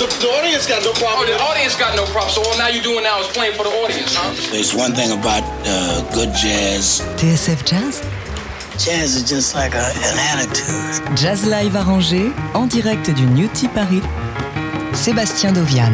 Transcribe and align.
The, 0.00 0.06
the 0.06 0.28
audience 0.32 0.66
got 0.66 0.82
no 0.82 0.92
problem. 0.94 1.28
Oh, 1.28 1.36
the 1.36 1.38
audience 1.42 1.76
got 1.76 1.94
no 1.94 2.06
problem. 2.06 2.32
So 2.32 2.42
all 2.42 2.56
now 2.56 2.68
you 2.68 2.80
doing 2.80 3.02
now 3.04 3.20
is 3.20 3.26
playing 3.28 3.52
for 3.52 3.64
the 3.64 3.70
audience, 3.84 4.16
huh? 4.16 4.32
There's 4.50 4.74
one 4.74 4.94
thing 4.94 5.12
about 5.12 5.42
uh, 5.66 6.00
good 6.14 6.32
jazz. 6.32 7.02
TSF 7.20 7.66
Jazz? 7.66 8.00
Jazz 8.82 9.14
is 9.14 9.28
just 9.28 9.54
like 9.54 9.74
a, 9.74 9.84
an 9.84 10.18
attitude. 10.32 11.04
Jazz 11.18 11.44
Live 11.44 11.76
arrangé 11.76 12.32
en 12.54 12.66
direct 12.66 13.10
du 13.10 13.26
New 13.26 13.48
Tea 13.48 13.68
Paris. 13.68 14.00
Sébastien 14.94 15.52
Dovian. 15.52 15.92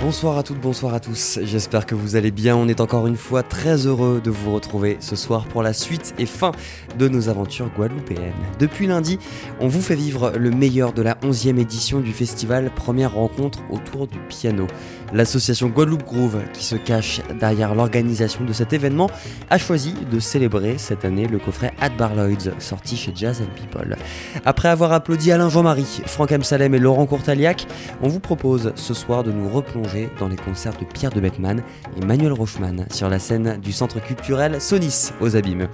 Bonsoir 0.00 0.38
à 0.38 0.42
toutes, 0.42 0.60
bonsoir 0.60 0.94
à 0.94 1.00
tous. 1.00 1.38
J'espère 1.42 1.84
que 1.84 1.94
vous 1.94 2.16
allez 2.16 2.30
bien. 2.30 2.56
On 2.56 2.68
est 2.68 2.80
encore 2.80 3.06
une 3.06 3.18
fois 3.18 3.42
très 3.42 3.86
heureux 3.86 4.22
de 4.24 4.30
vous 4.30 4.54
retrouver 4.54 4.96
ce 5.00 5.14
soir 5.14 5.44
pour 5.44 5.62
la 5.62 5.74
suite 5.74 6.14
et 6.18 6.24
fin 6.24 6.52
de 6.98 7.06
nos 7.06 7.28
aventures 7.28 7.68
guadeloupéennes. 7.76 8.32
Depuis 8.58 8.86
lundi, 8.86 9.18
on 9.60 9.68
vous 9.68 9.82
fait 9.82 9.94
vivre 9.94 10.32
le 10.38 10.50
meilleur 10.52 10.94
de 10.94 11.02
la 11.02 11.16
11e 11.16 11.58
édition 11.58 12.00
du 12.00 12.12
festival 12.12 12.70
Première 12.74 13.12
rencontre 13.12 13.58
autour 13.68 14.06
du 14.06 14.18
piano. 14.20 14.66
L'association 15.12 15.68
Guadeloupe 15.68 16.04
Groove, 16.04 16.38
qui 16.52 16.64
se 16.64 16.76
cache 16.76 17.20
derrière 17.38 17.74
l'organisation 17.74 18.44
de 18.44 18.52
cet 18.52 18.72
événement, 18.72 19.10
a 19.50 19.58
choisi 19.58 19.94
de 20.10 20.20
célébrer 20.20 20.76
cette 20.78 21.04
année 21.04 21.26
le 21.26 21.38
coffret 21.38 21.72
Adbar 21.80 22.14
Lloyds, 22.14 22.52
sorti 22.58 22.96
chez 22.96 23.12
Jazz 23.14 23.42
and 23.42 23.52
People. 23.54 23.96
Après 24.44 24.68
avoir 24.68 24.92
applaudi 24.92 25.32
Alain 25.32 25.48
Jean-Marie, 25.48 26.02
Franck 26.06 26.32
Amsalem 26.32 26.74
et 26.74 26.78
Laurent 26.78 27.06
Courtaliac, 27.06 27.66
on 28.02 28.08
vous 28.08 28.20
propose 28.20 28.72
ce 28.76 28.94
soir 28.94 29.24
de 29.24 29.32
nous 29.32 29.48
replonger 29.48 30.10
dans 30.20 30.28
les 30.28 30.36
concerts 30.36 30.76
de 30.78 30.84
Pierre 30.84 31.10
de 31.10 31.20
Bettman 31.20 31.62
et 32.00 32.04
Manuel 32.04 32.32
Rochman 32.32 32.86
sur 32.90 33.08
la 33.08 33.18
scène 33.18 33.58
du 33.60 33.72
centre 33.72 34.00
culturel 34.00 34.60
Sonis 34.60 35.10
aux 35.20 35.34
Abîmes. 35.34 35.68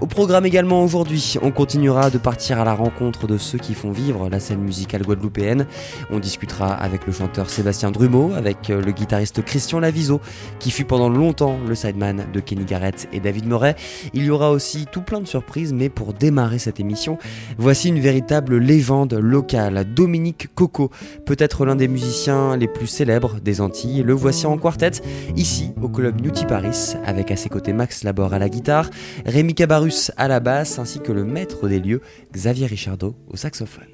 Au 0.00 0.06
programme 0.06 0.44
également 0.44 0.84
aujourd'hui, 0.84 1.36
on 1.42 1.50
continuera 1.50 2.10
de 2.10 2.18
partir 2.18 2.60
à 2.60 2.64
la 2.64 2.74
rencontre 2.74 3.26
de 3.26 3.38
ceux 3.38 3.58
qui 3.58 3.74
font 3.74 3.90
vivre 3.90 4.28
la 4.28 4.40
scène 4.40 4.60
musicale 4.60 5.02
guadeloupéenne. 5.02 5.66
On 6.10 6.18
discutera 6.18 6.74
avec 6.74 7.06
le 7.06 7.12
chanteur 7.12 7.48
Sébastien 7.48 7.90
Drumeau, 7.90 8.32
avec 8.36 8.70
le 8.84 8.92
guitariste 8.92 9.42
Christian 9.42 9.80
Laviso, 9.80 10.20
qui 10.58 10.70
fut 10.70 10.84
pendant 10.84 11.08
longtemps 11.08 11.58
le 11.66 11.74
sideman 11.74 12.26
de 12.32 12.40
Kenny 12.40 12.64
Garrett 12.64 13.08
et 13.12 13.20
David 13.20 13.46
Moret. 13.46 13.76
Il 14.14 14.24
y 14.24 14.30
aura 14.30 14.50
aussi 14.50 14.86
tout 14.90 15.02
plein 15.02 15.20
de 15.20 15.26
surprises, 15.26 15.72
mais 15.72 15.88
pour 15.88 16.12
démarrer 16.12 16.58
cette 16.58 16.80
émission, 16.80 17.18
voici 17.58 17.88
une 17.88 18.00
véritable 18.00 18.58
légende 18.58 19.14
locale, 19.14 19.84
Dominique 19.94 20.48
Coco, 20.54 20.90
peut-être 21.26 21.64
l'un 21.64 21.76
des 21.76 21.88
musiciens 21.88 22.56
les 22.56 22.68
plus 22.68 22.86
célèbres 22.86 23.40
des 23.40 23.60
Antilles. 23.60 24.02
Le 24.02 24.12
voici 24.12 24.46
en 24.46 24.58
quartet, 24.58 25.02
ici 25.36 25.72
au 25.80 25.88
club 25.88 26.20
Newty 26.20 26.46
Paris, 26.46 26.94
avec 27.04 27.30
à 27.30 27.36
ses 27.36 27.48
côtés 27.48 27.72
Max 27.72 28.04
Labor 28.04 28.34
à 28.34 28.38
la 28.38 28.48
guitare, 28.48 28.90
Rémi 29.26 29.54
Cabarus 29.54 30.12
à 30.16 30.28
la 30.28 30.40
basse, 30.40 30.78
ainsi 30.78 31.00
que 31.00 31.12
le 31.12 31.24
maître 31.24 31.68
des 31.68 31.80
lieux, 31.80 32.00
Xavier 32.32 32.66
Richardot 32.66 33.14
au 33.28 33.36
saxophone. 33.36 33.86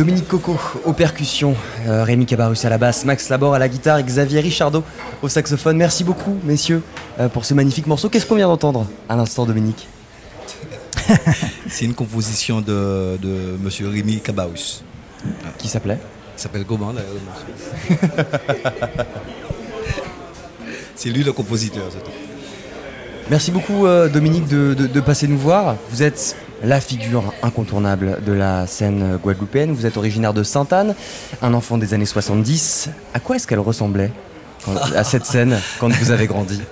Dominique 0.00 0.28
Coco 0.28 0.56
aux 0.86 0.94
percussions, 0.94 1.54
euh, 1.86 2.04
Rémi 2.04 2.24
Cabarus 2.24 2.64
à 2.64 2.70
la 2.70 2.78
basse, 2.78 3.04
Max 3.04 3.28
Labor 3.28 3.52
à 3.52 3.58
la 3.58 3.68
guitare 3.68 3.98
et 3.98 4.02
Xavier 4.02 4.40
Richardot 4.40 4.82
au 5.20 5.28
saxophone. 5.28 5.76
Merci 5.76 6.04
beaucoup, 6.04 6.38
messieurs, 6.42 6.82
euh, 7.18 7.28
pour 7.28 7.44
ce 7.44 7.52
magnifique 7.52 7.86
morceau. 7.86 8.08
Qu'est-ce 8.08 8.24
qu'on 8.24 8.36
vient 8.36 8.48
d'entendre 8.48 8.86
à 9.10 9.16
l'instant, 9.16 9.44
Dominique 9.44 9.88
C'est 11.68 11.84
une 11.84 11.92
composition 11.92 12.62
de, 12.62 13.18
de 13.20 13.58
monsieur 13.62 13.90
Rémi 13.90 14.20
Cabarus. 14.22 14.82
Qui 15.58 15.68
s'appelait 15.68 15.98
Il 16.38 16.40
s'appelle 16.40 16.64
comment 16.64 16.94
d'ailleurs 16.94 17.10
C'est 20.96 21.10
lui 21.10 21.22
le 21.24 21.34
compositeur, 21.34 21.84
c'est 21.90 22.02
tout. 22.02 22.10
Merci 23.28 23.50
beaucoup 23.50 23.84
euh, 23.84 24.08
Dominique 24.08 24.48
de, 24.48 24.72
de- 24.72 24.86
de 24.86 25.00
passer 25.00 25.28
nous 25.28 25.36
voir. 25.38 25.76
Vous 25.90 26.02
êtes 26.02 26.36
la 26.62 26.80
figure 26.80 27.32
incontournable 27.42 28.18
de 28.24 28.32
la 28.32 28.66
scène 28.66 29.16
guadeloupéenne. 29.22 29.72
Vous 29.72 29.86
êtes 29.86 29.96
originaire 29.96 30.34
de 30.34 30.42
Sainte-Anne, 30.42 30.94
un 31.42 31.54
enfant 31.54 31.78
des 31.78 31.94
années 31.94 32.06
70. 32.06 32.90
À 33.14 33.20
quoi 33.20 33.36
est-ce 33.36 33.46
qu'elle 33.46 33.60
ressemblait 33.60 34.10
à 34.94 35.04
cette 35.04 35.24
scène 35.24 35.58
quand 35.78 35.88
vous 35.92 36.10
avez 36.10 36.26
grandi? 36.26 36.60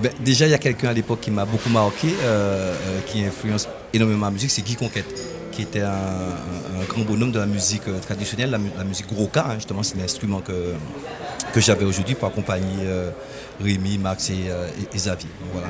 Ben, 0.00 0.12
déjà, 0.20 0.46
il 0.46 0.50
y 0.50 0.54
a 0.54 0.58
quelqu'un 0.58 0.90
à 0.90 0.92
l'époque 0.92 1.20
qui 1.20 1.32
m'a 1.32 1.44
beaucoup 1.44 1.70
marqué, 1.70 2.14
euh, 2.22 2.72
euh, 2.72 3.00
qui 3.04 3.24
influence 3.24 3.68
énormément 3.92 4.26
ma 4.26 4.30
musique, 4.30 4.52
c'est 4.52 4.62
Guy 4.62 4.76
Conquête, 4.76 5.12
qui 5.50 5.62
était 5.62 5.80
un, 5.80 6.84
grand 6.88 7.02
bonhomme 7.02 7.32
de 7.32 7.40
la 7.40 7.46
musique 7.46 7.82
euh, 7.88 7.98
traditionnelle, 7.98 8.50
la, 8.50 8.58
mu- 8.58 8.70
la 8.78 8.84
musique 8.84 9.08
gros 9.08 9.28
hein, 9.34 9.54
justement, 9.56 9.82
c'est 9.82 9.98
l'instrument 9.98 10.40
que, 10.40 10.74
j'avais 11.56 11.84
aujourd'hui 11.84 12.14
pour 12.14 12.28
accompagner 12.28 12.86
Rémi, 13.60 13.98
Max 13.98 14.30
et, 14.30 14.44
Xavier. 14.94 15.28
Voilà. 15.52 15.66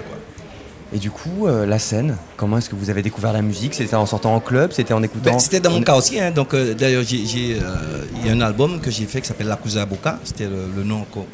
Et 0.93 0.99
du 0.99 1.11
coup, 1.11 1.47
euh, 1.47 1.67
la 1.67 1.79
scène, 1.79 2.17
comment 2.39 2.57
est-ce 2.59 2.71
que 2.71 2.75
vous 2.75 2.89
avez 2.89 3.03
découvert 3.03 3.33
la 3.35 3.43
musique? 3.43 3.75
C'était 3.75 3.95
en 3.97 4.07
sortant 4.07 4.35
en 4.35 4.41
club 4.41 4.73
C'était 4.73 4.95
en 4.95 5.03
écoutant 5.03 5.33
Ben, 5.33 5.39
c'était 5.39 5.61
dans 5.61 5.71
mon 5.71 5.83
cas 5.83 5.95
aussi. 5.97 6.19
hein. 6.19 6.31
Donc, 6.31 6.55
euh, 6.55 6.73
d'ailleurs, 6.75 7.03
euh, 7.03 8.05
il 8.17 8.27
y 8.27 8.31
a 8.31 8.33
un 8.33 8.41
album 8.41 8.81
que 8.81 8.91
j'ai 8.91 9.05
fait 9.05 9.21
qui 9.21 9.29
s'appelle 9.29 9.49
La 9.49 9.57
Cousa 9.57 9.85
Boca. 9.85 10.19
C'était 10.25 10.47
le, 10.47 10.67
le 10.75 10.85
nom 10.85 11.05
qu'on. 11.13 11.27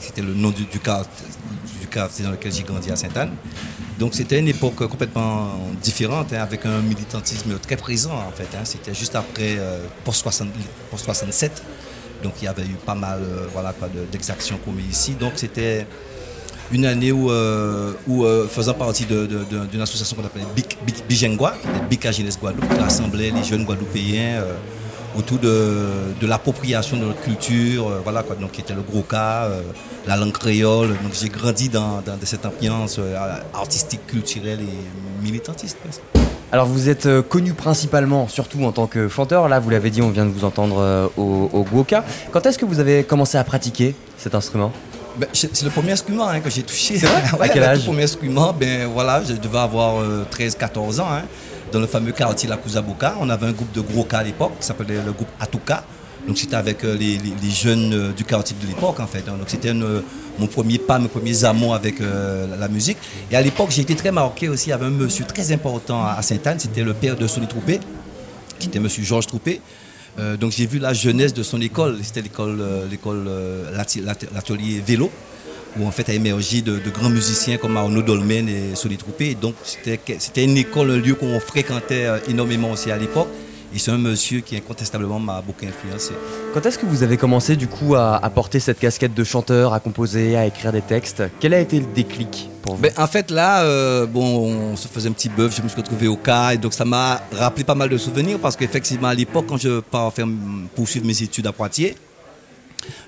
c'était 0.00 0.22
le 0.22 0.34
nom 0.34 0.50
du, 0.50 0.64
du 0.64 0.80
du 1.80 1.86
quartier 1.86 2.24
dans 2.24 2.32
lequel 2.32 2.52
j'ai 2.52 2.64
grandi 2.64 2.90
à 2.90 2.96
Sainte-Anne. 2.96 3.30
Donc, 3.98 4.14
c'était 4.14 4.38
une 4.40 4.48
époque 4.48 4.86
complètement 4.88 5.52
différente, 5.82 6.32
hein, 6.32 6.42
avec 6.42 6.66
un 6.66 6.80
militantisme 6.80 7.58
très 7.60 7.76
présent, 7.76 8.12
en 8.12 8.32
fait. 8.32 8.48
hein. 8.56 8.64
C'était 8.64 8.94
juste 8.94 9.14
après, 9.16 9.56
euh, 9.58 9.78
pour, 10.04 10.14
60 10.14 10.48
pour 10.90 10.98
67. 10.98 11.62
Donc, 12.22 12.32
il 12.42 12.46
y 12.46 12.48
avait 12.48 12.62
eu 12.64 12.76
pas 12.84 12.96
mal 12.96 13.20
voilà, 13.52 13.72
d'exactions 14.10 14.58
commises 14.64 14.90
ici. 14.90 15.12
Donc, 15.14 15.32
c'était 15.36 15.86
une 16.72 16.84
année 16.84 17.12
où, 17.12 17.30
euh, 17.30 17.92
euh, 18.08 18.46
faisant 18.46 18.74
partie 18.74 19.04
d'une 19.06 19.80
association 19.80 20.16
qu'on 20.16 20.24
appelait 20.24 20.42
était 20.42 21.36
Bica 21.88 22.12
Jeunesse 22.12 22.38
Guadeloupe, 22.38 22.68
qui 22.68 22.80
rassemblait 22.80 23.30
les 23.30 23.44
jeunes 23.44 23.64
Guadeloupéens 23.64 24.42
euh, 24.42 24.52
autour 25.16 25.38
de, 25.38 26.26
l'appropriation 26.26 26.96
de 26.96 27.04
notre 27.06 27.20
culture, 27.22 27.90
voilà 28.04 28.22
quoi, 28.22 28.36
donc 28.36 28.52
qui 28.52 28.60
était 28.60 28.74
le 28.74 28.82
gros 28.82 29.04
la 30.06 30.16
langue 30.16 30.32
créole. 30.32 30.88
Donc 30.88 31.12
j'ai 31.18 31.28
grandi 31.28 31.68
dans, 31.68 32.02
cette 32.24 32.44
ambiance 32.44 33.00
artistique, 33.54 34.06
culturelle 34.06 34.60
et 34.60 35.24
militantiste. 35.24 35.78
Alors 36.52 36.66
vous 36.66 36.88
êtes 36.88 37.08
connu 37.28 37.52
principalement, 37.52 38.28
surtout 38.28 38.62
en 38.64 38.72
tant 38.72 38.86
que 38.86 39.08
chanteur. 39.08 39.48
Là, 39.48 39.58
vous 39.58 39.70
l'avez 39.70 39.90
dit, 39.90 40.02
on 40.02 40.10
vient 40.10 40.26
de 40.26 40.30
vous 40.30 40.44
entendre 40.44 41.10
au, 41.16 41.50
au. 41.52 41.84
Quand 42.30 42.46
est-ce 42.46 42.58
que 42.58 42.66
vous 42.66 42.78
avez 42.78 43.02
commencé 43.02 43.38
à 43.38 43.44
pratiquer 43.44 43.96
cet 44.18 44.34
instrument? 44.34 44.72
Ben, 45.18 45.26
c'est 45.32 45.62
le 45.62 45.70
premier 45.70 45.92
instrument 45.92 46.28
hein, 46.28 46.40
que 46.40 46.48
j'ai 46.50 46.62
touché. 46.62 47.00
À 47.40 47.48
quel 47.48 47.62
le 47.62 47.68
âge? 47.68 47.84
premier 47.84 48.04
instrument, 48.04 48.52
ben 48.52 48.86
voilà, 48.86 49.22
je 49.28 49.34
devais 49.34 49.58
avoir 49.58 50.02
13-14 50.30 51.00
ans. 51.00 51.06
hein, 51.10 51.22
dans 51.72 51.80
le 51.80 51.86
fameux 51.86 52.12
quartier 52.12 52.48
La 52.48 52.56
Cousaboca. 52.56 53.16
On 53.20 53.28
avait 53.28 53.46
un 53.46 53.52
groupe 53.52 53.72
de 53.72 53.80
gros 53.82 54.04
cas 54.04 54.18
à 54.18 54.22
l'époque 54.24 54.52
qui 54.60 54.66
s'appelait 54.66 55.02
le 55.04 55.12
groupe 55.12 55.28
Atuka. 55.38 55.84
Donc 56.26 56.38
c'était 56.38 56.56
avec 56.56 56.82
euh, 56.84 56.94
les, 56.94 57.18
les- 57.18 57.34
les 57.42 57.50
jeunes 57.50 57.92
euh, 57.92 58.12
du 58.12 58.24
quartier 58.24 58.56
de 58.60 58.66
l'époque 58.66 59.00
en 59.00 59.06
fait. 59.06 59.24
hein. 59.28 59.36
Donc 59.38 59.48
c'était 59.48 59.74
mon 59.74 60.46
premier 60.46 60.78
pas, 60.78 60.98
mes 60.98 61.08
premiers 61.08 61.44
amours 61.44 61.74
avec 61.74 62.00
euh, 62.00 62.46
la, 62.48 62.56
la 62.56 62.68
musique. 62.68 62.96
Et 63.30 63.36
à 63.36 63.42
l'époque 63.42 63.68
j'ai 63.70 63.82
été 63.82 63.94
très 63.94 64.10
marqué 64.12 64.48
aussi. 64.48 64.68
Il 64.68 64.70
y 64.70 64.72
avait 64.72 64.86
un 64.86 64.90
monsieur 64.90 65.24
très 65.26 65.52
important 65.52 66.02
à, 66.04 66.20
Sainte-Anne, 66.22 66.58
c'était 66.58 66.82
le 66.84 66.94
père 66.94 67.16
de 67.16 67.26
Soli 67.26 67.46
Troupé, 67.46 67.80
qui 68.58 68.68
était 68.68 68.80
monsieur 68.80 69.02
Georges 69.04 69.26
Troupé. 69.26 69.60
Euh, 70.18 70.36
donc 70.36 70.52
j'ai 70.52 70.66
vu 70.66 70.78
la 70.78 70.92
jeunesse 70.92 71.34
de 71.34 71.42
son 71.42 71.60
école. 71.60 71.98
C'était 72.02 72.22
l'école, 72.22 72.58
euh, 72.60 72.86
euh, 73.06 73.84
l'atelier 74.34 74.82
vélo, 74.84 75.10
où 75.78 75.86
en 75.86 75.90
fait 75.90 76.08
a 76.08 76.14
émergé 76.14 76.62
de, 76.62 76.80
grands 76.90 77.10
musiciens 77.10 77.56
comme 77.56 77.76
Arnaud 77.76 78.02
Dolmen 78.02 78.48
et 78.48 78.74
Soli 78.74 78.96
Troupé. 78.96 79.34
Donc 79.34 79.54
c'était, 79.64 80.00
c'était 80.18 80.44
une 80.44 80.56
école, 80.56 80.90
un 80.90 80.96
lieu 80.98 81.14
qu'on 81.14 81.38
fréquentait 81.40 82.06
énormément 82.28 82.72
aussi 82.72 82.90
à 82.90 82.96
l'époque. 82.96 83.28
Et 83.74 83.78
c'est 83.78 83.90
un 83.90 83.98
monsieur 83.98 84.40
qui 84.40 84.56
incontestablement 84.56 85.20
m'a 85.20 85.42
beaucoup 85.42 85.66
influencé. 85.66 86.12
Quand 86.54 86.64
est-ce 86.64 86.78
que 86.78 86.86
vous 86.86 87.02
avez 87.02 87.18
commencé 87.18 87.54
du 87.54 87.68
coup 87.68 87.94
à, 87.94 88.16
à 88.16 88.30
porter 88.30 88.60
cette 88.60 88.78
casquette 88.78 89.12
de 89.12 89.24
chanteur, 89.24 89.74
à 89.74 89.80
composer, 89.80 90.36
à 90.36 90.46
écrire 90.46 90.72
des 90.72 90.80
textes? 90.80 91.22
Quel 91.38 91.52
a 91.52 91.60
été 91.60 91.78
le 91.78 91.86
déclic 91.94 92.48
pour 92.62 92.76
vous? 92.76 92.80
Ben, 92.80 92.92
en 92.96 93.06
fait, 93.06 93.30
là, 93.30 93.62
euh, 93.64 94.06
bon, 94.06 94.24
on 94.24 94.76
se 94.76 94.88
faisait 94.88 95.10
un 95.10 95.12
petit 95.12 95.28
bœuf, 95.28 95.54
je 95.54 95.62
me 95.62 95.68
suis 95.68 95.76
retrouvé 95.76 96.08
au 96.08 96.16
cas, 96.16 96.52
et 96.52 96.56
donc 96.56 96.72
ça 96.72 96.86
m'a 96.86 97.20
rappelé 97.30 97.62
pas 97.62 97.74
mal 97.74 97.90
de 97.90 97.98
souvenirs, 97.98 98.38
parce 98.38 98.56
qu'effectivement, 98.56 99.08
à 99.08 99.14
l'époque, 99.14 99.44
quand 99.46 99.58
je 99.58 99.80
pars 99.80 100.12
faire, 100.14 100.26
poursuivre 100.74 101.04
mes 101.04 101.22
études 101.22 101.46
à 101.46 101.52
Poitiers, 101.52 101.94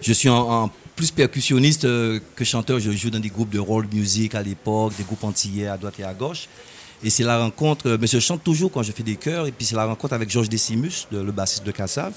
je 0.03 0.13
suis 0.13 0.29
en, 0.29 0.65
en 0.65 0.71
plus 0.95 1.11
percussionniste 1.11 1.87
euh, 1.87 2.21
que 2.37 2.45
chanteur. 2.45 2.79
Je 2.81 2.91
joue 2.91 3.09
dans 3.09 3.19
des 3.19 3.31
groupes 3.31 3.49
de 3.49 3.59
roll 3.59 3.87
music 3.91 4.35
à 4.35 4.43
l'époque, 4.43 4.93
des 4.99 5.05
groupes 5.05 5.25
antillais 5.25 5.69
à 5.69 5.79
droite 5.79 5.95
et 5.99 6.05
à 6.05 6.13
gauche. 6.13 6.49
Et 7.03 7.11
c'est 7.11 7.25
la 7.25 7.39
rencontre, 7.39 7.89
euh, 7.89 7.99
mais 8.01 8.07
je 8.07 8.19
chante 8.19 8.45
toujours 8.45 8.71
quand 8.71 8.83
je 8.83 8.93
fais 8.93 9.03
des 9.03 9.17
chœurs, 9.17 9.47
et 9.47 9.53
puis 9.53 9.65
c'est 9.67 9.75
la 9.77 9.87
rencontre 9.87 10.13
avec 10.15 10.29
Georges 10.31 10.49
Decimus, 10.51 11.07
de- 11.11 11.21
le 11.23 11.33
bassiste 11.33 11.65
de 11.65 11.71
Cassav, 11.73 12.13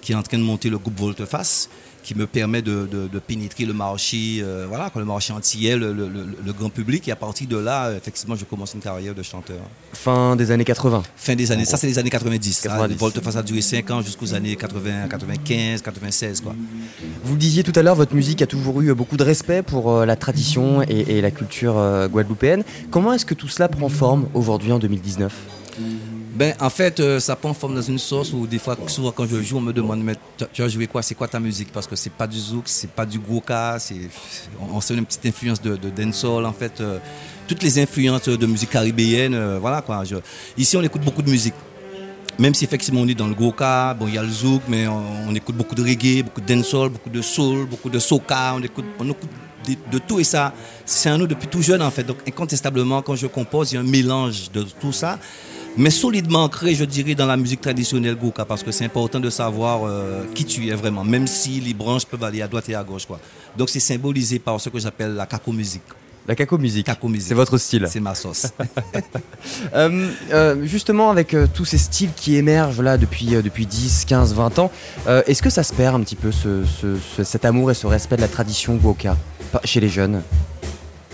qui 0.00 0.12
est 0.12 0.16
en 0.16 0.22
train 0.22 0.38
de 0.38 0.42
monter 0.42 0.70
le 0.70 0.78
groupe 0.78 0.98
Volteface, 0.98 1.68
qui 2.04 2.14
me 2.14 2.26
permet 2.26 2.60
de, 2.62 2.86
de- 2.86 3.08
de 3.08 3.18
pénétrer 3.18 3.64
le 3.64 3.72
marché, 3.72 4.38
euh, 4.42 4.66
voilà, 4.68 4.92
le 4.94 5.04
marché 5.06 5.32
antillais, 5.32 5.74
le, 5.76 5.92
le- 5.92 6.08
le- 6.08 6.26
le 6.44 6.52
grand 6.52 6.68
public. 6.68 7.08
Et 7.08 7.10
à 7.12 7.16
partir 7.16 7.48
de 7.48 7.56
là, 7.56 7.86
euh, 7.86 7.96
effectivement, 7.96 8.36
je 8.36 8.44
commence 8.44 8.74
une 8.74 8.80
carrière 8.80 9.14
de 9.14 9.22
chanteur. 9.22 9.56
Fin 9.94 10.36
des 10.36 10.50
années 10.50 10.64
80. 10.66 11.02
Fin 11.16 11.34
des 11.34 11.50
années, 11.50 11.64
ça 11.64 11.76
c'est 11.78 11.86
les 11.86 11.98
années 11.98 12.10
90. 12.10 12.60
90. 12.60 12.92
Là, 12.92 12.96
Volteface 12.98 13.36
a 13.36 13.42
duré 13.42 13.62
5 13.62 13.90
ans 13.90 14.02
jusqu'aux 14.02 14.34
années 14.34 14.54
80, 14.54 15.08
95, 15.08 15.80
96. 15.82 16.42
Quoi. 16.42 16.54
Vous 17.24 17.32
le 17.32 17.38
disiez 17.38 17.62
tout 17.62 17.72
à 17.74 17.82
l'heure, 17.82 17.96
votre 17.96 18.14
musique 18.14 18.42
a 18.42 18.46
toujours 18.46 18.80
eu 18.82 18.92
beaucoup 18.94 19.16
de 19.16 19.24
respect 19.24 19.62
pour 19.62 19.90
euh, 19.90 20.04
la 20.06 20.16
tradition 20.16 20.82
et, 20.82 21.16
et 21.16 21.20
la 21.22 21.30
culture 21.30 21.74
guadeloupéenne. 22.12 22.64
Comment 22.90 23.14
est-ce 23.14 23.24
que 23.26 23.34
tout 23.34 23.48
cela 23.48 23.68
prend 23.68 23.88
forme 23.88 24.26
aujourd'hui 24.34 24.72
en 24.72 24.78
2019 24.78 25.32
Ben, 26.34 26.52
en 26.60 26.68
fait, 26.70 26.98
euh, 26.98 27.20
ça 27.20 27.36
prend 27.36 27.54
forme 27.54 27.76
dans 27.76 27.82
une 27.82 27.98
sauce 27.98 28.32
où 28.32 28.46
des 28.46 28.58
fois, 28.58 28.76
souvent 28.88 29.12
quand 29.12 29.26
je 29.26 29.40
joue, 29.40 29.58
on 29.58 29.60
me 29.60 29.72
demande, 29.72 30.02
mais 30.02 30.16
tu- 30.52 30.62
as 30.62 30.68
joué 30.68 30.88
quoi? 30.88 31.00
C'est 31.00 31.14
quoi 31.14 31.28
ta 31.28 31.38
musique? 31.38 31.70
Parce 31.72 31.86
que 31.86 31.94
c'est 31.94 32.10
pas 32.12 32.26
du 32.26 32.38
zouk, 32.38 32.64
c'est 32.66 32.90
pas 32.90 33.06
du 33.06 33.20
goka, 33.20 33.78
on, 34.60 34.76
on 34.76 34.80
sent 34.80 34.94
une 34.94 35.06
petite 35.06 35.26
influence 35.26 35.62
de, 35.62 35.76
de 35.76 35.90
dancehall, 35.90 36.44
en 36.44 36.52
fait. 36.52 36.80
euh, 36.80 36.98
toutes 37.46 37.62
les 37.62 37.78
influences 37.78 38.28
de 38.28 38.46
musique 38.46 38.70
caribéenne, 38.70 39.34
euh, 39.34 39.58
voilà 39.60 39.82
quoi. 39.82 40.02
Ici, 40.56 40.76
on 40.76 40.82
écoute 40.82 41.02
beaucoup 41.02 41.22
de 41.22 41.30
musique. 41.30 41.54
Même 42.38 42.54
si 42.54 42.64
effectivement 42.64 43.02
on 43.02 43.06
est 43.06 43.14
dans 43.14 43.28
le 43.28 43.34
goka, 43.34 43.94
bon 43.94 44.08
il 44.08 44.14
y 44.14 44.18
a 44.18 44.22
le 44.22 44.28
zouk, 44.30 44.62
mais 44.66 44.88
on, 44.88 45.32
écoute 45.36 45.54
beaucoup 45.54 45.76
de 45.76 45.82
reggae, 45.82 46.24
beaucoup 46.24 46.40
de 46.40 46.52
dancehall, 46.52 46.88
beaucoup 46.88 47.10
de 47.10 47.22
soul, 47.22 47.66
beaucoup 47.66 47.90
de 47.90 48.00
soca, 48.00 48.54
on 48.56 48.62
écoute, 48.62 48.86
on 48.98 49.08
écoute 49.08 49.30
de, 49.68 49.76
de 49.92 49.98
tout 49.98 50.18
et 50.18 50.24
ça, 50.24 50.52
c'est 50.84 51.10
un 51.10 51.18
nous 51.18 51.28
depuis 51.28 51.46
tout 51.46 51.62
jeune 51.62 51.80
en 51.80 51.92
fait. 51.92 52.02
Donc 52.02 52.16
incontestablement 52.26 53.02
quand 53.02 53.14
je 53.14 53.28
compose, 53.28 53.70
il 53.70 53.74
y 53.76 53.78
a 53.78 53.82
un 53.82 53.84
mélange 53.84 54.50
de 54.50 54.62
tout 54.80 54.90
ça, 54.92 55.20
mais 55.76 55.90
solidement 55.90 56.44
ancré, 56.44 56.74
je 56.74 56.84
dirais, 56.84 57.14
dans 57.14 57.26
la 57.26 57.36
musique 57.36 57.60
traditionnelle 57.60 58.16
goka, 58.16 58.44
parce 58.44 58.62
que 58.62 58.70
c'est 58.72 58.84
important 58.84 59.20
de 59.20 59.30
savoir 59.30 59.80
euh, 59.84 60.24
qui 60.34 60.44
tu 60.44 60.68
es 60.68 60.74
vraiment, 60.74 61.04
même 61.04 61.26
si 61.26 61.60
les 61.60 61.74
branches 61.74 62.04
peuvent 62.06 62.22
aller 62.24 62.42
à 62.42 62.48
droite 62.48 62.68
et 62.68 62.74
à 62.74 62.82
gauche 62.84 63.06
quoi. 63.06 63.18
Donc 63.56 63.68
c'est 63.70 63.80
symbolisé 63.80 64.38
par 64.38 64.60
ce 64.60 64.68
que 64.68 64.78
j'appelle 64.78 65.14
la 65.14 65.26
caco 65.26 65.52
musique. 65.52 65.82
La 66.26 66.34
caco 66.34 66.56
musique. 66.56 66.88
C'est 67.20 67.34
votre 67.34 67.58
style. 67.58 67.86
C'est 67.90 68.00
ma 68.00 68.14
sauce. 68.14 68.46
Euh, 69.74 70.08
euh, 70.32 70.64
justement, 70.64 71.10
avec 71.10 71.34
euh, 71.34 71.46
tous 71.52 71.64
ces 71.64 71.76
styles 71.78 72.10
qui 72.16 72.36
émergent 72.36 72.80
là 72.80 72.96
depuis, 72.96 73.26
depuis 73.26 73.66
10, 73.66 74.04
15, 74.06 74.34
20 74.34 74.58
ans, 74.58 74.70
est-ce 75.26 75.42
que 75.42 75.50
ça 75.50 75.62
se 75.62 75.72
perd 75.74 75.94
un 75.96 76.00
petit 76.00 76.16
peu 76.16 76.32
ce, 76.32 76.64
ce- 76.64 76.96
ce- 77.16 77.24
cet 77.24 77.44
amour 77.44 77.70
et 77.70 77.74
ce 77.74 77.86
respect 77.86 78.16
de 78.16 78.22
la 78.22 78.28
tradition 78.28 78.74
Goka 78.76 79.16
Pas- 79.52 79.60
chez 79.64 79.80
les 79.80 79.88
jeunes? 79.88 80.22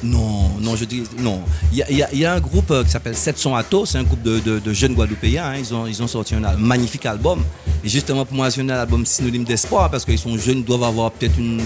Non, 0.02 0.48
non, 0.60 0.76
je 0.76 0.84
dis 0.86 1.02
non. 1.18 1.42
Il 1.72 1.78
y 1.78 1.94
y 1.94 2.18
y 2.18 2.24
a 2.24 2.32
un 2.32 2.40
groupe 2.40 2.70
euh, 2.70 2.84
qui 2.84 2.90
s'appelle 2.90 3.14
700 3.16 3.54
Atos, 3.54 3.90
c'est 3.90 3.98
un 3.98 4.02
groupe 4.02 4.22
de, 4.22 4.38
de- 4.40 4.58
de 4.58 4.72
jeunes 4.72 4.94
Guadeloupéens. 4.94 5.44
hein. 5.44 5.56
Ils, 5.58 5.74
ont, 5.74 5.86
ils 5.86 6.02
ont 6.02 6.06
sorti 6.06 6.34
un 6.34 6.56
magnifique 6.56 7.04
album. 7.06 7.42
Et 7.84 7.88
justement, 7.88 8.24
pour 8.24 8.34
moi, 8.36 8.50
c'est 8.50 8.62
un 8.62 8.68
album 8.70 9.04
synonyme 9.04 9.44
d'espoir 9.44 9.90
parce 9.90 10.04
qu'ils 10.06 10.18
sont 10.18 10.36
jeunes, 10.38 10.58
ils 10.58 10.64
doivent 10.64 10.84
avoir 10.84 11.10
peut-être 11.10 11.38
une 11.38 11.60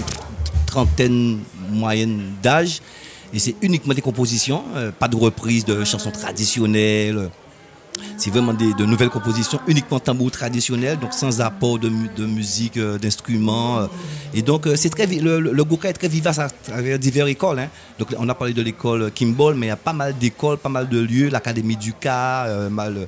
trentaine 0.65 1.39
moyenne 1.71 2.33
d'âge. 2.43 2.81
Et 3.33 3.39
c'est 3.39 3.55
uniquement 3.61 3.93
des 3.93 4.01
compositions, 4.01 4.63
euh, 4.75 4.91
pas 4.91 5.07
de 5.07 5.15
reprise 5.15 5.65
de 5.65 5.83
chansons 5.83 6.11
traditionnelles. 6.11 7.29
C'est 8.17 8.29
vraiment 8.29 8.53
des, 8.53 8.73
de 8.73 8.85
nouvelles 8.85 9.09
compositions, 9.09 9.59
uniquement 9.67 9.99
tambour 9.99 10.31
traditionnel, 10.31 10.97
donc 10.99 11.13
sans 11.13 11.41
apport 11.41 11.79
de, 11.79 11.89
mu- 11.89 12.09
de 12.15 12.25
musique, 12.25 12.77
euh, 12.77 12.97
d'instruments. 12.97 13.79
euh. 13.79 13.87
Et 14.33 14.41
donc, 14.41 14.67
euh, 14.67 14.75
c'est 14.75 14.89
très, 14.89 15.05
le, 15.05 15.39
le, 15.39 15.63
Goka 15.63 15.89
est 15.89 15.93
très 15.93 16.07
vivace 16.07 16.39
à 16.39 16.49
travers 16.49 16.97
diverses 16.99 17.29
écoles. 17.29 17.59
hein. 17.59 17.69
Donc, 17.99 18.09
on 18.17 18.27
a 18.29 18.33
parlé 18.35 18.53
de 18.53 18.61
l'école 18.61 19.11
Kimball, 19.11 19.55
mais 19.55 19.67
il 19.67 19.69
y 19.69 19.71
a 19.71 19.75
pas 19.77 19.93
mal 19.93 20.17
d'écoles, 20.17 20.57
pas 20.57 20.69
mal 20.69 20.87
de 20.89 20.99
lieux, 20.99 21.29
l'Académie 21.29 21.77
du 21.77 21.93
euh, 22.05 22.69
mal, 22.69 23.07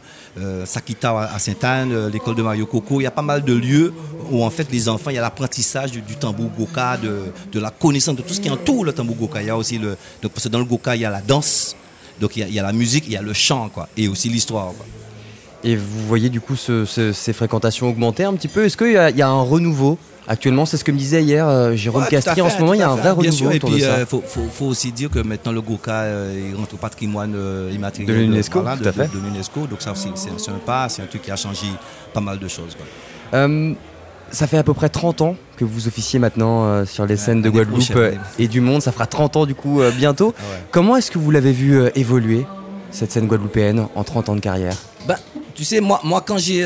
Sakita 0.65 1.19
à 1.33 1.39
Sainte-Anne, 1.39 2.07
l'école 2.09 2.35
de 2.35 2.43
Mario 2.43 2.65
Coco. 2.65 2.99
Il 3.01 3.03
y 3.03 3.07
a 3.07 3.11
pas 3.11 3.21
mal 3.21 3.43
de 3.43 3.53
lieux 3.53 3.93
où, 4.31 4.43
en 4.43 4.49
fait, 4.49 4.67
les 4.71 4.87
enfants, 4.89 5.09
il 5.09 5.15
y 5.15 5.19
a 5.19 5.21
l'apprentissage 5.21 5.91
du, 5.91 6.01
tambour 6.15 6.49
Goka, 6.57 6.97
de, 6.97 7.19
de 7.51 7.59
la 7.59 7.71
connaissance 7.71 8.15
de 8.15 8.21
tout 8.21 8.33
ce 8.33 8.41
qui 8.41 8.49
entoure 8.49 8.85
le 8.85 8.93
tambour 8.93 9.15
Goka. 9.15 9.41
Il 9.41 9.47
y 9.47 9.49
a 9.49 9.57
aussi 9.57 9.77
le. 9.77 9.97
Donc, 10.21 10.31
parce 10.31 10.45
que 10.45 10.49
dans 10.49 10.59
le 10.59 10.65
Goka, 10.65 10.95
il 10.95 11.01
y 11.01 11.05
a 11.05 11.09
la 11.09 11.21
danse. 11.21 11.75
Donc 12.19 12.35
il 12.35 12.39
y, 12.39 12.43
a, 12.43 12.47
il 12.47 12.53
y 12.53 12.59
a 12.59 12.63
la 12.63 12.73
musique, 12.73 13.05
il 13.07 13.13
y 13.13 13.17
a 13.17 13.21
le 13.21 13.33
chant, 13.33 13.69
quoi, 13.69 13.87
et 13.97 14.07
aussi 14.07 14.29
l'histoire. 14.29 14.71
Et 15.63 15.75
vous 15.75 16.07
voyez 16.07 16.29
du 16.29 16.39
coup 16.39 16.55
ce- 16.55 16.85
ce- 16.85 17.11
ces 17.13 17.33
fréquentations 17.33 17.89
augmenter 17.89 18.23
un 18.23 18.33
petit 18.33 18.47
peu? 18.47 18.65
Est-ce 18.65 18.77
qu'il 18.77 18.91
y, 18.91 18.97
a- 18.97 19.09
il 19.09 19.17
y 19.17 19.21
a 19.21 19.27
un 19.27 19.41
renouveau? 19.41 19.97
Actuellement 20.29 20.65
C'est 20.65 20.75
ce 20.77 20.83
que 20.83 20.91
me 20.91 20.97
disait 20.97 21.23
hier 21.23 21.47
euh, 21.47 21.73
Jérôme 21.75 22.03
Ouais, 22.03 22.09
Castry. 22.09 22.41
En 22.41 22.49
ce 22.49 22.59
moment, 22.59 22.73
il 22.73 22.79
y 22.79 22.83
a 22.83 22.89
un 22.89 22.95
vrai 22.95 23.11
renouveau 23.11 23.31
sûr, 23.37 23.51
et 23.51 23.55
autour 23.55 23.69
puis 23.69 23.79
de 23.79 23.85
ça. 23.85 23.99
il 24.01 24.05
faut, 24.05 24.21
faut- 24.27 24.47
faut 24.51 24.65
aussi 24.65 24.91
dire 24.91 25.09
que 25.09 25.19
maintenant 25.19 25.53
le 25.53 25.61
Goka 25.61 25.93
euh, 26.01 26.49
il 26.51 26.55
rentre 26.55 26.73
au 26.73 26.77
patrimoine 26.77 27.33
euh, 27.35 27.71
immatériel 27.73 28.13
De 28.13 28.21
l'UNESCO, 28.21 28.61
voilà, 28.61 28.75
de, 28.75 28.83
de- 28.83 28.91
de 28.91 29.19
l'UNESCO. 29.25 29.67
Donc 29.67 29.81
ça 29.81 29.93
aussi, 29.93 30.09
c'est 30.15 30.29
c'est 30.37 30.51
un 30.51 30.55
pas, 30.65 30.89
c'est 30.89 31.01
un 31.01 31.05
truc 31.05 31.21
qui 31.21 31.31
a 31.31 31.37
changé 31.37 31.67
pas 32.13 32.19
mal 32.21 32.39
de 32.39 32.47
choses. 32.49 32.75
quoi. 32.75 33.39
Ça 34.31 34.45
fait 34.47 34.57
à 34.57 34.63
peu 34.63 34.73
près 34.73 34.89
30 34.89 35.21
ans 35.21 35.35
que 35.55 35.63
vous 35.65 35.87
officiez 35.87 36.19
maintenant 36.19 36.65
euh, 36.65 36.85
sur 36.85 37.05
les 37.05 37.15
scènes 37.17 37.41
de 37.41 37.49
Guadeloupe 37.49 37.81
euh, 37.95 38.11
et 38.37 38.47
du 38.47 38.59
monde. 38.61 38.81
Ça 38.81 38.91
fera 38.91 39.05
30 39.07 39.37
ans 39.37 39.45
du 39.45 39.55
coup 39.55 39.81
euh, 39.81 39.91
bientôt. 39.91 40.33
Ah 40.37 40.41
ouais. 40.41 40.63
Comment 40.71 40.95
est-ce 40.97 41.09
que 41.11 41.17
vous 41.17 41.31
l'avez 41.31 41.53
vu 41.53 41.79
évoluer, 41.95 42.45
cette 42.91 43.11
scène 43.11 43.27
guadeloupéenne, 43.27 43.87
en 43.95 44.03
30 44.03 44.29
ans 44.29 44.35
de 44.35 44.41
carrière? 44.41 44.75
Bah, 45.07 45.15
tu 45.55 45.63
sais, 45.63 45.79
moi, 45.79 45.99
moi 46.03 46.21
quand 46.21 46.37
j'ai 46.37 46.63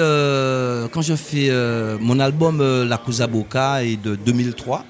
quand 0.91 1.01
je 1.01 1.13
fais 1.15 1.49
mon 1.99 2.19
album 2.19 2.61
La 2.83 2.97
Cousa 2.97 3.27
Boca 3.27 3.83
est 3.83 4.01
de 4.01 4.15
2003. 4.15 4.83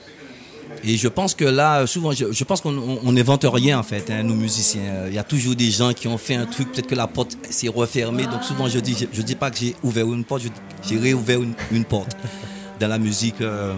Et 0.83 0.97
je 0.97 1.07
pense 1.09 1.35
que 1.35 1.45
là, 1.45 1.85
souvent, 1.85 2.11
je, 2.11 2.31
je 2.31 2.43
pense 2.43 2.59
qu'on 2.59 2.75
on- 2.75 2.99
on 3.03 3.11
n'invente 3.11 3.45
rien 3.47 3.77
en 3.77 3.83
fait, 3.83 4.09
hein, 4.09 4.23
nous 4.23 4.33
musiciens. 4.33 5.05
Il 5.09 5.13
y 5.13 5.19
a 5.19 5.23
toujours 5.23 5.53
des 5.53 5.69
gens 5.69 5.93
qui 5.93 6.07
ont 6.07 6.17
fait 6.17 6.33
un 6.33 6.45
truc, 6.47 6.71
peut-être 6.71 6.87
que 6.87 6.95
la 6.95 7.05
porte 7.05 7.37
s'est 7.51 7.67
refermée. 7.67 8.23
Donc 8.23 8.43
souvent, 8.43 8.67
je 8.67 8.79
dis, 8.79 8.95
je, 8.99 9.05
je 9.15 9.21
dis 9.21 9.35
pas 9.35 9.51
que 9.51 9.57
j'ai 9.59 9.75
ouvert 9.83 10.07
une 10.11 10.23
porte, 10.23 10.41
j'ai 10.81 10.97
réouvert 10.97 11.43
une, 11.43 11.53
une 11.71 11.85
porte 11.85 12.17
dans 12.81 12.87
la 12.87 12.97
musique 12.97 13.39
euh, 13.41 13.73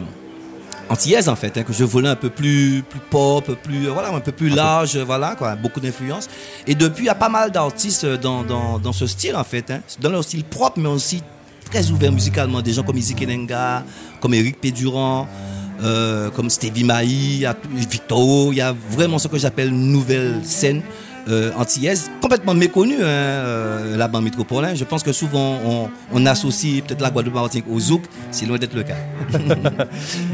antillaise 0.89 1.29
en 1.29 1.35
fait, 1.35 1.57
hein, 1.57 1.63
que 1.63 1.73
je 1.73 1.83
voulais 1.83 2.09
un 2.09 2.15
peu 2.15 2.29
plus, 2.29 2.83
plus 2.89 2.99
pop, 2.99 3.45
plus, 3.61 3.87
euh, 3.87 3.91
voilà, 3.91 4.09
un 4.09 4.19
peu 4.19 4.31
plus 4.31 4.49
large, 4.49 4.95
euh, 4.95 5.03
voilà, 5.03 5.35
quoi, 5.35 5.55
beaucoup 5.55 5.79
d'influence. 5.79 6.27
Et 6.65 6.73
depuis, 6.73 7.03
il 7.03 7.07
y 7.07 7.09
a 7.09 7.15
pas 7.15 7.29
mal 7.29 7.51
d'artistes 7.51 8.05
dans, 8.05 8.43
dans, 8.43 8.79
dans 8.79 8.93
ce 8.93 9.05
style 9.05 9.35
en 9.35 9.43
fait, 9.43 9.69
hein, 9.69 9.81
dans 9.99 10.09
leur 10.09 10.23
style 10.23 10.43
propre, 10.43 10.79
mais 10.79 10.89
aussi 10.89 11.21
très 11.69 11.91
ouvert 11.91 12.11
musicalement. 12.11 12.61
Des 12.61 12.73
gens 12.73 12.83
comme 12.83 12.97
Izzy 12.97 13.13
Kenenga, 13.13 13.83
comme 14.21 14.33
Eric 14.33 14.59
Pédurand, 14.61 15.27
euh, 15.81 16.29
comme 16.29 16.49
Stevie 16.49 16.83
Maï, 16.83 17.45
Victor, 17.73 18.53
il 18.53 18.57
y 18.57 18.61
a 18.61 18.73
vraiment 18.91 19.19
ce 19.19 19.27
que 19.27 19.37
j'appelle 19.37 19.71
nouvelle 19.71 20.39
scène 20.43 20.81
euh, 21.29 21.51
antillaise, 21.57 22.09
complètement 22.21 22.53
méconnue, 22.53 22.95
hein, 23.01 23.05
euh, 23.05 23.97
la 23.97 24.07
bande 24.07 24.23
métropolitaine. 24.25 24.75
Je 24.75 24.83
pense 24.83 25.03
que 25.03 25.11
souvent 25.13 25.57
on, 25.65 25.89
on 26.11 26.25
associe 26.25 26.83
peut-être 26.83 27.01
la 27.01 27.09
Guadeloupe 27.11 27.35
Martinique 27.35 27.65
au 27.71 27.79
zouk, 27.79 28.03
c'est 28.31 28.45
loin 28.45 28.57
d'être 28.57 28.73
le 28.73 28.83
cas. 28.83 28.95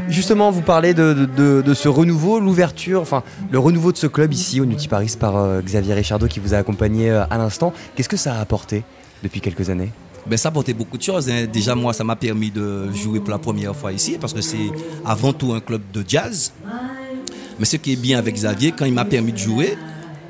Justement, 0.08 0.50
vous 0.50 0.62
parlez 0.62 0.94
de, 0.94 1.14
de- 1.14 1.26
de- 1.26 1.62
de 1.62 1.74
ce 1.74 1.88
renouveau, 1.88 2.40
l'ouverture, 2.40 3.00
enfin 3.00 3.22
le 3.50 3.58
renouveau 3.58 3.92
de 3.92 3.96
ce 3.96 4.06
club 4.06 4.32
ici 4.32 4.60
au 4.60 4.64
Nutty 4.66 4.88
Paris 4.88 5.14
par 5.18 5.36
euh, 5.36 5.60
Xavier 5.62 5.94
Richardot 5.94 6.26
qui 6.26 6.40
vous 6.40 6.54
a 6.54 6.58
accompagné 6.58 7.10
euh, 7.10 7.24
à 7.30 7.38
l'instant. 7.38 7.72
Qu'est-ce 7.94 8.08
que 8.08 8.16
ça 8.16 8.34
a 8.34 8.40
apporté 8.40 8.82
depuis 9.22 9.40
quelques 9.40 9.70
années? 9.70 9.90
Ben, 10.26 10.36
ça 10.36 10.48
a 10.48 10.50
apporté 10.50 10.74
beaucoup 10.74 10.98
de 10.98 11.02
choses. 11.02 11.28
hein. 11.30 11.46
Déjà, 11.50 11.74
moi, 11.74 11.92
ça 11.92 12.04
m'a 12.04 12.16
permis 12.16 12.50
de 12.50 12.92
jouer 12.92 13.20
pour 13.20 13.30
la 13.30 13.38
première 13.38 13.74
fois 13.74 13.92
ici 13.92 14.16
parce 14.20 14.32
que 14.34 14.40
c'est 14.42 14.70
avant 15.04 15.32
tout 15.32 15.52
un 15.52 15.60
club 15.60 15.80
de 15.92 16.04
jazz. 16.06 16.52
Mais 17.58 17.64
ce 17.64 17.76
qui 17.76 17.92
est 17.92 17.96
bien 17.96 18.18
avec 18.18 18.34
Xavier, 18.34 18.72
quand 18.76 18.84
il 18.86 18.92
m'a 18.94 19.04
permis 19.04 19.32
de 19.32 19.38
jouer, 19.38 19.76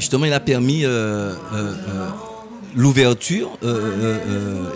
justement, 0.00 0.26
il 0.26 0.32
a 0.32 0.40
permis 0.40 0.84
euh, 0.84 0.88
euh, 0.88 1.34
euh, 1.54 2.08
l'ouverture. 2.74 3.50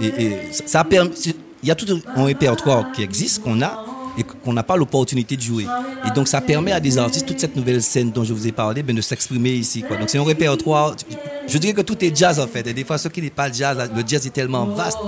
et, 0.01 0.23
et 0.25 0.53
ça- 0.53 0.81
a 0.81 0.85
permis. 0.85 1.11
Il 1.63 1.69
y 1.69 1.71
a 1.71 1.75
tout 1.75 1.87
un 2.15 2.25
répertoire 2.25 2.93
qui 2.93 3.03
existe, 3.03 3.43
qu'on 3.43 3.63
a, 3.63 3.85
et 4.19 4.23
qu'on 4.23 4.53
n'a 4.53 4.63
pas 4.63 4.77
l'opportunité 4.77 5.37
de 5.37 5.43
jouer. 5.43 5.67
Et 6.07 6.11
donc, 6.11 6.29
ça 6.29 6.41
permet 6.41 6.73
à 6.73 6.81
des 6.81 6.99
artistes, 6.99 7.27
toute 7.27 7.41
cette 7.41 7.57
nouvelle 7.57 7.83
scène 7.83 8.11
dont 8.11 8.25
je 8.25 8.33
vous 8.33 8.47
ai 8.47 8.53
parlé, 8.53 8.83
ben, 8.83 8.95
de 8.95 9.01
s'exprimer 9.01 9.51
ici. 9.53 9.83
Quoi. 9.83 9.97
Donc, 9.97 10.09
c'est 10.11 10.19
un 10.19 10.25
répertoire. 10.25 10.95
Je 11.47 11.59
dirais 11.59 11.73
que 11.75 11.83
tout 11.83 12.03
est 12.05 12.15
jazz, 12.17 12.39
en 12.41 12.47
fait. 12.47 12.67
Et 12.67 12.75
des 12.75 12.85
fois, 12.85 12.97
ce 12.99 13.09
qui 13.09 13.21
n'est 13.23 13.31
pas 13.31 13.51
jazz, 13.51 13.77
le 13.95 14.03
jazz 14.07 14.27
est 14.27 14.31
tellement 14.31 14.67
vaste. 14.67 14.99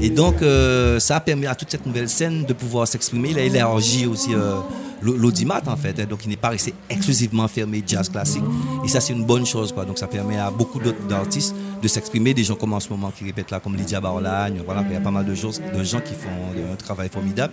Et 0.00 0.10
donc, 0.10 0.42
euh, 0.42 0.98
ça 1.00 1.16
a 1.16 1.20
permis 1.20 1.46
à 1.46 1.54
toute 1.54 1.70
cette 1.70 1.86
nouvelle 1.86 2.08
scène 2.08 2.44
de 2.44 2.52
pouvoir 2.52 2.86
s'exprimer. 2.88 3.30
Il 3.30 3.38
a 3.38 3.42
élargi 3.42 4.06
aussi 4.06 4.34
euh, 4.34 4.56
l'au- 5.00 5.16
l'audimat, 5.16 5.60
en 5.66 5.76
fait. 5.76 5.98
hein. 6.00 6.06
Donc, 6.08 6.20
il 6.24 6.28
n'est 6.28 6.36
pas 6.36 6.48
resté 6.50 6.74
exclusivement 6.90 7.46
fermé 7.48 7.82
jazz 7.86 8.08
classique. 8.08 8.42
Et 8.84 8.88
ça, 8.88 9.00
c'est 9.00 9.12
une 9.12 9.24
bonne 9.24 9.46
chose. 9.46 9.72
Donc, 9.74 9.98
ça 9.98 10.06
permet 10.06 10.38
à 10.38 10.50
beaucoup 10.50 10.78
d'autres 10.80 11.06
d'artistes 11.08 11.54
de 11.82 11.88
s'exprimer. 11.88 12.34
Des 12.34 12.44
gens 12.44 12.54
comme 12.56 12.72
en 12.72 12.80
ce 12.80 12.88
moment 12.88 13.12
qui 13.16 13.24
répètent 13.24 13.50
là, 13.50 13.60
comme 13.60 13.76
Lydia 13.76 14.00
Barlagne. 14.00 14.60
Voilà, 14.64 14.84
il 14.88 14.92
y 14.92 14.96
a 14.96 15.00
pas 15.00 15.10
mal 15.10 15.24
de, 15.26 15.34
choses, 15.34 15.60
de 15.76 15.82
gens 15.84 16.00
qui 16.00 16.14
font 16.14 16.72
un 16.72 16.76
travail 16.76 17.08
formidable. 17.08 17.52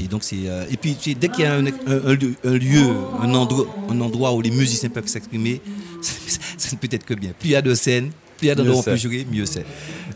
Et 0.00 0.08
donc 0.08 0.22
euh, 0.32 0.64
et 0.70 0.76
puis 0.76 0.96
dès 1.18 1.28
qu'il 1.28 1.44
y 1.44 1.46
a 1.46 1.54
un, 1.54 1.62
lieu, 1.62 2.94
un 3.20 3.34
endroit, 3.34 3.66
un 3.88 4.00
endroit 4.00 4.32
où 4.34 4.40
les 4.40 4.50
musiciens 4.50 4.88
peuvent 4.88 5.06
s'exprimer, 5.06 5.60
ça 6.00 6.70
ne 6.72 6.76
peut 6.76 6.88
être 6.90 7.04
que 7.04 7.14
bien. 7.14 7.30
Plus 7.38 7.50
il 7.50 7.52
y 7.52 7.56
a 7.56 7.62
de 7.62 7.74
scènes, 7.74 8.10
il 8.42 8.48
y 8.48 8.50
a 8.50 9.24
mieux 9.30 9.46
c'est. 9.46 9.64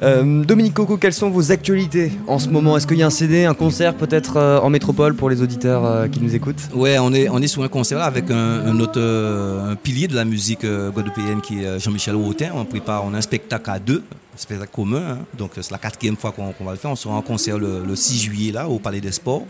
Euh, 0.02 0.44
Dominique 0.44 0.74
Coco, 0.74 0.96
quelles 0.98 1.14
sont 1.14 1.30
vos 1.30 1.50
actualités 1.52 2.12
en 2.26 2.38
ce 2.38 2.48
moment? 2.50 2.76
Est-ce 2.76 2.86
qu'il 2.86 2.98
y 2.98 3.02
a 3.02 3.06
un 3.06 3.10
CD, 3.10 3.44
un 3.44 3.54
concert 3.54 3.94
peut-être 3.94 4.36
euh, 4.36 4.58
en 4.60 4.68
métropole 4.68 5.14
pour 5.14 5.30
les 5.30 5.40
auditeurs 5.40 5.84
euh, 5.86 6.06
qui 6.08 6.20
nous 6.20 6.34
écoutent? 6.34 6.68
Ouais, 6.74 6.98
on 6.98 7.12
est 7.14 7.28
on 7.30 7.38
est 7.40 7.46
sur 7.46 7.62
un 7.62 7.68
concert 7.68 7.98
là 7.98 8.04
avec 8.04 8.30
un, 8.30 8.34
un 8.66 8.78
autre 8.80 9.00
un 9.00 9.74
pilier 9.76 10.06
de 10.08 10.14
la 10.14 10.24
musique 10.24 10.66
guadeloupéenne 10.66 11.40
qui 11.40 11.64
est 11.64 11.78
Jean-Michel 11.80 12.14
Hautin. 12.14 12.50
On 12.54 12.64
prépare, 12.64 13.04
on 13.06 13.14
a 13.14 13.18
un 13.18 13.22
spectacle 13.22 13.70
à 13.70 13.78
deux, 13.78 14.02
un 14.34 14.38
spectacle 14.38 14.70
commun. 14.74 15.02
hein. 15.12 15.18
Donc 15.38 15.52
c'est 15.56 15.70
la 15.70 15.78
quatrième 15.78 16.16
fois 16.16 16.32
qu'on 16.32 16.64
va 16.64 16.72
le 16.72 16.78
faire. 16.78 16.90
On 16.90 16.96
sera 16.96 17.14
en 17.14 17.22
concert 17.22 17.58
le, 17.58 17.82
le 17.86 17.96
6 17.96 18.18
juillet 18.20 18.52
là 18.52 18.68
au 18.68 18.78
Palais 18.78 19.00
des 19.00 19.12
Sports. 19.12 19.44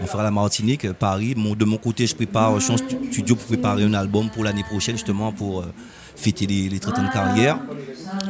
On 0.00 0.06
fera 0.06 0.22
la 0.22 0.30
Martinique, 0.30 0.90
Paris. 0.92 1.34
Mon- 1.36 1.54
de 1.54 1.64
mon 1.64 1.76
côté, 1.76 2.06
je 2.06 2.14
prépare, 2.14 2.58
je 2.58 2.64
suis 2.64 2.72
en 2.72 2.76
stu- 2.76 2.96
studio 3.10 3.36
pour 3.36 3.44
préparer 3.46 3.84
un 3.84 3.94
album 3.94 4.30
pour 4.30 4.42
l'année 4.42 4.64
prochaine, 4.64 4.94
justement, 4.96 5.32
pour 5.32 5.64
fêter 6.16 6.46
les, 6.46 6.68
les 6.68 6.78
30 6.78 6.98
ans 6.98 7.02
de 7.02 7.12
carrière, 7.12 7.58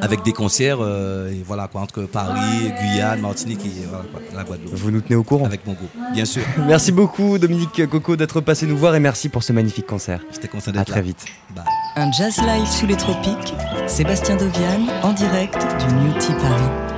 avec 0.00 0.22
des 0.22 0.32
concerts, 0.32 0.78
euh, 0.80 1.30
et 1.30 1.42
voilà, 1.46 1.68
quoi, 1.68 1.80
entre 1.82 2.02
Paris, 2.02 2.72
Guyane, 2.80 3.20
Martinique 3.20 3.64
et 3.64 3.86
voilà, 3.88 4.04
quoi, 4.10 4.20
la 4.34 4.44
Guadeloupe. 4.44 4.74
Vous 4.74 4.90
nous 4.90 5.00
tenez 5.00 5.16
au 5.16 5.22
courant 5.24 5.46
Avec 5.46 5.66
mon 5.66 5.72
groupe, 5.74 5.90
bien 6.12 6.24
sûr. 6.24 6.42
Merci 6.66 6.92
beaucoup 6.92 7.38
Dominique 7.38 7.88
Coco 7.88 8.16
d'être 8.16 8.40
passé 8.40 8.66
nous 8.66 8.76
voir 8.76 8.94
et 8.94 9.00
merci 9.00 9.28
pour 9.28 9.42
ce 9.42 9.52
magnifique 9.52 9.86
concert. 9.86 10.20
J'étais 10.32 10.48
content 10.48 10.70
À 10.70 10.72
d'être 10.74 10.86
très 10.86 10.96
là. 10.96 11.02
vite. 11.02 11.24
Bye. 11.54 11.64
Un 11.96 12.10
jazz 12.12 12.36
live 12.38 12.66
sous 12.66 12.86
les 12.86 12.96
tropiques, 12.96 13.54
Sébastien 13.86 14.36
Dovian 14.36 14.86
en 15.02 15.12
direct 15.12 15.56
du 15.56 15.94
Newty 15.94 16.32
Paris. 16.34 16.91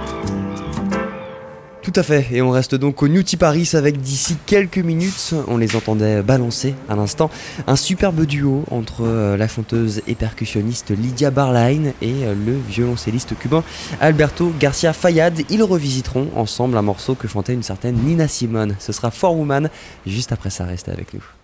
Tout 1.85 1.93
à 1.97 2.03
fait, 2.03 2.29
et 2.33 2.41
on 2.41 2.51
reste 2.51 2.75
donc 2.75 3.03
au 3.03 3.09
Newty 3.09 3.37
Paris 3.37 3.69
avec 3.75 4.01
d'ici 4.01 4.39
quelques 4.47 4.79
minutes, 4.79 5.35
on 5.49 5.59
les 5.59 5.77
entendait 5.77 6.23
balancer 6.23 6.75
à 6.89 6.97
l'instant, 6.97 7.31
un 7.67 7.77
superbe 7.77 8.25
duo 8.25 8.65
entre 8.71 9.03
euh, 9.05 9.37
la 9.37 9.47
chanteuse 9.47 10.01
et 10.07 10.15
percussionniste 10.15 10.93
Lydia 10.97 11.31
Barline 11.31 11.93
et 12.01 12.25
euh, 12.25 12.35
le 12.35 12.57
violoncelliste 12.71 13.39
cubain 13.39 13.63
Alberto 14.01 14.51
Garcia 14.59 14.95
Fayad. 14.95 15.43
Ils 15.51 15.63
revisiteront 15.63 16.31
ensemble 16.37 16.79
un 16.79 16.83
morceau 16.83 17.15
que 17.17 17.29
chantait 17.29 17.53
une 17.53 17.63
certaine 17.63 17.97
Nina 17.97 18.29
Simone. 18.29 18.77
Ce 18.79 18.93
sera 18.95 19.11
For 19.11 19.37
Woman, 19.37 19.69
juste 20.07 20.33
après 20.33 20.49
ça, 20.49 20.65
restez 20.65 20.91
avec 20.91 21.13
nous. 21.13 21.44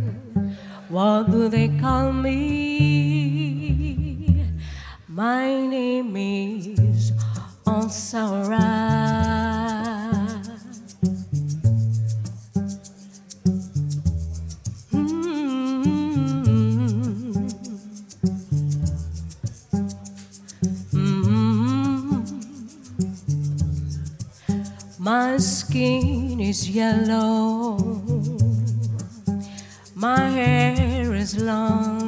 What 0.91 1.31
do 1.31 1.47
they 1.47 1.69
call 1.79 2.11
me? 2.11 2.35
My 5.07 5.65
name 5.65 6.17
is 6.17 7.13
Onsara. 7.65 8.59
Hmm. 14.91 15.81
Hmm. 16.43 17.47
Hmm. 20.91 22.19
My 24.99 25.37
skin 25.37 26.41
is 26.41 26.69
yellow. 26.69 28.10
My 30.01 30.29
hair 30.29 31.13
is 31.13 31.37
long. 31.37 31.99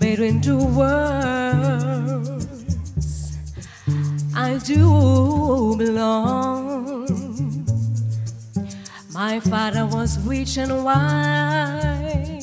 Between 0.00 0.40
two 0.40 0.58
worlds, 0.58 2.48
I 4.34 4.58
do 4.64 5.76
belong. 5.78 7.06
My 9.14 9.38
father 9.38 9.86
was 9.86 10.18
rich 10.26 10.56
and 10.58 10.82
white. 10.84 12.42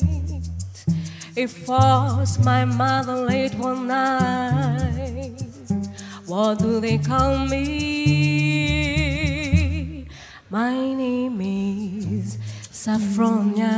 He 1.34 1.46
forced 1.46 2.42
my 2.46 2.64
mother 2.64 3.26
late 3.26 3.54
one 3.56 3.88
night. 3.88 5.44
What 6.24 6.60
do 6.60 6.80
they 6.80 6.96
call 6.96 7.46
me? 7.46 8.54
My 10.48 10.72
name 10.72 11.40
is 11.42 12.38
Saffronia. 12.84 13.72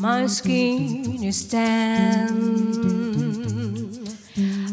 My 0.00 0.26
skin 0.26 1.22
is 1.22 1.46
tan. 1.46 2.32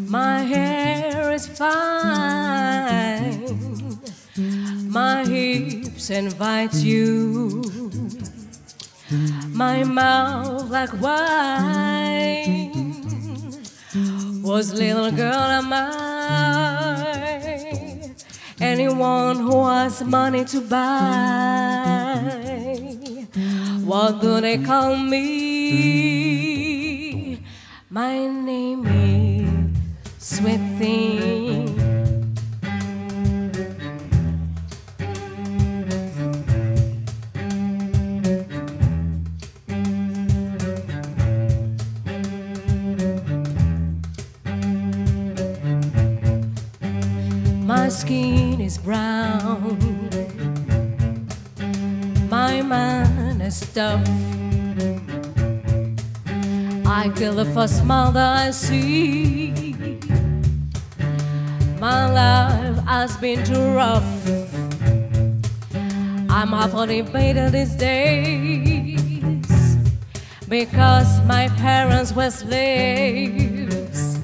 My 0.08 0.44
hair 0.44 1.34
is 1.34 1.46
fine. 1.46 1.92
My 4.88 5.26
hips 5.26 6.10
invite 6.10 6.76
you. 6.76 7.61
My 9.62 9.78
mouth 9.84 10.72
like 10.72 10.90
wine. 11.00 12.74
Was 14.42 14.74
little 14.74 15.12
girl 15.12 15.44
am 15.60 15.70
mine. 15.70 17.06
Anyone 18.60 19.38
who 19.38 19.58
has 19.68 20.02
money 20.02 20.46
to 20.46 20.62
buy. 20.62 22.18
What 23.86 24.20
do 24.24 24.42
they 24.42 24.58
call 24.58 24.98
me? 24.98 26.32
My 27.92 28.18
the 57.36 57.46
first 57.46 57.80
smile 57.80 58.12
that 58.12 58.48
I 58.48 58.52
see. 58.52 59.54
My 61.80 62.12
life 62.12 62.78
has 62.86 63.16
been 63.18 63.44
too 63.44 63.64
rough. 63.74 64.04
I'm 66.30 66.50
half 66.50 66.72
debated 66.88 67.52
these 67.54 67.76
days 67.76 69.08
because 70.48 71.22
my 71.26 71.48
parents 71.58 72.14
were 72.14 72.32
slaves. 72.32 74.20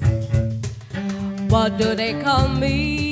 What 1.49 1.77
do 1.77 1.95
they 1.95 2.21
call 2.21 2.47
me? 2.49 3.06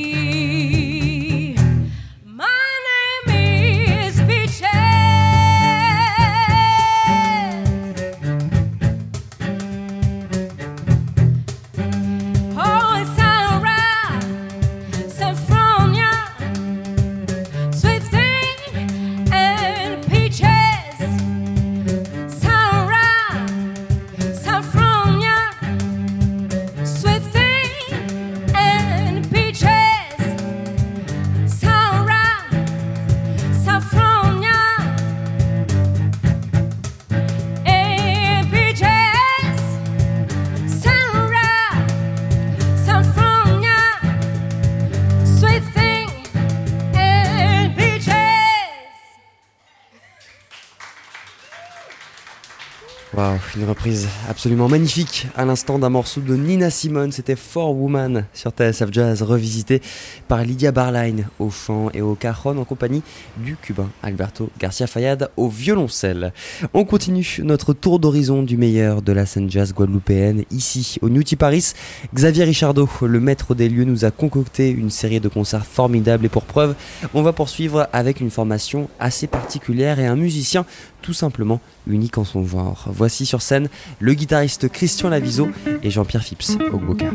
Reprise 53.66 54.08
absolument 54.30 54.70
magnifique 54.70 55.28
à 55.36 55.44
l'instant 55.44 55.80
d'un 55.80 55.90
morceau 55.90 56.22
de 56.22 56.36
Nina 56.36 56.70
Simone, 56.70 57.12
c'était 57.12 57.36
Four 57.36 57.76
Woman 57.76 58.26
sur 58.34 58.52
TSF 58.52 58.90
Jazz, 58.92 59.22
revisité 59.24 59.82
par 60.28 60.44
Lydia 60.44 60.72
Barline 60.72 61.28
au 61.40 61.50
chant 61.50 61.90
et 61.94 62.02
au 62.02 62.16
cajon 62.16 62.58
en 62.58 62.66
compagnie 62.66 63.02
du 63.38 63.56
cubain 63.56 63.90
Alberto 64.04 64.50
Garcia 64.60 64.88
Fayad 64.88 65.30
au 65.36 65.50
violoncelle. 65.50 66.32
On 66.74 66.86
continue 66.86 67.40
notre 67.44 67.74
tour 67.74 68.00
d'horizon 68.00 68.44
du 68.44 68.58
meilleur 68.58 69.02
de 69.02 69.12
la 69.12 69.26
scène 69.26 69.50
jazz 69.50 69.74
guadeloupéenne 69.74 70.44
ici 70.52 70.98
au 71.02 71.10
Newty 71.10 71.36
Paris. 71.36 71.74
Xavier 72.14 72.44
Richardot, 72.44 72.90
le 73.02 73.20
maître 73.20 73.56
des 73.56 73.70
lieux, 73.70 73.86
nous 73.86 74.06
a 74.06 74.12
concocté 74.12 74.70
une 74.70 74.90
série 74.92 75.20
de 75.20 75.28
concerts 75.28 75.66
formidables 75.66 76.26
et 76.26 76.30
pour 76.30 76.44
preuve, 76.44 76.76
on 77.14 77.24
va 77.24 77.34
poursuivre 77.34 77.88
avec 77.94 78.22
une 78.22 78.30
formation 78.30 78.90
assez 79.00 79.28
particulière 79.28 80.00
et 80.00 80.06
un 80.06 80.16
musicien 80.16 80.66
tout 81.02 81.14
simplement 81.14 81.62
unique 81.88 82.18
en 82.18 82.24
son 82.24 82.46
genre. 82.48 82.86
Voici 82.88 83.28
sur 83.28 83.44
scène 83.44 83.55
le 84.00 84.14
guitariste 84.14 84.70
Christian 84.70 85.10
Laviso 85.10 85.50
et 85.84 85.90
Jean-Pierre 85.90 86.24
Phipps 86.24 86.58
au 86.72 86.78
Gboka. 86.78 87.12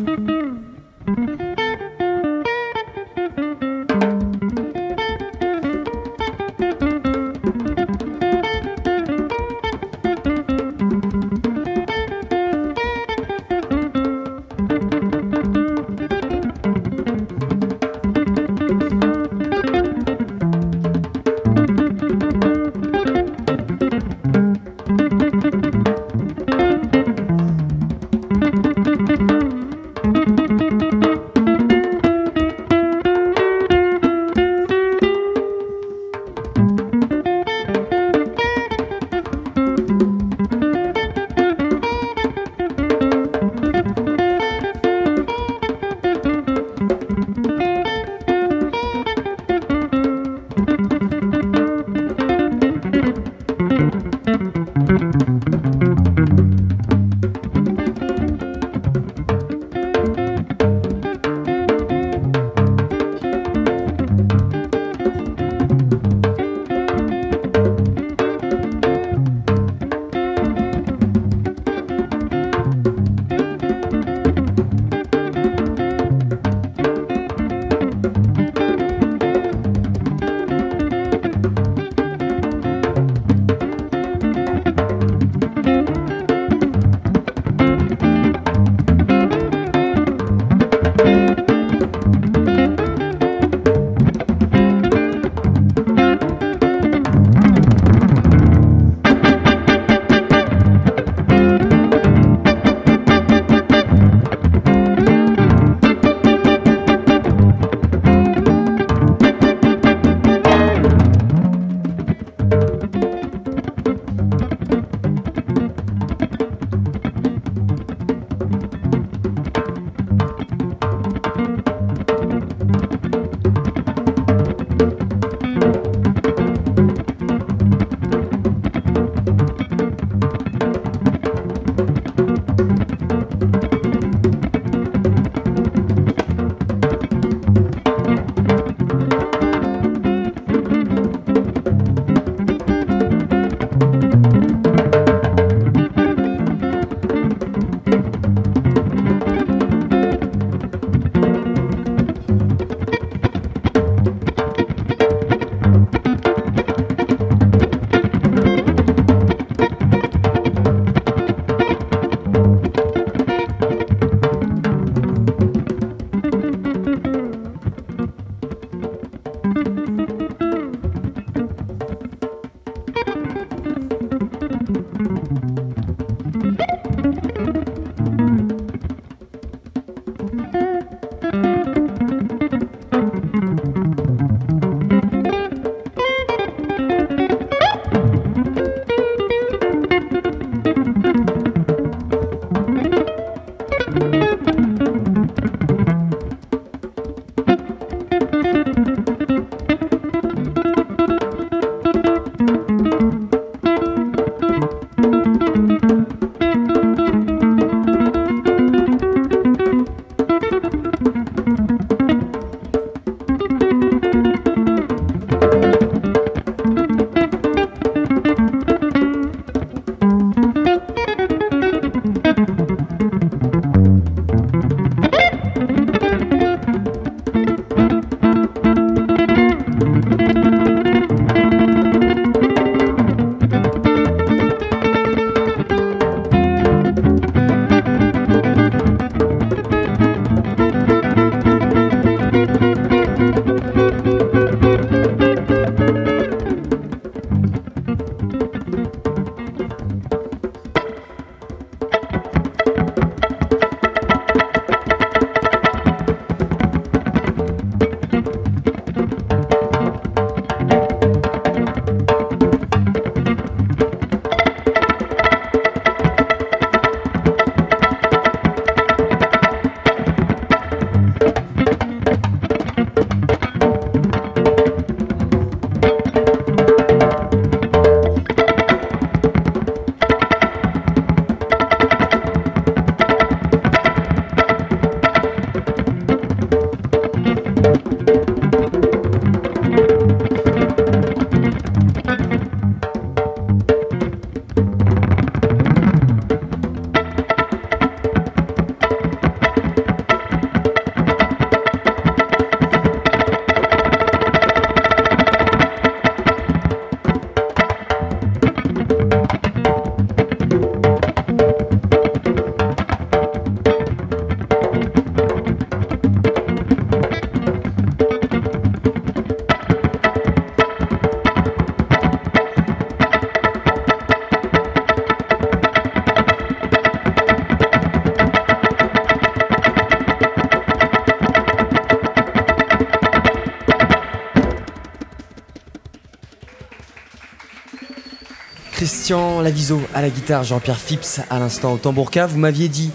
Christian 339.11 339.41
Laviso 339.41 339.81
à 339.93 340.03
la 340.03 340.09
guitare, 340.09 340.45
Jean-Pierre 340.45 340.79
Phipps 340.79 341.19
à 341.31 341.41
l'instant 341.41 341.73
au 341.73 341.79
tambourka. 341.79 342.27
Vous 342.27 342.39
m'aviez 342.39 342.69
dit, 342.69 342.93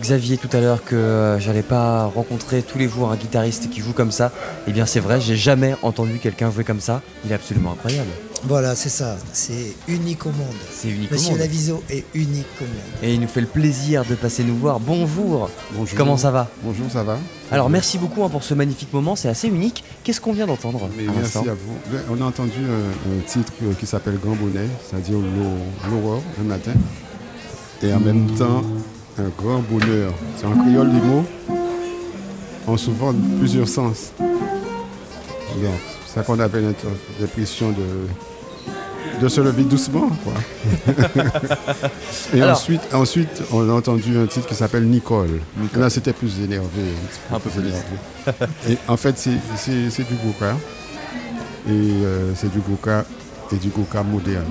Xavier, 0.00 0.38
tout 0.38 0.48
à 0.54 0.60
l'heure 0.62 0.82
que 0.82 0.96
euh, 0.96 1.38
j'allais 1.38 1.60
pas 1.60 2.06
rencontrer 2.06 2.62
tous 2.62 2.78
les 2.78 2.88
jours 2.88 3.12
un 3.12 3.16
guitariste 3.16 3.68
qui 3.68 3.82
joue 3.82 3.92
comme 3.92 4.10
ça. 4.10 4.32
Eh 4.66 4.72
bien, 4.72 4.86
c'est 4.86 5.00
vrai, 5.00 5.20
j'ai 5.20 5.36
jamais 5.36 5.76
entendu 5.82 6.18
quelqu'un 6.18 6.50
jouer 6.50 6.64
comme 6.64 6.80
ça. 6.80 7.02
Il 7.26 7.32
est 7.32 7.34
absolument 7.34 7.72
incroyable. 7.72 8.08
Voilà, 8.44 8.74
c'est 8.74 8.88
ça. 8.88 9.16
C'est 9.32 9.74
unique 9.86 10.24
au 10.24 10.30
monde. 10.30 10.54
C'est 10.72 10.88
unique 10.88 11.10
au 11.10 11.14
Monsieur 11.14 11.30
monde. 11.32 11.40
Laviso 11.40 11.82
est 11.90 12.04
unique 12.14 12.46
au 12.60 12.64
monde. 12.64 12.72
Et 13.02 13.12
il 13.14 13.20
nous 13.20 13.28
fait 13.28 13.42
le 13.42 13.46
plaisir 13.46 14.04
de 14.06 14.14
passer 14.14 14.44
nous 14.44 14.56
voir. 14.56 14.80
Bonjour. 14.80 15.50
Comment 15.96 16.16
ça 16.16 16.30
va? 16.30 16.48
Bonjour, 16.64 16.90
ça 16.90 17.02
va 17.02 17.18
Alors, 17.52 17.68
merci 17.68 17.98
beaucoup 17.98 18.24
hein, 18.24 18.30
pour 18.30 18.42
ce 18.42 18.54
magnifique 18.54 18.92
moment. 18.94 19.14
C'est 19.14 19.28
assez 19.28 19.48
unique. 19.48 19.84
Qu'est-ce 20.02 20.20
qu'on 20.22 20.32
vient 20.32 20.46
d'entendre 20.46 20.88
merci 21.14 21.36
à 21.38 21.52
vous. 21.54 21.76
On 22.10 22.20
a 22.22 22.24
entendu 22.24 22.52
un, 22.66 23.18
un 23.18 23.20
titre 23.26 23.52
euh, 23.62 23.74
qui 23.78 23.84
s'appelle 23.86 24.18
Grand 24.18 24.36
Bonnet, 24.36 24.66
c'est-à-dire 24.88 25.18
l'au- 25.18 25.90
l'aurore 25.90 26.22
le 26.38 26.44
matin, 26.44 26.72
et 27.82 27.92
en 27.92 28.00
même 28.00 28.26
temps 28.36 28.62
un 29.18 29.28
grand 29.36 29.58
bonheur. 29.70 30.14
C'est 30.38 30.46
en 30.46 30.56
créole, 30.56 30.90
les 30.92 31.00
mots 31.02 31.24
ont 32.66 32.76
souvent 32.78 33.12
plusieurs 33.38 33.68
sens. 33.68 34.12
Donc, 34.18 35.72
C'est 36.06 36.14
ça 36.14 36.22
qu'on 36.22 36.38
appelle 36.40 36.74
l'impression 37.20 37.70
de, 37.70 37.84
de 39.20 39.28
se 39.28 39.40
lever 39.40 39.64
doucement. 39.64 40.08
Quoi. 40.24 40.32
et 42.34 42.42
Alors- 42.42 42.56
ensuite, 42.56 42.80
ensuite, 42.92 43.42
on 43.52 43.68
a 43.68 43.72
entendu 43.72 44.16
un 44.18 44.26
titre 44.26 44.46
qui 44.46 44.54
s'appelle 44.54 44.84
Nicole. 44.84 45.40
Là, 45.76 45.90
c'était 45.90 46.12
plus 46.12 46.40
énervé. 46.40 46.82
Un 47.32 47.38
peu 47.38 47.50
plus. 47.50 47.60
énervé. 47.60 47.82
Et 48.68 48.78
en 48.88 48.96
fait, 48.96 49.16
c'est- 49.18 49.30
du 50.02 50.14
Goka. 50.24 50.56
Et 51.68 51.72
euh, 51.72 52.32
c'est 52.34 52.50
du 52.50 52.60
Goka 52.60 53.04
et 53.52 53.56
du 53.56 53.68
Goka 53.68 54.02
moderne. 54.02 54.46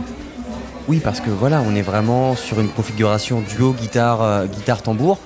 Oui, 0.87 0.99
parce 1.03 1.19
que 1.19 1.29
voilà, 1.29 1.61
on 1.67 1.75
est 1.75 1.81
vraiment 1.81 2.35
sur 2.35 2.59
une 2.59 2.69
configuration 2.69 3.41
duo 3.41 3.73
guitare, 3.73 4.21
euh, 4.21 4.45
guitare 4.45 4.81
tambour. 4.81 5.17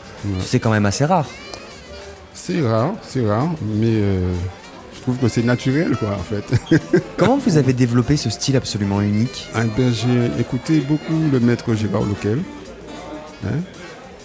C'est 0.42 0.60
quand 0.60 0.72
même 0.72 0.86
assez 0.86 1.04
rare. 1.06 1.26
C'est 2.34 2.62
rare, 2.62 2.94
c'est 3.08 3.26
rare, 3.26 3.50
mais 3.62 3.88
euh, 3.92 4.34
trouve 5.04 5.18
que 5.18 5.28
c'est 5.28 5.44
naturel, 5.44 5.96
quoi, 5.98 6.12
en 6.18 6.24
fait. 6.24 6.44
Comment 7.18 7.38
vous 7.38 7.58
avez 7.58 7.74
développé 7.74 8.18
ce 8.18 8.30
style 8.30 8.56
absolument 8.56 9.02
unique? 9.02 9.48
Ah, 9.54 9.64
ben, 9.78 9.92
j'ai 9.94 10.42
écouté 10.42 10.80
beaucoup 10.80 11.14
le 11.32 11.40
maître 11.40 11.74
Gérard 11.76 12.04
Lequel. 12.04 12.40
hein, 13.46 13.50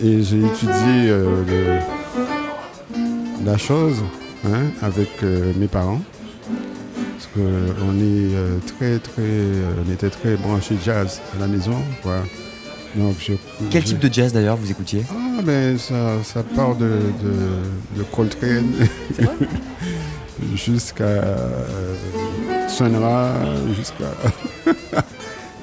et 0.03 0.23
j'ai 0.23 0.39
étudié 0.39 1.09
euh, 1.11 1.43
le- 1.47 3.45
la 3.45 3.59
chose 3.59 3.97
hein, 4.47 4.67
avec 4.83 5.09
euh, 5.23 5.53
mes 5.57 5.67
parents. 5.69 6.01
Parce 7.17 7.29
qu'on 7.35 7.95
est 7.99 8.35
euh, 8.35 8.59
très, 8.79 8.99
très, 9.01 9.23
euh, 9.23 9.73
on 9.87 9.93
était 9.93 10.11
très 10.11 10.37
branchés 10.37 10.77
jazz 10.85 11.21
à 11.37 11.41
la 11.41 11.49
maison. 11.49 11.75
Quoi. 12.03 12.19
Donc, 12.95 13.17
je- 13.21 13.33
Quel 13.71 13.83
je- 13.83 13.89
type 13.89 13.99
de 13.99 14.13
jazz 14.13 14.33
d'ailleurs 14.33 14.57
vous 14.57 14.71
écoutiez? 14.71 15.03
Ah, 15.11 15.43
ben 15.43 15.77
ça, 15.79 16.23
ça 16.23 16.43
part 16.45 16.77
de, 16.77 16.87
de, 16.87 17.99
de 17.99 18.03
Coltrane 18.05 18.71
Sun 22.69 22.97
Ra, 22.97 23.33
jusqu'à 23.77 24.05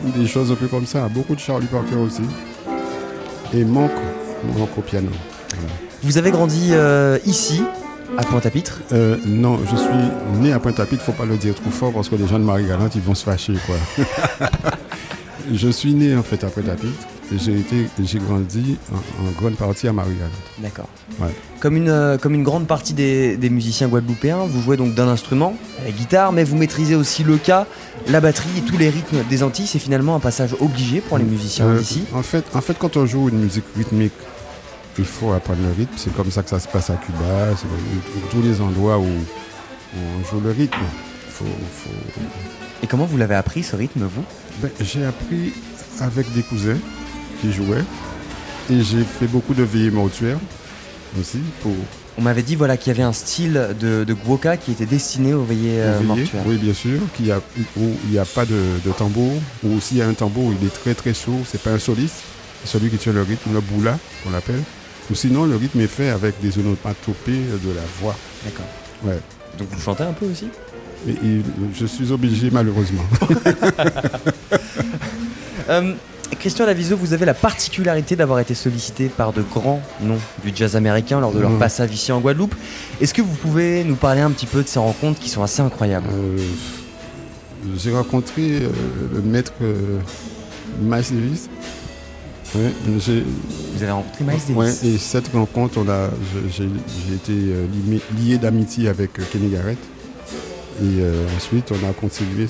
des 0.01 0.27
choses 0.27 0.51
un 0.51 0.55
peu 0.55 0.67
comme 0.67 0.85
ça. 0.85 1.07
Beaucoup 1.07 1.35
de 1.35 1.39
Charlie 1.39 1.67
Parker 1.67 1.95
aussi. 1.95 2.23
Et 3.53 3.63
Monk, 3.63 3.91
Monk 4.57 4.69
au 4.77 4.81
piano. 4.81 5.09
Voilà. 5.55 5.73
Vous 6.03 6.17
avez 6.17 6.31
grandi 6.31 6.69
euh, 6.71 7.17
ici, 7.25 7.63
à 8.17 8.23
Pointe-à-Pitre? 8.23 8.81
Euh, 8.91 9.17
non, 9.25 9.59
je 9.69 9.75
suis 9.75 10.41
né 10.41 10.51
à 10.53 10.59
Pointe-à-Pitre, 10.59 11.03
faut 11.03 11.11
pas 11.11 11.25
le 11.25 11.38
dire 11.38 11.55
trop 11.55 11.69
fort 11.69 11.93
parce 11.93 12.09
que 12.09 12.15
les 12.15 12.27
gens 12.27 12.39
de 12.39 12.43
Marie-Galante, 12.43 12.95
ils 12.95 13.01
vont 13.01 13.15
se 13.15 13.23
fâcher, 13.23 13.53
quoi. 13.65 14.05
je 15.53 15.69
suis 15.69 15.93
né 15.93 16.15
en 16.15 16.23
fait 16.23 16.43
à 16.43 16.47
et 17.34 17.39
j'ai 17.39 17.60
été, 17.60 17.88
j'ai 18.03 18.19
grandi 18.19 18.77
en, 18.93 18.97
en 19.27 19.31
grande 19.31 19.55
partie 19.55 19.88
à 19.88 19.93
Marie-Galante. 19.93 20.31
D'accord. 20.60 20.88
Ouais. 21.19 21.34
Comme 21.60 21.75
une, 21.75 21.89
euh, 21.89 22.17
comme 22.19 22.36
une 22.36 22.43
grande 22.43 22.67
partie 22.67 22.93
des, 22.93 23.36
des 23.36 23.49
musiciens 23.49 23.88
guadeloupéens, 23.88 24.45
vous 24.47 24.62
jouez 24.62 24.77
donc 24.77 24.93
d'un 24.93 25.08
instrument, 25.08 25.55
la 25.84 25.91
guitare, 25.91 26.31
mais 26.34 26.43
vous 26.43 26.55
maîtrisez 26.55 26.93
aussi 26.93 27.23
le 27.23 27.38
cas, 27.38 27.65
la 28.08 28.21
batterie 28.21 28.49
et 28.60 28.62
tous 28.62 28.77
les 28.77 28.89
rythmes 28.89 29.23
des 29.27 29.41
Antilles. 29.41 29.65
C'est 29.65 29.79
finalement 29.79 30.15
un 30.15 30.19
passage 30.19 30.55
obligé 30.60 31.01
pour 31.01 31.17
les 31.17 31.23
musiciens 31.23 31.65
Euh, 31.65 31.79
d'ici. 31.79 32.03
En 32.13 32.21
fait, 32.21 32.45
en 32.53 32.62
fait, 32.62 32.77
quand 32.77 32.95
on 32.95 33.08
joue 33.08 33.29
une 33.29 33.39
musique 33.39 33.65
rythmique, 33.75 34.13
il 34.99 35.05
faut 35.05 35.31
apprendre 35.34 35.62
le 35.63 35.71
rythme. 35.75 35.93
C'est 35.97 36.13
comme 36.15 36.29
ça 36.29 36.43
que 36.43 36.49
ça 36.51 36.60
se 36.60 36.67
passe 36.67 36.91
à 36.91 36.95
Cuba, 36.95 37.55
c'est 37.58 38.29
tous 38.29 38.43
les 38.43 38.62
endroits 38.62 38.99
où, 38.99 39.03
où 39.03 39.97
on 40.19 40.23
joue 40.29 40.41
le 40.43 40.51
rythme. 40.51 40.77
Faut, 41.29 41.43
faut- 41.45 41.89
Et 42.83 42.88
comment 42.88 43.05
vous 43.05 43.17
l'avez 43.17 43.35
appris 43.35 43.63
ce 43.63 43.75
rythme, 43.75 44.03
vous? 44.03 44.23
Ben, 44.61 44.69
j'ai 44.81 45.05
appris 45.05 45.53
avec 45.99 46.31
des 46.33 46.43
cousins 46.43 46.77
qui 47.41 47.51
jouaient 47.51 47.83
et 48.69 48.81
j'ai 48.81 49.03
fait 49.03 49.27
beaucoup 49.27 49.53
de 49.53 49.63
veillées 49.63 49.91
mortuaires 49.91 50.39
aussi 51.19 51.39
pour 51.61 51.71
On 52.17 52.21
m'avait 52.21 52.41
dit 52.43 52.55
voilà, 52.55 52.77
qu'il 52.77 52.91
y 52.91 52.95
avait 52.95 53.03
un 53.03 53.13
style 53.13 53.75
de, 53.79 54.03
de 54.03 54.13
guoka 54.13 54.57
qui 54.57 54.71
était 54.71 54.85
destiné 54.85 55.33
aux 55.33 55.43
veillées 55.43 55.81
euh, 55.81 55.99
veiller. 55.99 56.07
mortuaires. 56.07 56.43
Oui, 56.45 56.57
bien 56.57 56.73
sûr, 56.73 56.99
qu'il 57.15 57.27
y 57.27 57.31
a, 57.31 57.39
où 57.77 57.91
il 58.05 58.11
n'y 58.11 58.17
a 58.19 58.25
pas 58.25 58.45
de, 58.45 58.59
de 58.85 58.91
tambour, 58.91 59.33
ou 59.63 59.79
s'il 59.79 59.97
y 59.97 60.01
a 60.01 60.07
un 60.07 60.13
tambour, 60.13 60.53
il 60.59 60.65
est 60.67 60.73
très 60.73 60.93
très 60.93 61.13
sourd, 61.13 61.41
c'est 61.49 61.61
pas 61.61 61.71
un 61.71 61.79
soliste, 61.79 62.15
c'est 62.63 62.71
celui 62.77 62.89
qui 62.89 62.97
tient 62.97 63.13
le 63.13 63.21
rythme, 63.21 63.53
le 63.53 63.61
boula 63.61 63.97
qu'on 64.23 64.33
appelle. 64.33 64.61
Ou 65.11 65.15
sinon, 65.15 65.45
le 65.45 65.55
rythme 65.55 65.81
est 65.81 65.88
fait 65.88 66.09
avec 66.09 66.39
des 66.41 66.57
onomatopées 66.57 67.31
de 67.63 67.69
la 67.75 67.83
voix. 68.01 68.15
D'accord. 68.43 68.65
Ouais. 69.03 69.19
Donc 69.59 69.67
vous 69.71 69.81
chantez 69.81 70.03
un 70.03 70.13
peu 70.13 70.25
aussi? 70.25 70.47
Et, 71.08 71.12
et 71.12 71.41
je 71.74 71.86
suis 71.86 72.12
obligé, 72.12 72.50
malheureusement. 72.52 73.04
Euh, 75.70 75.94
Christian 76.39 76.65
Laviso, 76.68 76.96
vous 76.96 77.13
avez 77.13 77.26
la 77.26 77.34
particularité 77.34 78.15
d'avoir 78.15 78.39
été 78.39 78.54
sollicité 78.54 79.08
par 79.10 79.34
de 79.34 79.41
grands 79.41 79.82
noms 80.02 80.20
du 80.44 80.52
jazz 80.54 80.76
américain 80.76 81.20
lors 81.20 81.32
de 81.32 81.39
leur 81.39 81.58
passage 81.58 81.91
ici 81.91 82.12
en 82.12 82.20
Guadeloupe. 82.20 82.54
Est-ce 83.02 83.13
que 83.15 83.22
vous 83.24 83.34
pouvez 83.34 83.84
nous 83.84 83.96
parler 83.96 84.22
un 84.22 84.30
petit 84.30 84.46
peu 84.46 84.62
de 84.62 84.68
ces 84.68 84.78
rencontres 84.78 85.20
qui 85.20 85.30
sont 85.30 85.41
assez 85.41 85.62
incroyables? 85.62 86.08
Euh, 86.13 86.38
J'ai 87.78 87.91
rencontré 87.96 88.44
euh, 88.62 88.70
le 89.15 89.22
maître 89.22 89.54
Miles 90.82 90.89
Davis. 91.12 91.50
Ouais, 92.54 92.72
Vous 92.88 93.82
avez 93.84 93.91
rencontré 93.91 94.24
Miles 94.24 94.56
Ouais, 94.56 94.65
Davis 94.68 94.84
et 94.84 94.98
cette 95.00 95.30
rencontre, 95.34 95.84
j'ai 96.56 96.65
été 97.15 97.34
limé- 97.34 98.02
lié 98.20 98.38
d'amitié 98.38 98.88
avec 98.88 99.13
Kenny 99.32 99.50
Garrett. 99.50 99.80
Et 100.81 100.99
euh, 101.01 101.25
ensuite, 101.38 101.71
on 101.71 101.89
a 101.89 101.93
continué. 101.93 102.47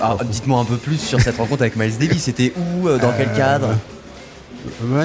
Alors, 0.00 0.22
Dites-moi 0.24 0.60
un 0.60 0.64
peu 0.64 0.76
plus 0.76 0.98
sur 0.98 1.20
cette 1.20 1.36
rencontre 1.38 1.62
avec 1.62 1.76
Miles 1.76 1.96
Davis. 1.98 2.22
C'était 2.22 2.52
où 2.56 2.88
euh, 2.88 2.98
Dans 2.98 3.12
quel 3.16 3.28
Euh, 3.30 3.36
cadre 3.36 3.68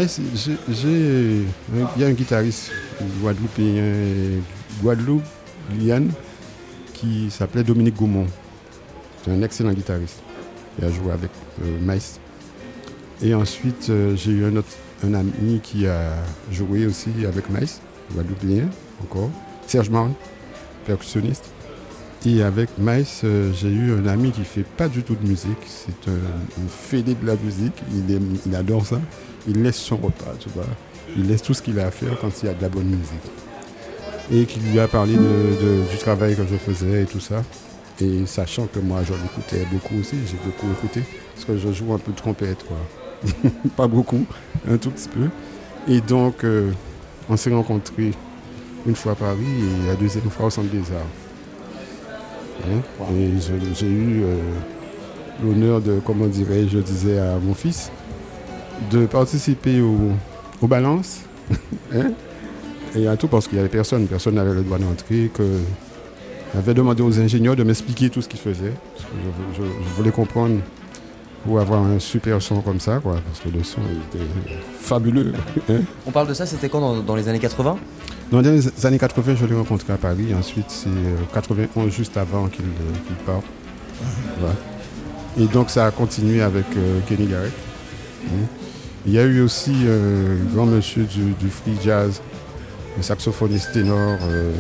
c'est- 0.08 0.22
j'ai- 0.36 0.58
j'ai- 0.74 1.44
il 1.96 2.02
y 2.02 2.06
a 2.06 2.08
un 2.08 2.12
guitariste 2.14 2.72
guadeloupéen, 3.22 4.40
Guadeloupe, 4.82 5.24
Guyane, 5.74 6.12
qui 6.94 7.30
s'appelait 7.30 7.64
Dominique 7.64 7.96
Gaumont. 7.98 8.28
C'est 9.24 9.32
un 9.32 9.42
excellent 9.42 9.74
guitariste. 9.74 10.20
Il 10.78 10.86
a 10.86 10.92
joué 10.92 11.12
avec 11.12 11.30
euh, 11.62 11.78
Miles. 11.82 12.02
Et 13.22 13.34
ensuite, 13.34 13.88
euh, 13.90 14.16
j'ai 14.16 14.32
eu 14.32 14.46
un 14.46 14.56
autre 14.56 14.70
un 15.04 15.14
ami 15.14 15.60
qui 15.64 15.88
a 15.88 16.12
joué 16.52 16.86
aussi 16.86 17.10
avec 17.28 17.50
Miles, 17.50 17.68
guadeloupéen 18.14 18.68
encore, 19.04 19.30
Serge 19.68 19.90
Marne, 19.90 20.14
percussionniste. 20.86 21.46
Et 22.26 22.44
avec 22.44 22.70
Miles, 22.78 23.06
euh, 23.24 23.52
j'ai 23.54 23.70
eu 23.70 23.94
un 23.94 24.06
ami 24.06 24.32
qui 24.32 24.44
fait 24.44 24.64
pas 24.64 24.90
du 24.90 25.04
tout 25.04 25.16
de 25.16 25.26
musique. 25.26 25.58
C'est 25.66 26.10
un, 26.10 26.14
un 26.14 27.02
de 27.02 27.26
la 27.26 27.36
musique. 27.36 27.82
Il, 28.46 28.56
adore 28.56 28.86
ça. 28.86 29.00
Il 29.48 29.64
laisse 29.64 29.78
son 29.78 29.96
repas, 29.96 30.34
tu 30.38 30.50
vois. 30.50 30.66
Il 31.16 31.28
laisse 31.28 31.42
tout 31.42 31.54
ce 31.54 31.62
qu'il 31.62 31.80
a 31.80 31.88
à 31.88 31.92
faire 31.92 32.20
quand 32.20 32.30
il 32.44 32.48
y 32.48 32.50
a 32.50 32.54
de 32.54 32.62
la 32.62 32.68
bonne 32.68 32.88
musique. 32.88 33.32
Et 34.32 34.46
qui 34.46 34.60
lui 34.60 34.80
a 34.80 34.88
parlé 34.88 35.14
du 35.14 35.98
travail 35.98 36.36
que 36.36 36.44
je 36.46 36.58
faisais 36.58 37.04
et 37.04 37.06
tout 37.06 37.22
ça. 37.22 37.42
Et 38.02 38.26
sachant 38.26 38.68
que 38.68 38.80
moi, 38.80 39.00
j'en 39.08 39.16
écoutais 39.16 39.66
beaucoup 39.72 40.00
aussi, 40.00 40.16
j'ai 40.26 40.38
beaucoup 40.44 40.72
écouté. 40.72 41.04
Parce 41.36 41.46
que 41.46 41.58
je 41.58 41.72
joue 41.72 41.94
un 41.94 42.00
peu 42.00 42.12
de 42.12 42.18
trompette, 42.18 42.66
quoi. 42.66 42.78
pas 43.78 43.88
beaucoup, 43.88 44.26
un 44.70 44.78
tout 44.78 44.92
petit 44.92 45.10
peu. 45.10 45.30
Et 45.92 46.02
donc, 46.02 46.44
euh, 46.44 46.72
on 47.30 47.38
s'est 47.38 47.54
rencontrés 47.54 48.12
une 48.86 48.96
fois 48.96 49.14
à 49.14 49.16
Paris 49.16 49.38
et 49.40 49.88
la 49.88 49.96
deuxième 49.96 50.30
fois 50.30 50.48
au 50.48 50.50
Centre 50.50 50.70
des 50.70 50.92
Arts. 50.92 51.19
Hein? 52.66 52.82
Et 53.16 53.30
j'ai 53.76 53.88
eu 53.88 54.24
euh, 54.24 54.36
l'honneur 55.44 55.82
de, 55.82 56.00
comment 56.06 56.28
dirais-je, 56.28 56.70
je 56.78 56.80
disais 56.80 57.18
à 57.20 57.38
mon 57.42 57.54
fils, 57.54 57.92
de 58.92 59.06
participer 59.06 59.82
au, 59.82 59.98
aux 60.62 60.68
balances. 60.68 61.22
hein? 61.96 62.12
Et 62.96 63.08
à 63.08 63.16
tout 63.18 63.28
parce 63.28 63.48
qu'il 63.48 63.56
n'y 63.56 63.60
avait 63.62 63.70
personne, 63.70 64.08
personne 64.08 64.36
n'avait 64.36 64.54
le 64.54 64.62
droit 64.62 64.78
d'entrer, 64.80 65.30
que 65.34 65.44
j'avais 66.56 66.74
demandé 66.74 67.02
aux 67.04 67.20
ingénieurs 67.20 67.56
de 67.56 67.64
m'expliquer 67.64 68.10
tout 68.10 68.22
ce 68.22 68.28
qu'ils 68.28 68.40
faisaient. 68.40 68.74
Parce 68.96 69.06
que 69.06 69.12
je, 69.56 69.62
je- 69.64 69.70
je 69.70 69.94
voulais 69.96 70.12
comprendre 70.12 70.56
pour 71.46 71.60
avoir 71.60 71.82
un 71.84 72.00
super 72.00 72.42
son 72.42 72.62
comme 72.62 72.80
ça, 72.80 73.00
quoi, 73.02 73.16
parce 73.26 73.40
que 73.40 73.50
le 73.50 73.64
son 73.64 73.82
était 73.82 74.24
fabuleux. 74.80 75.34
hein. 75.70 75.80
On 76.06 76.12
parle 76.12 76.28
de 76.28 76.34
ça, 76.34 76.46
c'était 76.46 76.70
quand 76.70 76.82
dans, 76.82 77.00
dans 77.02 77.16
les 77.16 77.28
années 77.28 77.40
80 77.40 77.78
Dans 78.32 78.42
les 78.42 78.86
années 78.86 79.00
80, 79.00 79.36
je 79.40 79.46
l'ai 79.46 79.56
rencontré 79.56 79.94
à 79.94 79.98
Paris. 79.98 80.34
Ensuite, 80.38 80.66
c'est 80.70 80.88
euh, 80.90 81.16
91, 81.34 81.92
juste 81.92 82.18
avant 82.18 82.48
qu'il 82.48 82.66
euh, 82.66 83.26
parte. 83.26 83.44
Voilà. 84.40 84.56
Et 85.38 85.46
donc 85.46 85.70
ça 85.70 85.86
a 85.86 85.92
continué 85.92 86.42
avec 86.42 86.66
euh, 86.76 87.00
Kenny 87.08 87.28
Garrett. 87.28 87.54
Hein. 88.28 88.46
Il 89.06 89.14
y 89.14 89.20
a 89.20 89.24
eu 89.24 89.42
aussi 89.42 89.74
euh, 89.86 90.36
un 90.42 90.54
grand 90.54 90.66
monsieur 90.66 91.04
du, 91.04 91.32
du 91.34 91.50
free 91.50 91.78
jazz, 91.84 92.22
le 92.98 93.04
saxophoniste 93.04 93.72
ténor 93.72 94.18
euh, 94.24 94.52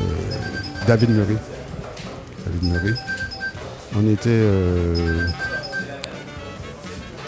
euh, 0.00 0.02
David 0.86 1.10
Murray. 1.10 1.36
David 2.44 2.72
Murray. 2.72 2.94
On 3.96 4.08
était. 4.12 4.42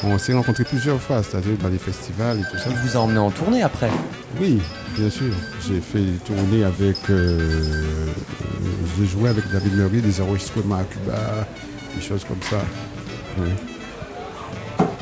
On 0.05 0.19
s'est 0.19 0.33
rencontrés 0.33 0.65
plusieurs 0.65 1.01
fois, 1.01 1.23
c'est-à-dire 1.23 1.57
dans 1.63 1.69
les 1.69 1.79
festivals 1.79 2.39
et 2.39 2.43
tout 2.51 2.57
ça. 2.59 2.71
Il 2.71 2.77
vous 2.89 2.97
a 2.97 3.01
emmené 3.01 3.19
en 3.19 3.31
tournée 3.31 3.63
après 3.63 3.91
Oui, 4.41 4.61
bien 4.97 5.11
sûr. 5.11 5.33
J'ai 5.67 5.81
fait 5.81 6.01
des 6.01 6.19
tournées 6.25 6.65
avec. 6.65 6.97
euh, 7.11 7.39
J'ai 8.99 9.07
joué 9.07 9.29
avec 9.29 9.51
David 9.53 9.75
Murray, 9.77 10.01
des 10.01 10.21
enregistrements 10.21 10.77
à 10.77 10.85
Cuba, 10.85 11.47
des 11.97 12.03
choses 12.03 12.25
comme 12.25 12.43
ça. 12.49 12.59
Oui. 13.39 13.49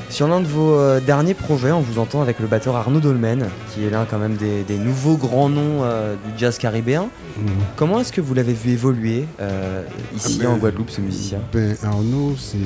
Sur 0.08 0.28
l'un 0.28 0.40
de 0.40 0.46
vos 0.46 0.78
euh, 0.78 1.00
derniers 1.00 1.34
projets, 1.34 1.72
on 1.72 1.80
vous 1.80 1.98
entend 1.98 2.22
avec 2.22 2.38
le 2.38 2.46
batteur 2.46 2.76
Arnaud 2.76 3.00
Dolmen, 3.00 3.48
qui 3.74 3.84
est 3.84 3.90
l'un 3.90 4.04
quand 4.04 4.18
même 4.18 4.36
des, 4.36 4.62
des 4.62 4.78
nouveaux 4.78 5.16
grands 5.16 5.48
noms 5.48 5.82
euh, 5.82 6.14
du 6.14 6.38
jazz 6.38 6.58
caribéen. 6.58 7.08
Mhm. 7.38 7.46
Comment 7.74 8.00
est-ce 8.00 8.12
que 8.12 8.20
vous 8.20 8.32
l'avez 8.32 8.52
vu 8.54 8.70
évoluer 8.70 9.24
euh, 9.40 9.82
ici 10.14 10.38
Ah 10.40 10.44
ben, 10.44 10.50
en 10.52 10.56
Guadeloupe, 10.58 10.90
ce 10.90 11.00
musicien? 11.00 11.38
Ben, 11.52 11.76
Arnaud, 11.82 12.34
c'est 12.38 12.56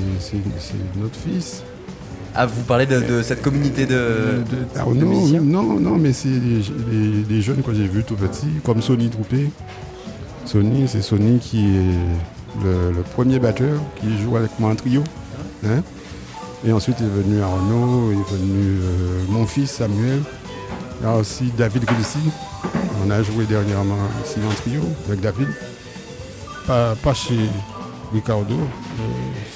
notre 1.01 1.17
fils. 1.19 1.63
Ah, 2.35 2.47
vous 2.47 2.63
parlez 2.63 2.87
de, 2.87 3.01
de 3.01 3.23
cette 3.23 3.43
communauté 3.43 3.87
de, 3.87 3.93
de- 4.49 4.75
de 4.75 4.79
Arnaud, 4.79 5.07
musiciens 5.07 5.41
non, 5.41 5.81
non, 5.81 5.97
mais 5.99 6.13
c'est 6.13 6.29
des, 6.29 6.61
des- 6.91 7.23
des 7.23 7.43
jeunes 7.43 7.63
que 7.63 7.75
j'ai 7.75 7.89
vus 7.89 8.05
tout 8.05 8.15
petits, 8.15 8.47
comme 8.65 8.81
Sonny 8.83 9.09
Troupé. 9.11 9.51
Sonny, 10.47 10.87
c'est 10.89 11.03
Sonny 11.03 11.39
qui 11.39 11.59
est 11.67 12.63
le, 12.65 12.93
le 12.97 13.03
premier 13.03 13.39
batteur 13.39 13.81
qui 14.01 14.17
joue 14.23 14.37
avec 14.37 14.51
moi 14.59 14.71
en 14.71 14.75
trio. 14.77 15.03
hein. 15.67 15.83
Et 16.65 16.73
ensuite 16.73 17.01
est 17.01 17.05
venu 17.05 17.41
Arnaud, 17.43 18.13
est 18.13 18.33
venu 18.35 18.79
euh, 18.83 19.23
mon 19.31 19.47
fils 19.47 19.71
Samuel. 19.71 20.21
Il 21.01 21.07
y 21.07 21.09
a 21.09 21.17
aussi 21.17 21.51
David 21.57 21.85
Grissi. 21.85 22.19
On 23.05 23.11
a 23.11 23.23
joué 23.23 23.45
dernièrement 23.47 23.97
ici 24.25 24.37
en 24.47 24.55
trio 24.55 24.83
avec 25.09 25.21
David. 25.21 25.49
Pas, 26.67 26.95
pas 27.03 27.15
chez 27.15 27.39
Ricardo. 28.13 28.55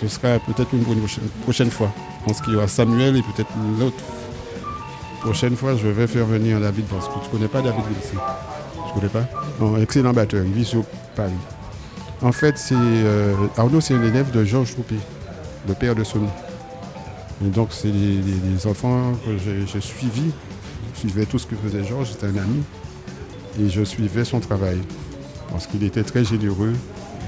Ce 0.01 0.09
sera 0.09 0.39
peut-être 0.39 0.73
une 0.73 0.85
prochaine, 1.43 1.71
fois. 1.71 1.93
Je 2.21 2.25
pense 2.27 2.41
qu'il 2.41 2.55
y 2.55 2.57
aura 2.57 2.69
Samuel 2.69 3.17
et 3.17 3.23
peut-être 3.23 3.51
l'autre 3.79 4.03
Prochaine 5.25 5.57
fois, 5.57 5.75
je 5.75 5.89
vais 5.89 6.07
faire 6.07 6.27
venir 6.27 6.61
David 6.61 6.85
parce 6.85 7.09
que 7.09 7.15
tu 7.25 7.31
connais 7.31 7.49
pas 7.49 7.63
David 7.63 7.83
Grissi. 7.85 8.15
Tu 8.89 8.93
connais 8.93 9.09
pas? 9.09 9.81
Excellent 9.81 10.13
batteur. 10.13 10.45
Il 10.45 10.53
vit 10.53 10.67
sur 10.67 10.85
Paris. 11.17 11.33
En 12.21 12.31
fait, 12.31 12.57
euh, 12.73 13.35
Arnaud, 13.57 13.81
c'est 13.81 13.95
un 13.95 14.03
élève 14.03 14.31
de 14.33 14.45
Georges 14.45 14.73
Troupé, 14.73 14.97
le 15.67 15.73
père 15.73 15.95
de 15.95 16.05
Sonny. 16.05 16.29
Et 17.43 17.49
donc, 17.49 17.69
c'est 17.71 17.91
des, 17.91 18.67
enfants 18.67 19.13
que 19.25 19.39
j'ai 19.39 19.81
suivis. 19.81 20.31
Je 20.95 21.01
suivais 21.01 21.25
tout 21.25 21.39
ce 21.39 21.47
que 21.47 21.57
faisait 21.57 21.85
Georges, 21.85 22.11
c'était 22.13 22.27
un 22.27 22.37
ami. 22.37 22.63
Et 23.59 23.71
je 23.71 23.83
suivais 23.83 24.27
son 24.27 24.41
travail. 24.41 24.79
Parce 25.51 25.67
qu'il 25.67 25.83
était 25.85 26.03
très 26.03 26.25
généreux, 26.25 26.75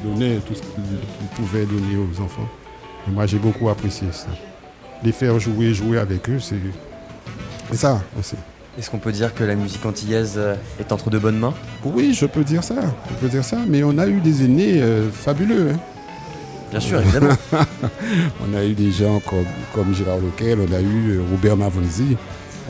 donnait 0.05 0.37
tout 0.47 0.55
ce 0.55 0.61
qu'il 0.61 1.29
pouvait 1.37 1.65
donner 1.67 1.97
aux 1.97 2.21
enfants. 2.23 2.49
Et 3.09 3.11
moi, 3.11 3.27
j'ai 3.27 3.39
beaucoup 3.39 3.69
apprécié 3.69 4.09
ça. 4.13 4.29
Les 5.05 5.13
faire 5.13 5.39
jouer, 5.39 5.75
jouer 5.75 5.99
avec 5.99 6.29
eux, 6.31 6.39
c'est 6.41 6.57
ça 7.77 8.01
aussi. 8.19 8.37
Est-ce 8.79 8.91
qu'on 8.91 8.99
peut 8.99 9.13
dire 9.13 9.35
que 9.35 9.43
la 9.45 9.55
musique 9.55 9.85
antillaise 9.87 10.35
euh, 10.37 10.55
est 10.79 10.93
entre 10.93 11.09
de 11.09 11.19
bonnes 11.19 11.39
mains? 11.39 11.55
Oui, 11.85 12.13
je 12.13 12.27
peux 12.27 12.45
dire 12.45 12.63
ça. 12.63 12.75
Je 13.11 13.15
peux 13.15 13.29
dire 13.29 13.43
ça. 13.45 13.57
Mais 13.67 13.83
on 13.83 13.97
a 13.97 14.07
eu 14.07 14.21
des 14.21 14.45
aînés 14.45 14.83
euh, 14.83 15.11
fabuleux. 15.11 15.71
hein. 15.73 15.79
Bien 16.71 16.81
sûr, 16.81 17.01
évidemment. 17.01 17.35
on 17.53 18.55
a 18.55 18.65
eu 18.65 18.75
des 18.75 18.91
gens 18.93 19.21
comme, 19.21 19.47
comme 19.75 19.95
Gérard 19.95 20.19
Lequel, 20.19 20.59
on 20.61 20.73
a 20.75 20.81
eu 20.81 21.11
euh, 21.17 21.23
Robert 21.31 21.57
Mavonzi. 21.57 22.17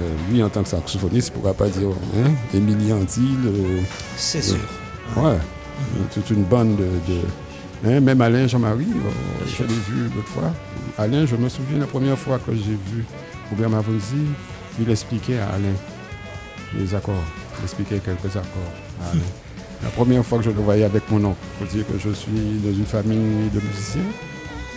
Euh, 0.00 0.04
lui, 0.30 0.42
en 0.42 0.48
tant 0.48 0.62
que 0.62 0.68
saxophoniste, 0.68 1.34
ne 1.34 1.40
pourra 1.40 1.54
pas 1.54 1.68
dire 1.68 1.88
hein, 1.88 2.30
Émilie 2.54 2.92
Antil. 2.92 3.22
euh, 3.46 3.80
C'est 4.16 4.38
euh, 4.38 4.42
sûr. 4.42 4.58
Ouais. 5.16 5.38
Toute 6.12 6.30
une 6.30 6.44
bande 6.44 6.76
de. 6.76 6.84
de- 7.12 7.88
hein, 7.96 8.00
même 8.00 8.20
Alain 8.20 8.46
Jean-Marie, 8.46 8.86
euh, 8.94 9.44
je 9.46 9.62
l'ai 9.62 9.68
vu 9.74 10.10
l'autre 10.14 10.28
fois. 10.28 10.52
Alain, 10.98 11.26
je 11.26 11.36
me 11.36 11.48
souviens 11.48 11.78
la 11.78 11.86
première 11.86 12.18
fois 12.18 12.38
que 12.38 12.52
j'ai 12.54 12.72
vu 12.92 13.04
Robert 13.50 13.70
Mavonzi, 13.70 14.16
il 14.80 14.90
expliquait 14.90 15.38
à 15.38 15.48
Alain 15.50 15.74
les 16.78 16.94
accords. 16.94 17.14
Il 17.58 17.64
expliquait 17.64 17.98
quelques 17.98 18.34
accords 18.36 18.72
à 19.04 19.10
Alain. 19.10 19.20
La 19.82 19.90
première 19.90 20.24
fois 20.24 20.38
que 20.38 20.44
je 20.44 20.50
le 20.50 20.56
voyais 20.62 20.84
avec 20.84 21.02
mon 21.10 21.22
oncle, 21.22 21.36
il 21.60 21.66
faut 21.66 21.76
dire 21.76 21.86
que 21.86 21.98
je 21.98 22.08
suis 22.14 22.60
dans 22.64 22.72
une 22.72 22.86
famille 22.86 23.50
de 23.52 23.60
musiciens. 23.60 24.00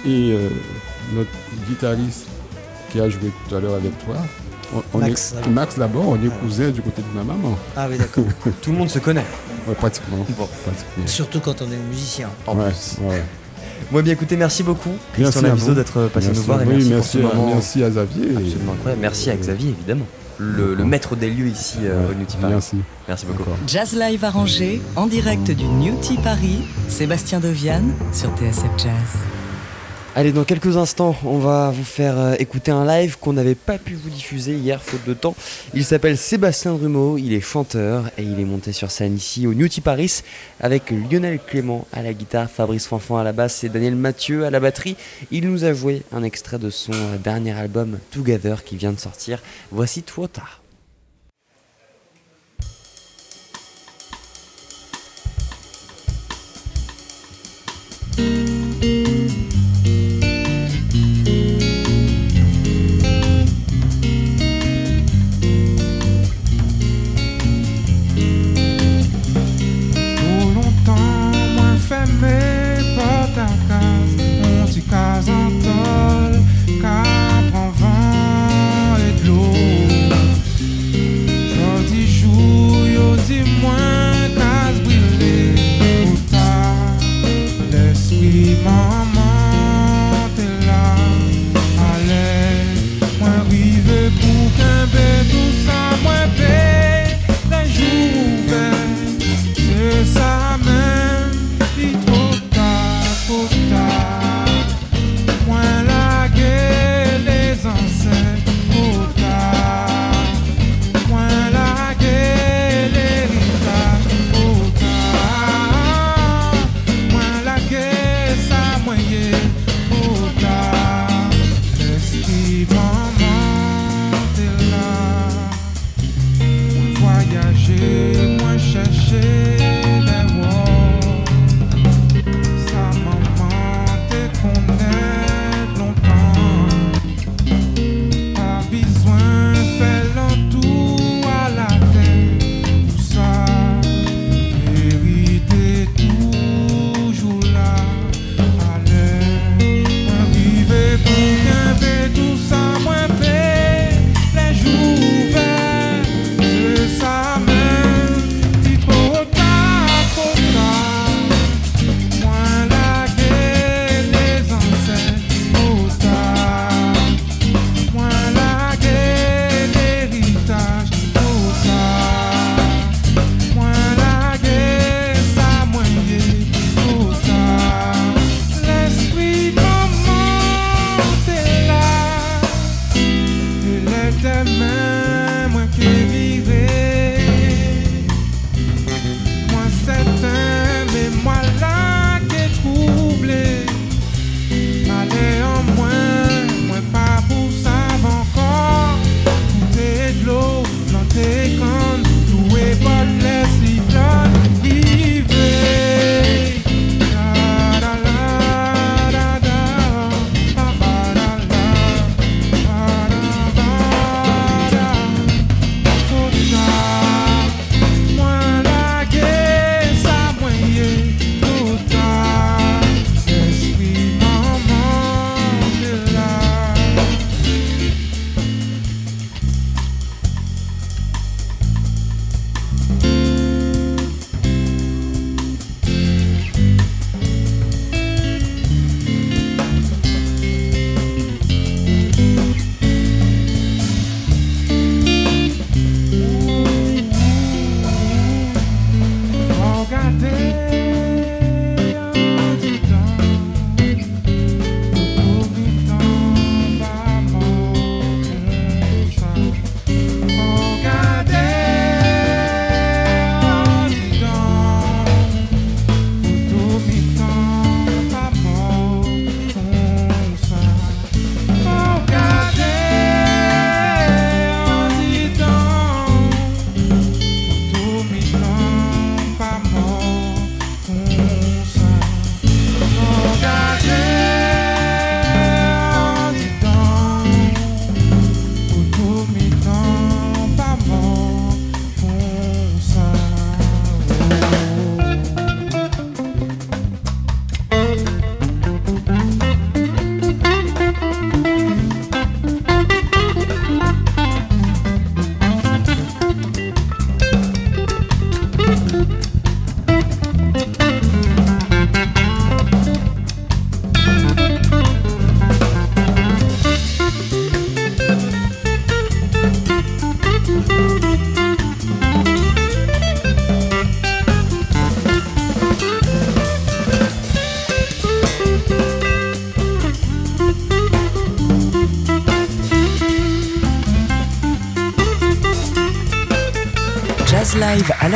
Et 0.06 0.34
euh, 0.34 0.50
notre 1.16 1.30
guitariste 1.70 2.28
qui 2.92 3.00
a 3.00 3.08
joué 3.10 3.32
tout 3.48 3.56
à 3.56 3.62
l'heure 3.62 3.76
avec 3.76 3.98
toi, 4.06 4.18
on, 4.76 4.84
on 4.94 4.98
Max, 5.00 5.32
est, 5.32 5.36
d'abord. 5.36 5.52
Max 5.52 5.78
d'abord, 5.78 6.08
on 6.10 6.16
est 6.16 6.30
cousin 6.42 6.70
du 6.70 6.82
côté 6.82 7.02
de 7.02 7.18
ma 7.18 7.24
maman. 7.24 7.58
Ah 7.76 7.88
oui, 7.90 7.98
d'accord. 7.98 8.24
Tout 8.62 8.72
le 8.72 8.78
monde 8.78 8.90
se 8.90 9.00
connaît. 9.00 9.26
Ouais, 9.68 9.76
pratiquement. 9.76 10.18
pratiquement. 10.26 11.06
Surtout 11.08 11.40
quand 11.40 11.62
on 11.62 11.66
est 11.72 11.78
musicien. 11.90 12.30
En 12.48 12.56
Ouais, 12.58 12.66
plus. 12.70 12.98
ouais. 13.04 13.24
Bon, 13.92 14.02
bien 14.04 14.14
écoutez, 14.14 14.36
merci 14.38 14.62
beaucoup, 14.62 14.92
Christian 15.14 15.24
Merci 15.24 15.38
à 15.40 15.42
Laviso, 15.48 15.68
vous. 15.70 15.74
d'être 15.74 16.08
passé 16.10 16.28
Merci 16.28 16.40
nous 16.42 16.46
voir. 16.46 16.60
à 16.60 16.62
Et 16.62 16.66
vous. 16.66 16.72
merci, 16.72 16.88
pour 16.90 16.96
merci 16.96 17.12
ce 17.12 17.18
à- 17.18 17.22
moment 17.36 17.54
merci 17.56 17.84
à 17.84 17.90
Xavier. 17.90 18.24
Absolument 18.36 18.74
incroyable. 18.74 19.02
Merci 19.02 19.30
à 19.32 19.36
Xavier, 19.36 19.70
évidemment. 19.70 20.06
Le, 20.38 20.74
le 20.76 20.86
maître 20.86 21.16
des 21.16 21.30
lieux 21.30 21.48
ici 21.48 21.78
euh, 21.84 22.12
au 22.12 22.14
New 22.14 22.26
Tea 22.26 22.38
Paris. 22.40 22.54
Merci. 22.54 22.78
Merci 23.08 23.26
beaucoup. 23.26 23.50
Jazz 23.68 23.94
Live 23.94 24.24
arrangé 24.24 24.82
en 24.96 25.08
direct 25.08 25.50
du 25.52 25.66
New 25.66 25.96
Tea 26.02 26.18
Paris, 26.24 26.60
Sébastien 26.88 27.40
Dovian 27.40 27.82
sur 28.14 28.30
TSF 28.38 28.64
Jazz. 28.78 28.92
Allez, 30.16 30.32
dans 30.32 30.44
quelques 30.44 30.76
instants, 30.76 31.16
on 31.24 31.38
va 31.38 31.70
vous 31.70 31.84
faire 31.84 32.18
euh, 32.18 32.34
écouter 32.40 32.72
un 32.72 32.84
live 32.84 33.18
qu'on 33.20 33.34
n'avait 33.34 33.54
pas 33.54 33.78
pu 33.78 33.94
vous 33.94 34.10
diffuser 34.10 34.56
hier, 34.56 34.82
faute 34.82 35.06
de 35.06 35.14
temps. 35.14 35.36
Il 35.76 35.86
s'appelle 35.86 36.18
Sébastien 36.18 36.74
Drumeau, 36.74 37.20
il 37.20 37.32
est 37.32 37.42
chanteur 37.42 38.10
et 38.18 38.24
il 38.24 38.40
est 38.40 38.46
monté 38.46 38.74
sur 38.74 38.90
scène 38.90 39.16
ici 39.16 39.46
au 39.46 39.54
New 39.54 39.68
Tea 39.68 39.82
Paris 39.82 40.24
avec 40.60 40.90
Lionel 40.90 41.40
Clément 41.40 41.88
à 41.94 42.02
la 42.02 42.14
guitare, 42.14 42.50
Fabrice 42.50 42.88
Fanfan 42.88 43.18
à 43.18 43.24
la 43.24 43.34
basse 43.34 43.64
et 43.64 43.70
Daniel 43.70 43.96
Mathieu 43.96 44.46
à 44.46 44.50
la 44.50 44.60
batterie. 44.60 44.98
Il 45.30 45.48
nous 45.48 45.64
a 45.64 45.74
joué 45.74 46.02
un 46.12 46.24
extrait 46.24 46.58
de 46.58 46.72
son 46.72 46.92
euh, 46.92 47.18
dernier 47.18 47.52
album 47.52 48.00
Together 48.12 48.64
qui 48.64 48.78
vient 48.78 48.92
de 48.92 49.00
sortir. 49.00 49.40
Voici 49.72 50.02
Trop 50.02 50.28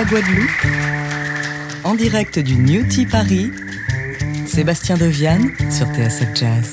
la 0.04 0.10
Guadeloupe, 0.10 0.50
en 1.84 1.96
direct 1.96 2.40
du 2.40 2.56
New 2.56 2.88
Tea 2.88 3.06
Paris, 3.06 3.52
Sébastien 4.46 4.98
Deviane 4.98 5.50
sur 5.70 5.86
TSF 5.88 6.36
Jazz. 6.36 6.72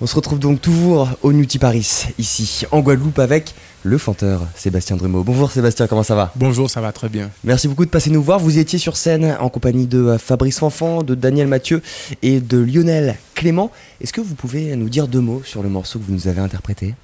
On 0.00 0.06
se 0.06 0.14
retrouve 0.14 0.38
donc 0.38 0.60
toujours 0.60 1.10
au 1.22 1.32
New 1.32 1.44
Tea 1.46 1.58
Paris, 1.58 2.08
ici, 2.18 2.66
en 2.70 2.80
Guadeloupe, 2.80 3.18
avec 3.18 3.54
le 3.82 3.96
chanteur 3.96 4.46
Sébastien 4.56 4.96
Drumeau. 4.96 5.22
Bonjour 5.22 5.50
Sébastien, 5.50 5.86
comment 5.86 6.02
ça 6.02 6.14
va? 6.14 6.32
Bonjour, 6.36 6.68
ça 6.68 6.80
va 6.80 6.92
très 6.92 7.08
bien. 7.08 7.30
Merci 7.44 7.68
beaucoup 7.68 7.86
de 7.86 7.90
passer 7.90 8.10
nous 8.10 8.22
voir. 8.22 8.40
Vous 8.40 8.58
étiez 8.58 8.78
sur 8.78 8.96
scène 8.96 9.36
en 9.40 9.48
compagnie 9.48 9.86
de 9.86 10.16
Fabrice 10.18 10.58
Fanfan, 10.58 11.02
de 11.02 11.14
Daniel 11.14 11.48
Mathieu 11.48 11.82
et 12.22 12.40
de 12.40 12.58
Lionel 12.58 13.16
Clément. 13.34 13.70
Est-ce 14.02 14.12
que 14.12 14.20
vous 14.20 14.34
pouvez 14.34 14.76
nous 14.76 14.88
dire 14.90 15.08
deux 15.08 15.20
mots 15.20 15.42
sur 15.44 15.62
le 15.62 15.70
morceau 15.70 15.98
que 15.98 16.04
vous 16.04 16.12
nous 16.12 16.28
avez 16.28 16.40
interprété? 16.40 16.94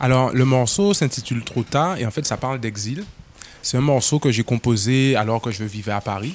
Alors, 0.00 0.30
le 0.32 0.44
morceau 0.44 0.94
s'intitule 0.94 1.42
Trop 1.42 1.62
tard 1.62 1.98
et 1.98 2.06
en 2.06 2.10
fait, 2.10 2.24
ça 2.26 2.36
parle 2.36 2.60
d'exil. 2.60 3.04
C'est 3.62 3.76
un 3.76 3.82
morceau 3.82 4.18
que 4.18 4.30
j'ai 4.30 4.44
composé 4.44 5.16
alors 5.16 5.40
que 5.40 5.50
je 5.50 5.64
vivais 5.64 5.92
à 5.92 6.00
Paris. 6.00 6.34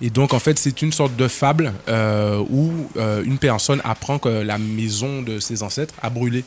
Et 0.00 0.10
donc, 0.10 0.32
en 0.34 0.38
fait, 0.38 0.58
c'est 0.58 0.82
une 0.82 0.92
sorte 0.92 1.16
de 1.16 1.28
fable 1.28 1.72
euh, 1.88 2.42
où 2.50 2.70
euh, 2.96 3.22
une 3.24 3.38
personne 3.38 3.80
apprend 3.84 4.18
que 4.18 4.28
la 4.28 4.58
maison 4.58 5.22
de 5.22 5.38
ses 5.40 5.62
ancêtres 5.62 5.94
a 6.02 6.10
brûlé. 6.10 6.44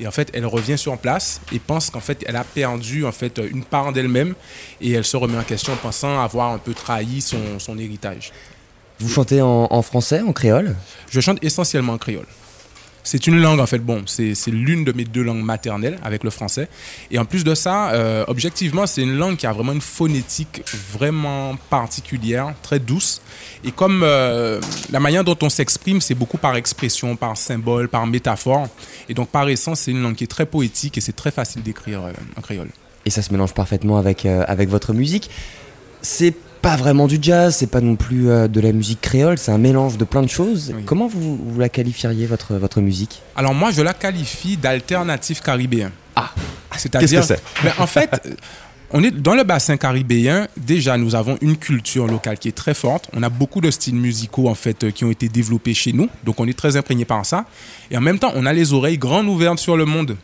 Et 0.00 0.06
en 0.06 0.10
fait, 0.10 0.30
elle 0.32 0.46
revient 0.46 0.78
sur 0.78 0.96
place 0.96 1.40
et 1.52 1.58
pense 1.58 1.90
qu'en 1.90 2.00
fait, 2.00 2.24
elle 2.26 2.36
a 2.36 2.44
perdu 2.44 3.04
en 3.04 3.12
fait 3.12 3.38
une 3.50 3.64
part 3.64 3.92
d'elle-même 3.92 4.34
et 4.80 4.92
elle 4.92 5.04
se 5.04 5.16
remet 5.18 5.36
en 5.36 5.42
question 5.42 5.74
en 5.74 5.76
pensant 5.76 6.22
avoir 6.22 6.52
un 6.52 6.58
peu 6.58 6.72
trahi 6.72 7.20
son, 7.20 7.58
son 7.58 7.78
héritage. 7.78 8.32
Vous 8.98 9.10
chantez 9.10 9.42
en, 9.42 9.66
en 9.70 9.82
français, 9.82 10.22
en 10.22 10.32
créole? 10.32 10.76
Je 11.10 11.20
chante 11.20 11.38
essentiellement 11.42 11.94
en 11.94 11.98
créole. 11.98 12.26
C'est 13.02 13.26
une 13.26 13.40
langue, 13.40 13.60
en 13.60 13.66
fait, 13.66 13.78
bon, 13.78 14.02
c'est 14.06 14.34
l'une 14.48 14.84
de 14.84 14.92
mes 14.92 15.04
deux 15.04 15.22
langues 15.22 15.42
maternelles 15.42 15.98
avec 16.02 16.24
le 16.24 16.30
français. 16.30 16.68
Et 17.10 17.18
en 17.18 17.24
plus 17.24 17.44
de 17.44 17.54
ça, 17.54 17.90
euh, 17.92 18.24
objectivement, 18.28 18.86
c'est 18.86 19.02
une 19.02 19.16
langue 19.16 19.36
qui 19.36 19.46
a 19.46 19.52
vraiment 19.52 19.72
une 19.72 19.80
phonétique 19.80 20.62
vraiment 20.92 21.56
particulière, 21.70 22.54
très 22.62 22.78
douce. 22.78 23.22
Et 23.64 23.72
comme 23.72 24.02
euh, 24.02 24.60
la 24.90 25.00
manière 25.00 25.24
dont 25.24 25.38
on 25.42 25.48
s'exprime, 25.48 26.00
c'est 26.00 26.14
beaucoup 26.14 26.38
par 26.38 26.56
expression, 26.56 27.16
par 27.16 27.36
symbole, 27.36 27.88
par 27.88 28.06
métaphore. 28.06 28.68
Et 29.08 29.14
donc, 29.14 29.28
par 29.28 29.48
essence, 29.48 29.80
c'est 29.80 29.90
une 29.90 30.02
langue 30.02 30.14
qui 30.14 30.24
est 30.24 30.28
très 30.28 30.46
poétique 30.46 30.98
et 30.98 31.00
c'est 31.00 31.16
très 31.16 31.30
facile 31.30 31.62
d'écrire 31.62 32.04
euh, 32.04 32.12
en 32.36 32.40
créole. 32.40 32.68
Et 33.06 33.10
ça 33.10 33.22
se 33.22 33.32
mélange 33.32 33.54
parfaitement 33.54 33.96
avec, 33.96 34.26
avec 34.26 34.68
votre 34.68 34.92
musique. 34.92 35.30
C'est 36.02 36.34
pas 36.60 36.76
vraiment 36.76 37.06
du 37.06 37.18
jazz, 37.20 37.56
c'est 37.56 37.66
pas 37.70 37.80
non 37.80 37.96
plus 37.96 38.30
euh, 38.30 38.48
de 38.48 38.60
la 38.60 38.72
musique 38.72 39.00
créole, 39.00 39.38
c'est 39.38 39.52
un 39.52 39.58
mélange 39.58 39.96
de 39.96 40.04
plein 40.04 40.22
de 40.22 40.28
choses. 40.28 40.72
Comment 40.86 41.08
vous, 41.08 41.36
vous 41.36 41.60
la 41.60 41.68
qualifieriez, 41.68 42.26
votre, 42.26 42.54
votre 42.54 42.80
musique? 42.80 43.22
Alors 43.36 43.54
moi, 43.54 43.70
je 43.70 43.82
la 43.82 43.94
qualifie 43.94 44.56
d'alternatif 44.56 45.40
caribéen. 45.40 45.90
Ah, 46.16 46.30
c'est-à-dire. 46.76 47.08
qu'est-ce 47.08 47.34
que 47.34 47.40
c'est? 47.40 47.64
Ben, 47.64 47.72
En 47.78 47.86
fait, 47.86 48.10
euh, 48.26 48.34
on 48.92 49.02
est 49.02 49.10
dans 49.10 49.34
le 49.34 49.44
bassin 49.44 49.76
caribéen. 49.76 50.48
Déjà, 50.56 50.98
nous 50.98 51.14
avons 51.14 51.38
une 51.40 51.56
culture 51.56 52.06
locale 52.06 52.38
qui 52.38 52.48
est 52.48 52.56
très 52.56 52.74
forte. 52.74 53.08
On 53.14 53.22
a 53.22 53.28
beaucoup 53.28 53.60
de 53.60 53.70
styles 53.70 53.94
musicaux 53.94 54.48
en 54.48 54.54
fait 54.54 54.84
euh, 54.84 54.90
qui 54.90 55.04
ont 55.04 55.10
été 55.10 55.28
développés 55.28 55.74
chez 55.74 55.92
nous, 55.92 56.08
donc 56.24 56.40
on 56.40 56.46
est 56.46 56.58
très 56.58 56.76
imprégné 56.76 57.04
par 57.04 57.24
ça. 57.24 57.44
Et 57.90 57.96
en 57.96 58.00
même 58.00 58.18
temps, 58.18 58.32
on 58.34 58.44
a 58.46 58.52
les 58.52 58.72
oreilles 58.72 58.98
grandes 58.98 59.26
ouvertes 59.28 59.58
sur 59.58 59.76
le 59.76 59.84
monde. 59.84 60.16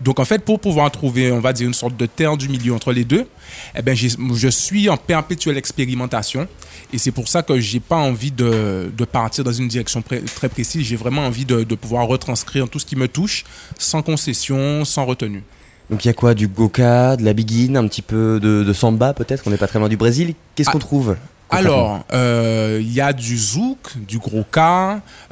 Donc 0.00 0.20
en 0.20 0.24
fait, 0.24 0.44
pour 0.44 0.60
pouvoir 0.60 0.90
trouver, 0.90 1.32
on 1.32 1.40
va 1.40 1.52
dire, 1.52 1.66
une 1.66 1.74
sorte 1.74 1.96
de 1.96 2.06
terre 2.06 2.36
du 2.36 2.48
milieu 2.48 2.72
entre 2.72 2.92
les 2.92 3.04
deux, 3.04 3.26
eh 3.74 3.82
ben, 3.82 3.96
je 3.96 4.48
suis 4.48 4.88
en 4.88 4.96
perpétuelle 4.96 5.56
expérimentation. 5.56 6.46
Et 6.92 6.98
c'est 6.98 7.10
pour 7.10 7.28
ça 7.28 7.42
que 7.42 7.58
j'ai 7.58 7.80
pas 7.80 7.96
envie 7.96 8.30
de, 8.30 8.90
de 8.96 9.04
partir 9.04 9.44
dans 9.44 9.52
une 9.52 9.68
direction 9.68 10.00
pré- 10.00 10.22
très 10.22 10.48
précise. 10.48 10.86
J'ai 10.86 10.96
vraiment 10.96 11.26
envie 11.26 11.44
de, 11.44 11.64
de 11.64 11.74
pouvoir 11.74 12.06
retranscrire 12.06 12.68
tout 12.68 12.78
ce 12.78 12.86
qui 12.86 12.96
me 12.96 13.08
touche, 13.08 13.44
sans 13.78 14.02
concession, 14.02 14.84
sans 14.84 15.04
retenue. 15.04 15.42
Donc 15.90 16.04
il 16.04 16.08
y 16.08 16.10
a 16.10 16.14
quoi? 16.14 16.34
Du 16.34 16.48
goka, 16.48 17.16
de 17.16 17.24
la 17.24 17.32
biguine, 17.32 17.76
un 17.76 17.88
petit 17.88 18.02
peu 18.02 18.38
de, 18.40 18.62
de 18.62 18.72
samba 18.72 19.14
peut-être? 19.14 19.42
On 19.46 19.50
n'est 19.50 19.56
pas 19.56 19.66
très 19.66 19.78
loin 19.78 19.88
du 19.88 19.96
Brésil. 19.96 20.34
Qu'est-ce 20.54 20.70
qu'on 20.70 20.78
trouve 20.78 21.16
Alors, 21.50 22.04
euh, 22.12 22.78
il 22.80 22.92
y 22.92 23.00
a 23.00 23.14
du 23.14 23.38
zouk, 23.38 23.96
du 24.06 24.18
gros 24.18 24.44
K, 24.44 24.58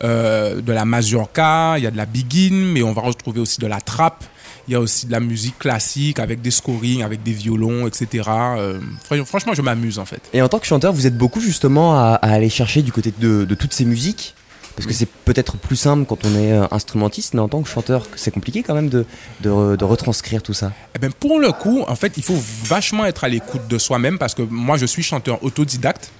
euh, 0.02 0.60
de 0.62 0.72
la 0.72 0.86
mazurka, 0.86 1.74
il 1.76 1.84
y 1.84 1.86
a 1.86 1.90
de 1.90 1.96
la 1.96 2.06
biguine, 2.06 2.72
mais 2.72 2.82
on 2.82 2.94
va 2.94 3.02
retrouver 3.02 3.38
aussi 3.38 3.60
de 3.60 3.66
la 3.66 3.80
trappe. 3.82 4.24
Il 4.68 4.72
y 4.72 4.74
a 4.74 4.80
aussi 4.80 5.06
de 5.06 5.12
la 5.12 5.20
musique 5.20 5.58
classique 5.58 6.18
avec 6.18 6.40
des 6.42 6.50
scorings, 6.50 7.02
avec 7.02 7.22
des 7.22 7.32
violons, 7.32 7.86
etc. 7.86 8.24
Euh, 8.28 8.80
fr- 9.08 9.24
franchement, 9.24 9.54
je 9.54 9.62
m'amuse 9.62 9.98
en 9.98 10.04
fait. 10.04 10.20
Et 10.32 10.42
en 10.42 10.48
tant 10.48 10.58
que 10.58 10.66
chanteur, 10.66 10.92
vous 10.92 11.06
êtes 11.06 11.16
beaucoup 11.16 11.40
justement 11.40 11.96
à, 11.98 12.14
à 12.20 12.30
aller 12.32 12.50
chercher 12.50 12.82
du 12.82 12.90
côté 12.92 13.12
de, 13.18 13.44
de 13.44 13.54
toutes 13.54 13.72
ces 13.74 13.84
musiques? 13.84 14.34
Parce 14.74 14.86
que 14.86 14.92
c'est 14.92 15.08
peut-être 15.08 15.56
plus 15.56 15.76
simple 15.76 16.04
quand 16.04 16.18
on 16.26 16.34
est 16.34 16.52
euh, 16.52 16.66
instrumentiste, 16.70 17.32
mais 17.32 17.40
en 17.40 17.48
tant 17.48 17.62
que 17.62 17.68
chanteur, 17.68 18.06
c'est 18.14 18.30
compliqué 18.30 18.62
quand 18.62 18.74
même 18.74 18.90
de, 18.90 19.06
de, 19.40 19.74
de 19.74 19.84
retranscrire 19.86 20.42
tout 20.42 20.52
ça. 20.52 20.70
Eh 20.94 20.98
ben, 20.98 21.10
pour 21.12 21.40
le 21.40 21.50
coup, 21.52 21.82
en 21.88 21.96
fait, 21.96 22.12
il 22.18 22.22
faut 22.22 22.36
vachement 22.64 23.06
être 23.06 23.24
à 23.24 23.28
l'écoute 23.30 23.66
de 23.70 23.78
soi-même 23.78 24.18
parce 24.18 24.34
que 24.34 24.42
moi, 24.42 24.76
je 24.76 24.84
suis 24.84 25.02
chanteur 25.02 25.42
autodidacte. 25.42 26.10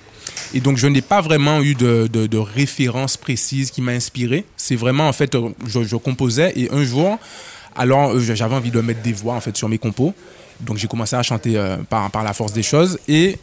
Et 0.55 0.61
donc, 0.61 0.79
je 0.79 0.87
n'ai 0.87 1.03
pas 1.03 1.21
vraiment 1.21 1.61
eu 1.61 1.75
de, 1.75 2.07
de, 2.07 2.39
référence 2.39 3.19
précise 3.19 3.71
qui 3.71 3.83
m'a 3.83 3.93
inspiré. 3.93 4.47
C'est 4.57 4.77
vraiment, 4.77 5.07
en 5.07 5.13
fait, 5.13 5.35
euh, 5.35 5.51
je, 5.67 5.83
je 5.83 5.97
composais 5.97 6.53
et 6.57 6.71
un 6.73 6.83
jour, 6.83 7.19
alors 7.77 8.11
euh, 8.13 8.21
j'avais 8.21 8.55
envie 8.55 8.71
de 8.71 8.81
mettre 8.81 9.03
des 9.03 9.13
voix, 9.13 9.35
en 9.35 9.41
fait, 9.41 9.57
sur 9.57 9.69
mes 9.69 9.79
compos. 9.79 10.15
Donc, 10.61 10.79
j'ai 10.79 10.89
commencé 10.89 11.15
à 11.17 11.23
chanter 11.23 11.57
euh, 11.57 11.77
par, 11.89 12.11
la 12.25 12.33
force 12.33 12.53
des 12.53 12.63
choses 12.63 12.99
et 13.09 13.39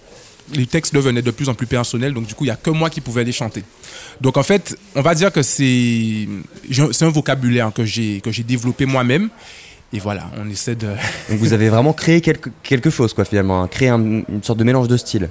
les 0.53 0.65
textes 0.65 0.93
devenaient 0.93 1.21
de 1.21 1.31
plus 1.31 1.47
en 1.49 1.53
plus 1.53 1.67
personnels. 1.67 2.13
Donc, 2.13 2.25
du 2.25 2.33
coup, 2.33 2.43
il 2.43 2.47
n'y 2.47 2.51
a 2.51 2.55
que 2.55 2.69
moi 2.69 2.89
qui 2.89 3.01
pouvais 3.01 3.23
les 3.23 3.31
chanter. 3.31 3.63
Donc, 4.19 4.37
en 4.37 4.43
fait, 4.43 4.75
on 4.95 5.01
va 5.01 5.15
dire 5.15 5.31
que 5.31 5.41
c'est 5.41 6.27
un 7.01 7.09
vocabulaire 7.09 7.71
que 7.73 7.85
j'ai 7.85 8.21
développé 8.45 8.85
moi-même. 8.85 9.29
Et 9.95 9.99
voilà, 9.99 10.23
on 10.43 10.49
essaie 10.49 10.73
de... 10.73 10.87
Donc 11.29 11.37
vous 11.37 11.53
avez 11.53 11.69
vraiment 11.69 11.93
créé 11.93 12.19
quelque, 12.19 12.49
quelque 12.63 12.89
chose, 12.89 13.13
quoi, 13.13 13.25
finalement, 13.25 13.61
hein, 13.61 13.67
créé 13.67 13.89
un- 13.89 14.23
une 14.27 14.41
sorte 14.41 14.57
de 14.57 14.63
mélange 14.63 14.87
de 14.87 14.97
styles. 14.97 15.29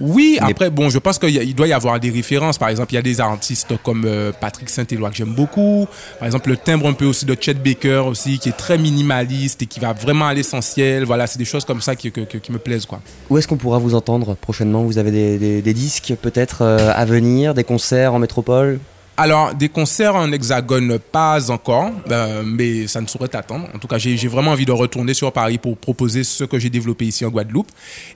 Oui, 0.00 0.38
Mais- 0.40 0.50
après, 0.50 0.70
bon, 0.70 0.88
je 0.90 0.98
pense 0.98 1.18
qu'il 1.18 1.54
doit 1.54 1.66
y 1.66 1.72
avoir 1.72 1.98
des 1.98 2.10
références. 2.10 2.58
Par 2.58 2.68
exemple, 2.68 2.92
il 2.92 2.96
y 2.96 2.98
a 2.98 3.02
des 3.02 3.20
artistes 3.20 3.74
comme 3.82 4.04
euh, 4.06 4.32
Patrick 4.38 4.70
Saint-Éloi 4.70 5.10
que 5.10 5.16
j'aime 5.16 5.34
beaucoup. 5.34 5.86
Par 6.18 6.26
exemple, 6.26 6.48
le 6.50 6.56
timbre 6.56 6.86
un 6.88 6.92
peu 6.92 7.06
aussi 7.06 7.24
de 7.26 7.36
Chet 7.38 7.54
Baker 7.54 8.04
aussi, 8.06 8.38
qui 8.38 8.48
est 8.48 8.56
très 8.56 8.78
minimaliste 8.78 9.62
et 9.62 9.66
qui 9.66 9.80
va 9.80 9.92
vraiment 9.92 10.26
à 10.28 10.34
l'essentiel. 10.34 11.04
Voilà, 11.04 11.26
c'est 11.26 11.38
des 11.38 11.44
choses 11.44 11.64
comme 11.64 11.80
ça 11.80 11.96
qui, 11.96 12.12
me 12.50 12.58
plaisent, 12.58 12.86
quoi. 12.86 13.00
Où 13.28 13.38
est-ce 13.38 13.48
qu'on 13.48 13.56
pourra 13.56 13.78
vous 13.78 13.94
entendre 13.94 14.34
prochainement? 14.34 14.82
Vous 14.82 14.98
avez 14.98 15.10
des, 15.10 15.38
des- 15.38 15.62
des 15.62 15.74
disques 15.74 16.14
peut-être 16.20 16.62
euh, 16.62 16.92
à 16.94 17.04
venir, 17.04 17.54
des 17.54 17.64
concerts 17.64 18.14
en 18.14 18.18
métropole? 18.18 18.78
Alors, 19.22 19.54
des 19.54 19.68
concerts 19.68 20.16
en 20.16 20.32
hexagone, 20.32 20.98
pas 20.98 21.50
encore, 21.50 21.90
euh, 22.10 22.42
mais 22.42 22.86
ça 22.86 23.02
ne 23.02 23.06
saurait 23.06 23.36
attendre. 23.36 23.66
En 23.74 23.78
tout 23.78 23.86
cas, 23.86 23.98
j'ai 23.98 24.16
vraiment 24.28 24.52
envie 24.52 24.64
de 24.64 24.72
retourner 24.72 25.12
sur 25.12 25.30
Paris 25.30 25.58
pour 25.58 25.76
proposer 25.76 26.24
ce 26.24 26.44
que 26.44 26.58
j'ai 26.58 26.70
développé 26.70 27.04
ici 27.04 27.26
en 27.26 27.28
Guadeloupe. 27.28 27.68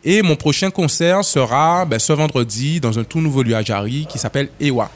Et 0.02 0.22
mon 0.22 0.34
prochain 0.34 0.70
concert 0.70 1.22
sera 1.22 1.84
ben, 1.84 1.98
ce 1.98 2.14
vendredi 2.14 2.80
dans 2.80 2.98
un 2.98 3.04
tout 3.04 3.20
nouveau 3.20 3.42
lieu 3.42 3.54
à 3.54 3.60
Jarry 3.60 4.06
qui 4.08 4.18
s'appelle 4.18 4.48
Ewa. 4.58 4.90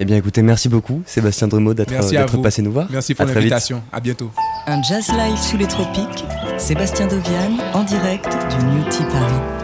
Eh 0.00 0.04
bien 0.04 0.16
écoutez, 0.16 0.42
merci 0.42 0.68
beaucoup 0.68 1.04
Sébastien 1.06 1.46
Drumeau 1.46 1.72
d'être 1.72 1.94
vous. 2.32 2.42
passé 2.42 2.60
nous 2.60 2.72
voir. 2.72 2.88
Merci 2.90 3.14
pour 3.14 3.24
l'invitation. 3.24 3.80
À 3.92 4.00
bientôt. 4.00 4.32
Un 4.66 4.82
jazz 4.82 5.08
live 5.10 5.38
sous 5.38 5.56
les 5.56 5.68
tropiques, 5.68 6.24
Sébastien 6.58 7.06
Dovian 7.06 7.58
en 7.74 7.84
direct 7.84 8.26
du 8.26 8.64
New 8.64 8.82
Tea 8.90 9.04
Paris. 9.04 9.63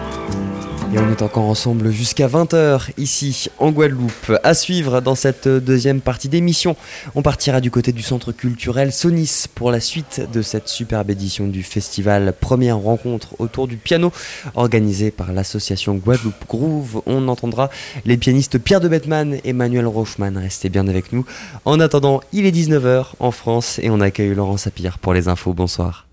Et 0.93 0.99
on 0.99 1.09
est 1.09 1.22
encore 1.22 1.45
ensemble 1.45 1.93
jusqu'à 1.93 2.26
20h 2.26 2.91
ici 2.99 3.49
en 3.59 3.70
Guadeloupe. 3.70 4.32
À 4.43 4.55
suivre 4.55 5.01
dans 5.01 5.14
cette 5.14 5.47
deuxième 5.47 6.01
partie 6.01 6.28
d'émission, 6.28 6.74
on 7.14 7.22
partira 7.22 7.61
du 7.61 7.70
côté 7.70 7.93
du 7.93 8.03
centre 8.03 8.32
culturel 8.32 8.93
Sonis 8.93 9.45
pour 9.55 9.70
la 9.70 9.78
suite 9.78 10.20
de 10.32 10.43
cette 10.43 10.66
superbe 10.66 11.11
édition 11.11 11.47
du 11.47 11.62
festival 11.62 12.34
Première 12.41 12.78
rencontre 12.78 13.36
autour 13.38 13.68
du 13.68 13.76
piano 13.76 14.11
organisée 14.57 15.12
par 15.12 15.32
l'association 15.32 15.95
Guadeloupe 15.95 16.49
Groove. 16.49 17.03
On 17.07 17.28
entendra 17.28 17.70
les 18.05 18.16
pianistes 18.16 18.59
Pierre 18.59 18.80
de 18.80 18.88
Bettman 18.88 19.38
et 19.45 19.53
Manuel 19.53 19.86
Rochman. 19.86 20.36
Restez 20.38 20.70
bien 20.70 20.88
avec 20.88 21.12
nous. 21.12 21.24
En 21.64 21.78
attendant, 21.78 22.20
il 22.32 22.47
est 22.47 22.51
19h 22.51 23.12
en 23.20 23.30
France 23.30 23.78
et 23.80 23.91
on 23.91 24.01
accueille 24.01 24.34
Laurent 24.34 24.57
Sapir 24.57 24.99
pour 24.99 25.14
les 25.14 25.28
infos. 25.28 25.53
Bonsoir. 25.53 26.09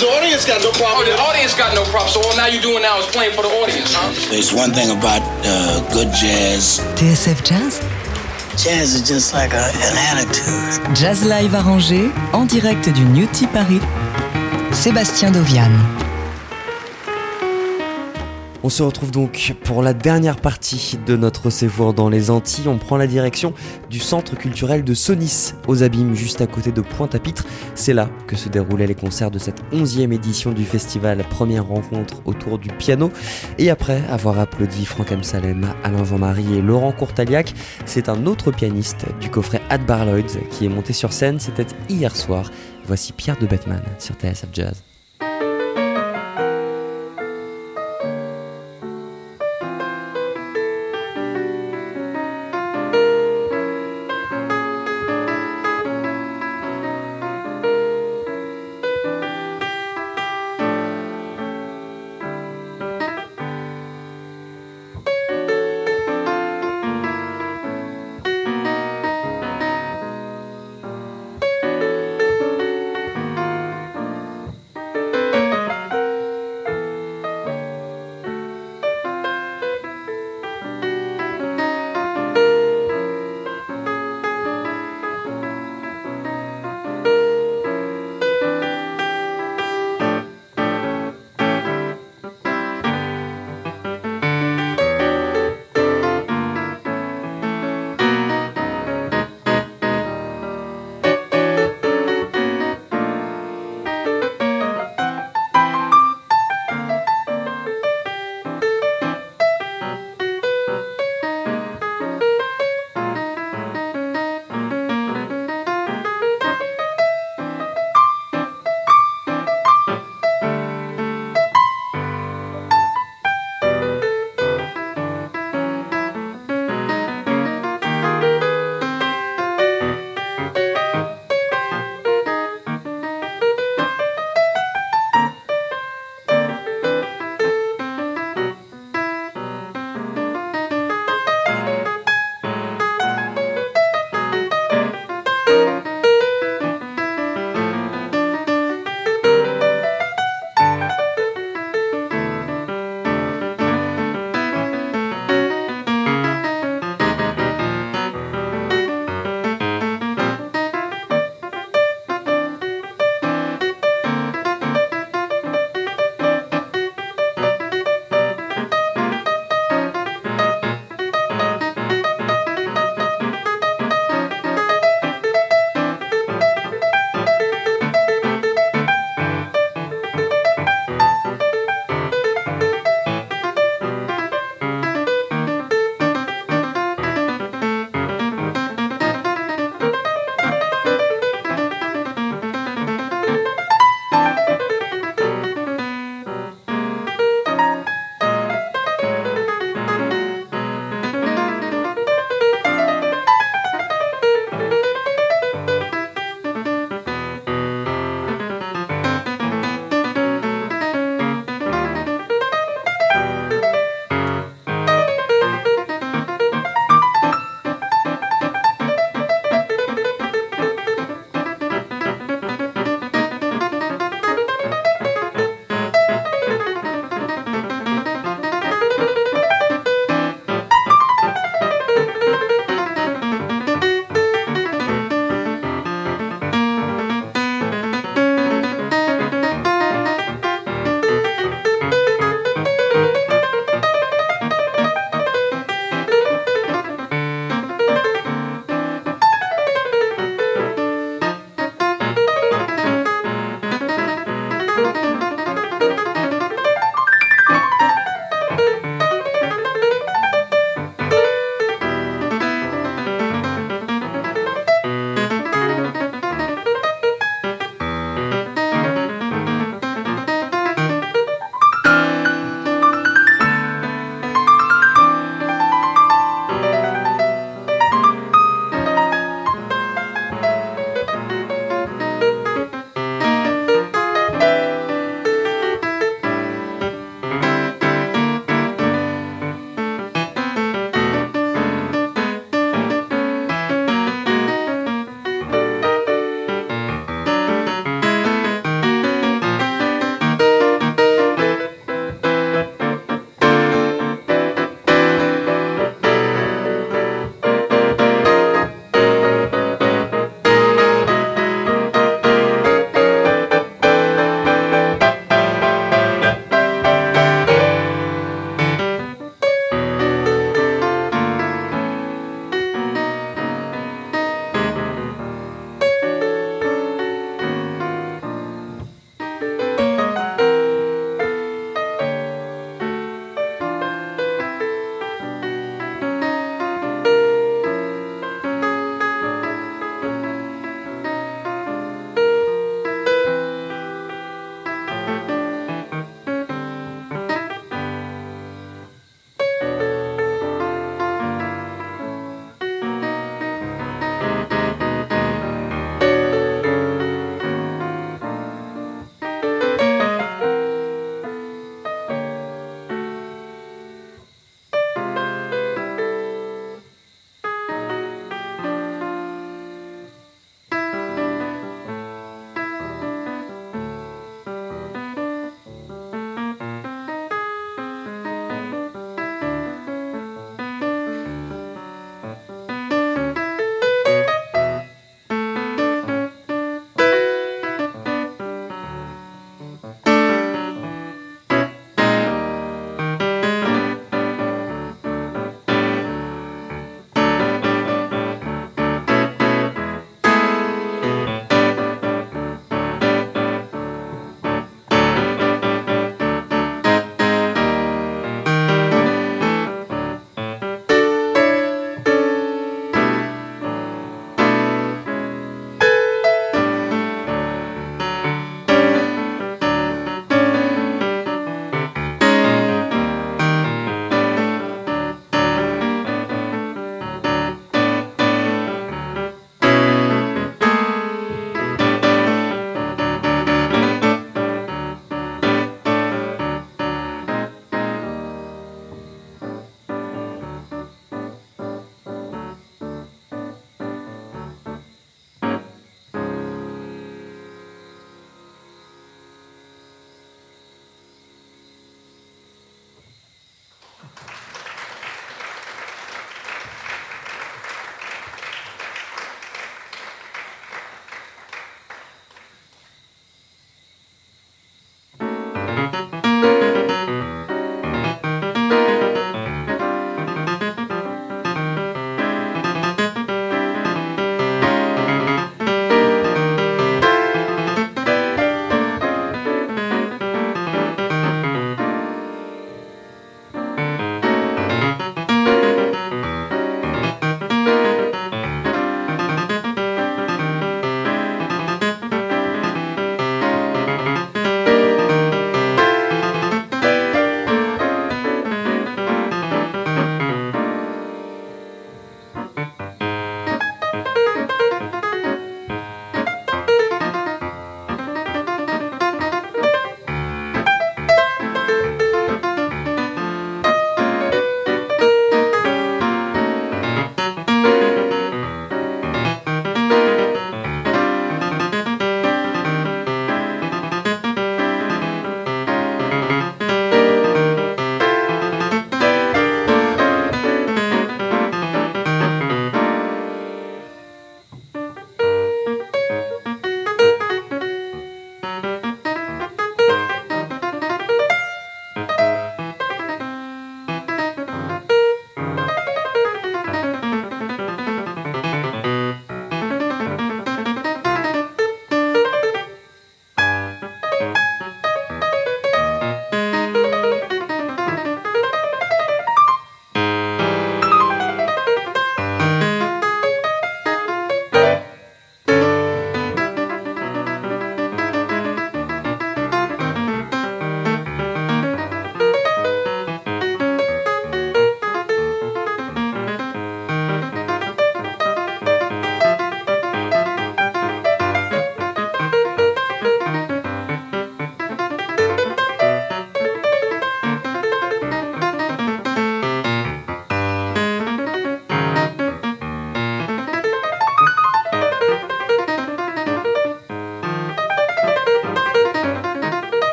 The, 0.00 0.06
audience 0.06 0.46
got 0.46 0.62
no 0.62 0.70
problem. 0.72 0.96
Oh, 0.96 1.04
the 1.04 1.20
audience 1.20 1.54
got 1.54 1.74
no 1.74 1.84
problem. 1.84 2.08
So 2.08 2.22
all 2.22 2.34
now 2.34 2.46
you 2.46 2.58
doing 2.58 2.80
now 2.80 2.98
is 2.98 3.06
playing 3.06 3.34
for 3.34 3.42
the 3.42 3.52
audience, 3.60 3.92
huh? 3.92 4.08
There's 4.30 4.50
one 4.50 4.72
thing 4.72 4.88
about 4.96 5.20
uh, 5.44 5.84
good 5.92 6.08
jazz. 6.14 6.80
TSF 6.96 7.44
Jazz? 7.44 7.80
Jazz 8.56 8.94
is 8.94 9.06
just 9.06 9.34
like 9.34 9.52
a, 9.52 9.60
an 9.60 9.96
attitude. 10.16 10.96
Jazz 10.96 11.22
live 11.24 11.54
arrangé 11.54 12.10
en 12.32 12.46
direct 12.46 12.88
du 12.88 13.04
New 13.04 13.26
Tea 13.26 13.46
Paris. 13.46 13.82
Sébastien 14.72 15.30
Dovian. 15.32 15.70
On 18.62 18.68
se 18.68 18.82
retrouve 18.82 19.10
donc 19.10 19.56
pour 19.64 19.82
la 19.82 19.94
dernière 19.94 20.36
partie 20.36 20.98
de 21.06 21.16
notre 21.16 21.48
séjour 21.48 21.94
dans 21.94 22.10
les 22.10 22.30
Antilles. 22.30 22.68
On 22.68 22.76
prend 22.76 22.98
la 22.98 23.06
direction 23.06 23.54
du 23.88 23.98
centre 23.98 24.36
culturel 24.36 24.84
de 24.84 24.92
Sonis, 24.92 25.54
aux 25.66 25.82
Abîmes, 25.82 26.14
juste 26.14 26.42
à 26.42 26.46
côté 26.46 26.70
de 26.70 26.82
Pointe-à-Pitre. 26.82 27.46
C'est 27.74 27.94
là 27.94 28.10
que 28.26 28.36
se 28.36 28.50
déroulaient 28.50 28.86
les 28.86 28.94
concerts 28.94 29.30
de 29.30 29.38
cette 29.38 29.62
11e 29.72 30.12
édition 30.12 30.52
du 30.52 30.64
festival 30.64 31.24
Première 31.30 31.66
rencontre 31.66 32.20
autour 32.26 32.58
du 32.58 32.68
piano. 32.68 33.10
Et 33.56 33.70
après 33.70 34.02
avoir 34.10 34.38
applaudi 34.38 34.84
Franck 34.84 35.12
M. 35.12 35.24
Salem, 35.24 35.66
Alain 35.82 36.04
Jean-Marie 36.04 36.58
et 36.58 36.60
Laurent 36.60 36.92
Courtaliac, 36.92 37.54
c'est 37.86 38.10
un 38.10 38.26
autre 38.26 38.50
pianiste 38.50 39.06
du 39.22 39.30
coffret 39.30 39.62
Adbar 39.70 40.04
Lloyds 40.04 40.38
qui 40.50 40.66
est 40.66 40.68
monté 40.68 40.92
sur 40.92 41.14
scène. 41.14 41.40
C'était 41.40 41.66
hier 41.88 42.14
soir. 42.14 42.50
Voici 42.86 43.14
Pierre 43.14 43.38
de 43.38 43.46
Bettman 43.46 43.82
sur 43.98 44.16
TSF 44.16 44.48
Jazz. 44.52 44.89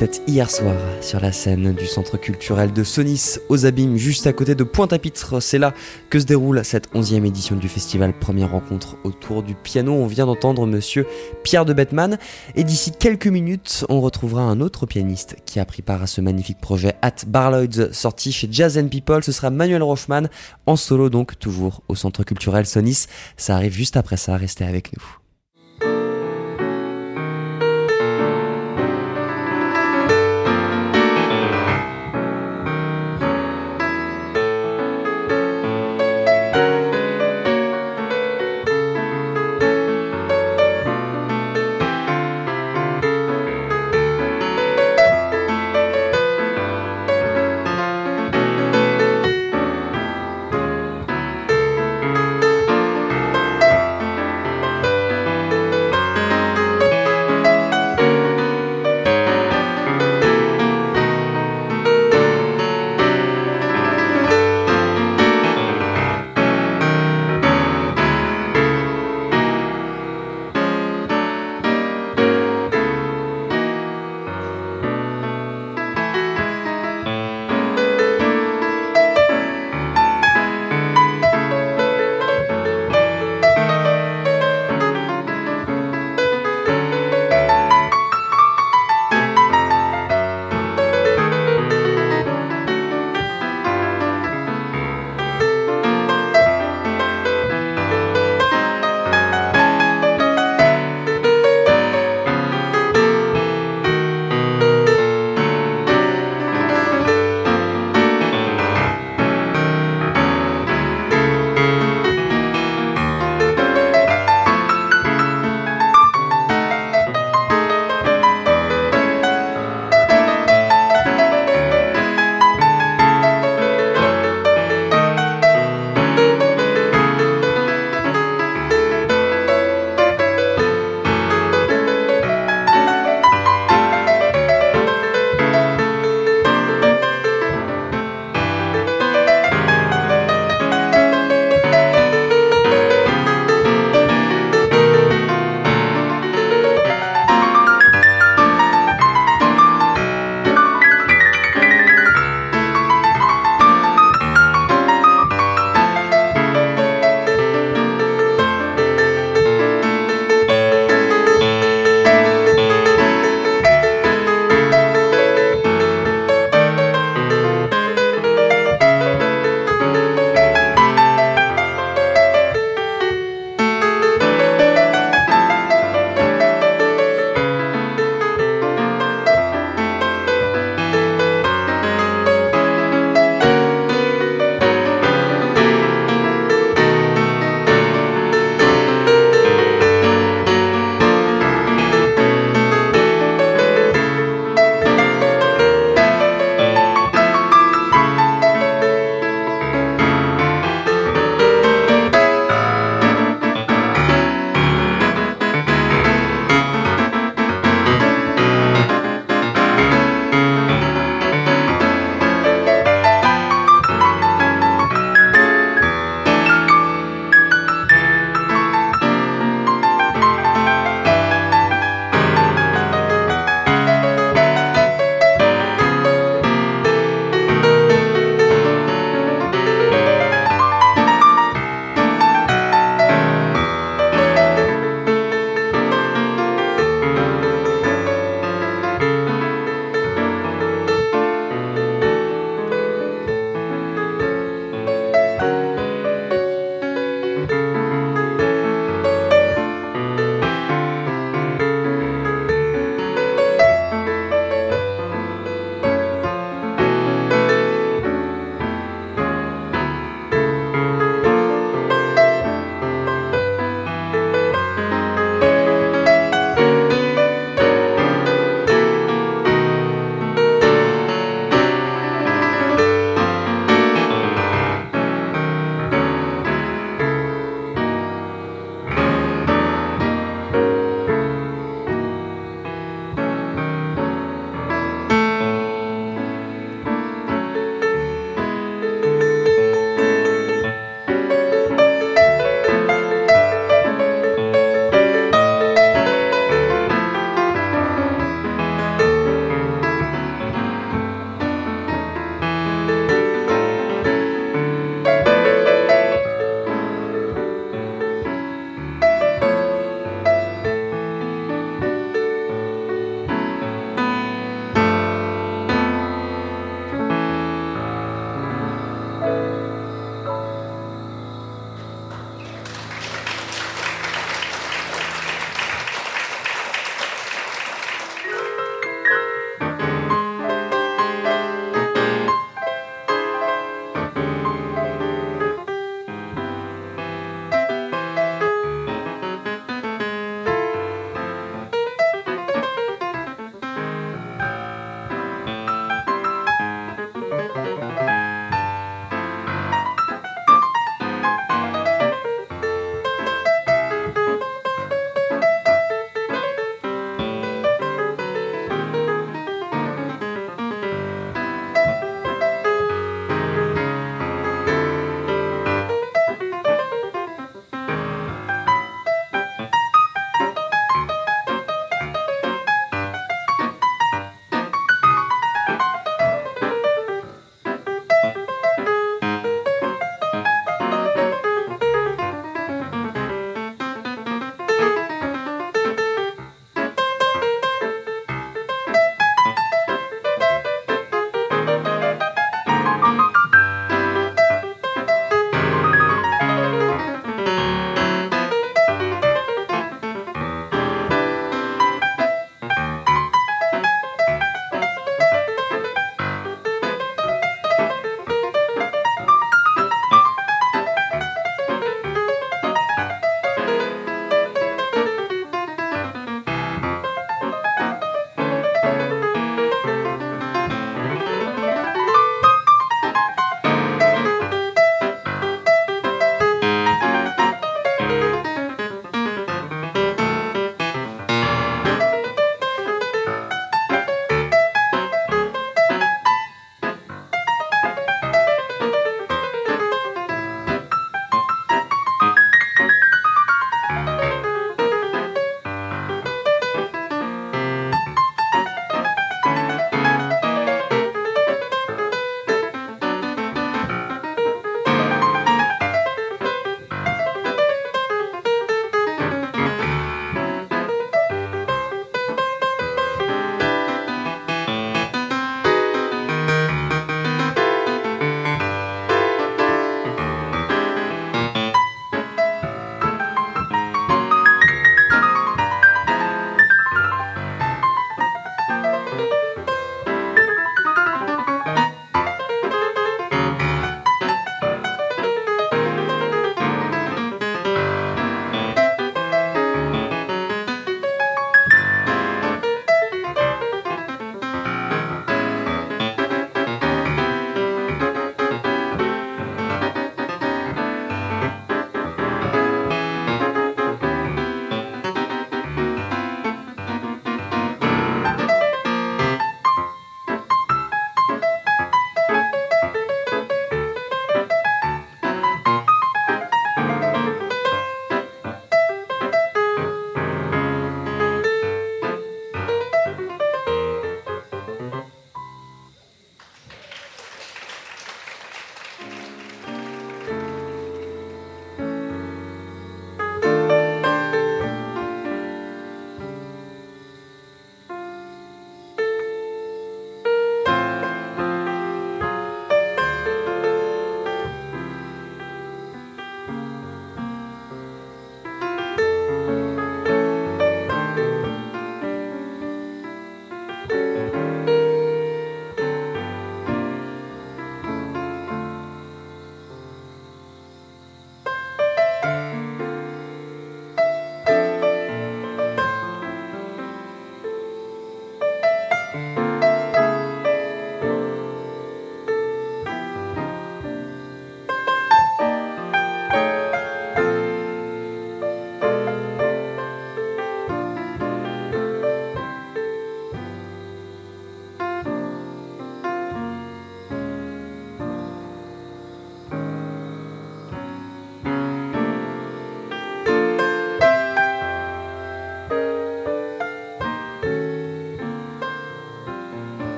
C'était 0.00 0.20
hier 0.28 0.48
soir 0.48 0.76
sur 1.00 1.18
la 1.18 1.32
scène 1.32 1.72
du 1.74 1.84
centre 1.84 2.18
culturel 2.18 2.72
de 2.72 2.84
Sonis 2.84 3.38
aux 3.48 3.66
Abîmes, 3.66 3.96
juste 3.96 4.28
à 4.28 4.32
côté 4.32 4.54
de 4.54 4.62
Pointe-à-Pitre. 4.62 5.42
C'est 5.42 5.58
là 5.58 5.74
que 6.08 6.20
se 6.20 6.24
déroule 6.24 6.64
cette 6.64 6.88
11e 6.94 7.24
édition 7.26 7.56
du 7.56 7.68
festival. 7.68 8.16
Première 8.16 8.52
rencontre 8.52 8.96
autour 9.02 9.42
du 9.42 9.56
piano. 9.56 9.92
On 9.92 10.06
vient 10.06 10.26
d'entendre 10.26 10.68
monsieur 10.68 11.04
Pierre 11.42 11.64
de 11.64 11.72
Bettman. 11.72 12.16
Et 12.54 12.62
d'ici 12.62 12.92
quelques 12.92 13.26
minutes, 13.26 13.84
on 13.88 14.00
retrouvera 14.00 14.42
un 14.42 14.60
autre 14.60 14.86
pianiste 14.86 15.34
qui 15.44 15.58
a 15.58 15.64
pris 15.64 15.82
part 15.82 16.02
à 16.02 16.06
ce 16.06 16.20
magnifique 16.20 16.60
projet 16.60 16.94
At 17.02 17.24
Barloids, 17.26 17.92
sorti 17.92 18.30
chez 18.30 18.46
Jazz 18.48 18.78
and 18.78 18.90
People. 18.90 19.24
Ce 19.24 19.32
sera 19.32 19.50
Manuel 19.50 19.82
Rochman, 19.82 20.28
en 20.66 20.76
solo 20.76 21.10
donc, 21.10 21.40
toujours 21.40 21.82
au 21.88 21.96
centre 21.96 22.22
culturel 22.22 22.66
Sonis. 22.66 23.06
Ça 23.36 23.56
arrive 23.56 23.72
juste 23.72 23.96
après 23.96 24.16
ça. 24.16 24.36
Restez 24.36 24.64
avec 24.64 24.96
nous. 24.96 25.27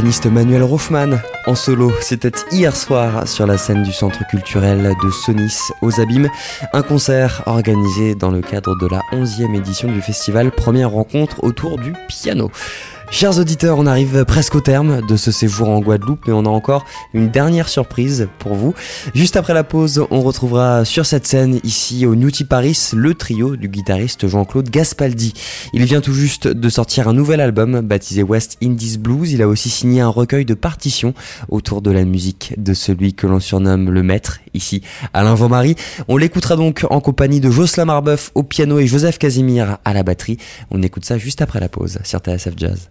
Pianiste 0.00 0.26
Manuel 0.26 0.62
Rothman 0.62 1.20
en 1.46 1.54
solo, 1.54 1.90
c'était 2.00 2.32
hier 2.52 2.76
soir 2.76 3.26
sur 3.26 3.46
la 3.46 3.58
scène 3.58 3.82
du 3.82 3.92
centre 3.92 4.26
culturel 4.28 4.94
de 5.02 5.10
Sonis 5.10 5.56
aux 5.80 6.00
Abîmes, 6.00 6.28
un 6.72 6.82
concert 6.82 7.42
organisé 7.46 8.14
dans 8.14 8.30
le 8.30 8.42
cadre 8.42 8.78
de 8.78 8.86
la 8.86 9.00
11e 9.12 9.56
édition 9.56 9.90
du 9.90 10.02
festival 10.02 10.52
Première 10.52 10.90
rencontre 10.90 11.42
autour 11.42 11.78
du 11.78 11.92
piano. 12.08 12.50
Chers 13.12 13.38
auditeurs, 13.38 13.76
on 13.76 13.86
arrive 13.86 14.24
presque 14.24 14.54
au 14.54 14.60
terme 14.60 15.04
de 15.04 15.16
ce 15.16 15.32
séjour 15.32 15.68
en 15.68 15.80
Guadeloupe, 15.80 16.28
mais 16.28 16.32
on 16.32 16.46
a 16.46 16.48
encore 16.48 16.86
une 17.12 17.28
dernière 17.28 17.68
surprise 17.68 18.28
pour 18.38 18.54
vous. 18.54 18.72
Juste 19.14 19.36
après 19.36 19.52
la 19.52 19.64
pause, 19.64 20.06
on 20.12 20.20
retrouvera 20.20 20.84
sur 20.84 21.04
cette 21.04 21.26
scène, 21.26 21.58
ici 21.64 22.06
au 22.06 22.14
Newty 22.14 22.44
Paris, 22.44 22.78
le 22.94 23.14
trio 23.14 23.56
du 23.56 23.68
guitariste 23.68 24.28
Jean-Claude 24.28 24.70
Gaspaldi. 24.70 25.34
Il 25.72 25.84
vient 25.84 26.00
tout 26.00 26.14
juste 26.14 26.46
de 26.46 26.68
sortir 26.68 27.08
un 27.08 27.12
nouvel 27.12 27.40
album 27.40 27.80
baptisé 27.80 28.22
West 28.22 28.56
Indies 28.62 28.96
Blues. 28.96 29.32
Il 29.32 29.42
a 29.42 29.48
aussi 29.48 29.70
signé 29.70 30.00
un 30.00 30.08
recueil 30.08 30.44
de 30.44 30.54
partitions 30.54 31.12
autour 31.48 31.82
de 31.82 31.90
la 31.90 32.04
musique 32.04 32.54
de 32.58 32.74
celui 32.74 33.12
que 33.12 33.26
l'on 33.26 33.40
surnomme 33.40 33.90
le 33.90 34.04
maître, 34.04 34.38
ici 34.54 34.82
Alain 35.12 35.34
Vaumarie. 35.34 35.74
On 36.06 36.16
l'écoutera 36.16 36.54
donc 36.54 36.86
en 36.88 37.00
compagnie 37.00 37.40
de 37.40 37.50
Jocelyn 37.50 37.86
Marbeuf 37.86 38.30
au 38.36 38.44
piano 38.44 38.78
et 38.78 38.86
Joseph 38.86 39.18
Casimir 39.18 39.78
à 39.84 39.92
la 39.94 40.04
batterie. 40.04 40.38
On 40.70 40.80
écoute 40.80 41.04
ça 41.04 41.18
juste 41.18 41.42
après 41.42 41.58
la 41.58 41.68
pause 41.68 41.98
sur 42.04 42.20
TSF 42.20 42.54
Jazz. 42.56 42.88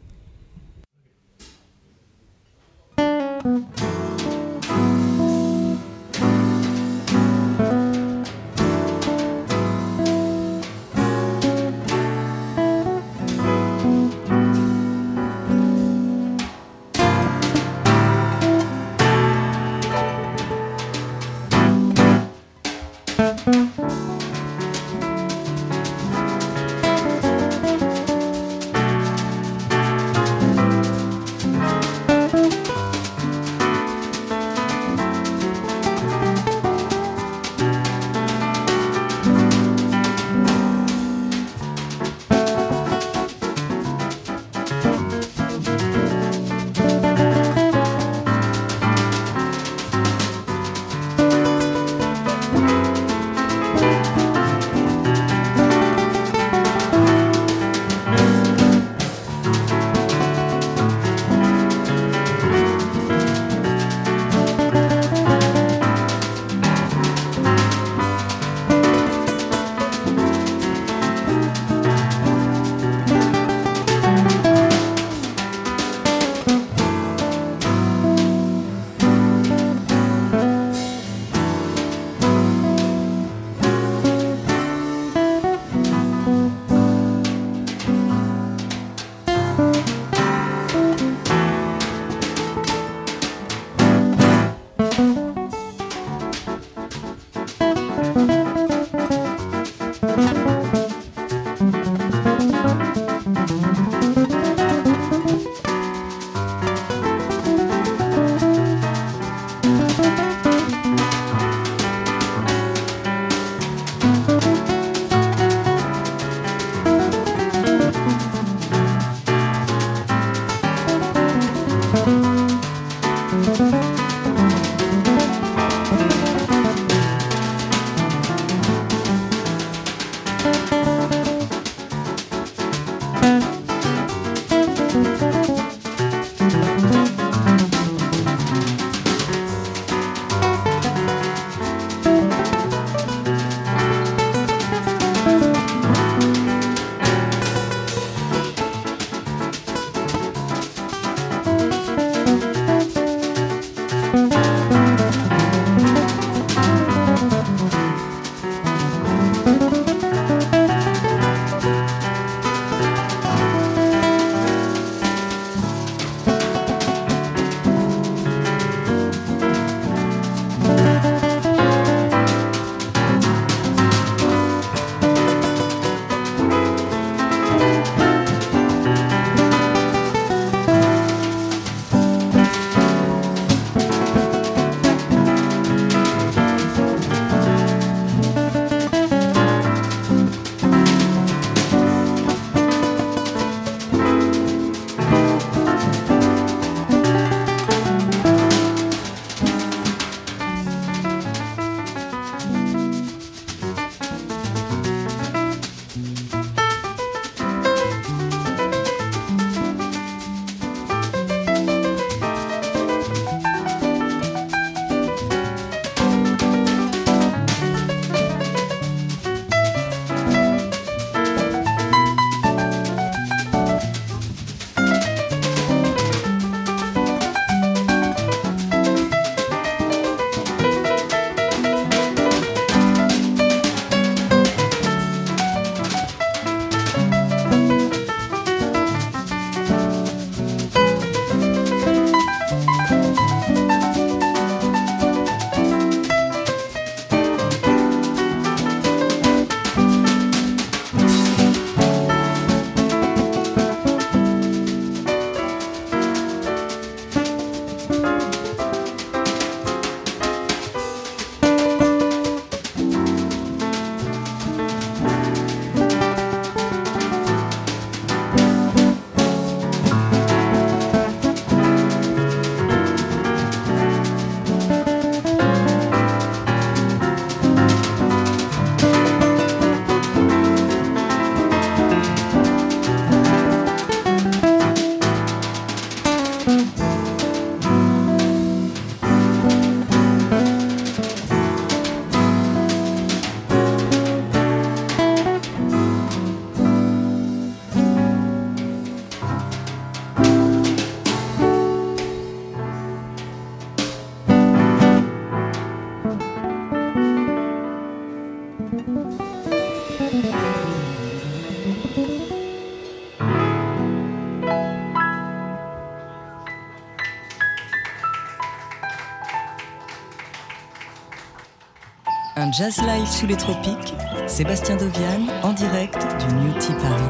Jazz 322.59 322.81
live 322.81 323.07
sous 323.07 323.25
les 323.25 323.37
tropiques, 323.37 323.93
Sébastien 324.27 324.75
Dovian 324.75 325.27
en 325.43 325.53
direct 325.53 325.95
du 325.95 326.35
New 326.35 326.51
Tea 326.59 326.73
Paris. 326.73 327.09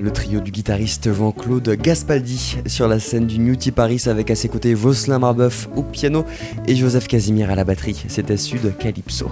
Le 0.00 0.10
trio 0.10 0.40
du 0.40 0.50
guitariste 0.50 1.12
Jean-Claude 1.12 1.68
Gaspaldi 1.80 2.56
sur 2.66 2.88
la 2.88 2.98
scène 2.98 3.26
du 3.26 3.38
New 3.38 3.54
Tea 3.54 3.70
Paris 3.70 4.02
avec 4.06 4.28
à 4.32 4.34
ses 4.34 4.48
côtés 4.48 4.74
Voslin 4.74 5.20
Marbeuf 5.20 5.68
au 5.76 5.84
piano 5.84 6.24
et 6.66 6.74
Joseph 6.74 7.06
Casimir 7.06 7.48
à 7.48 7.54
la 7.54 7.62
batterie. 7.62 8.02
C'était 8.08 8.36
Sud 8.36 8.76
Calypso. 8.76 9.30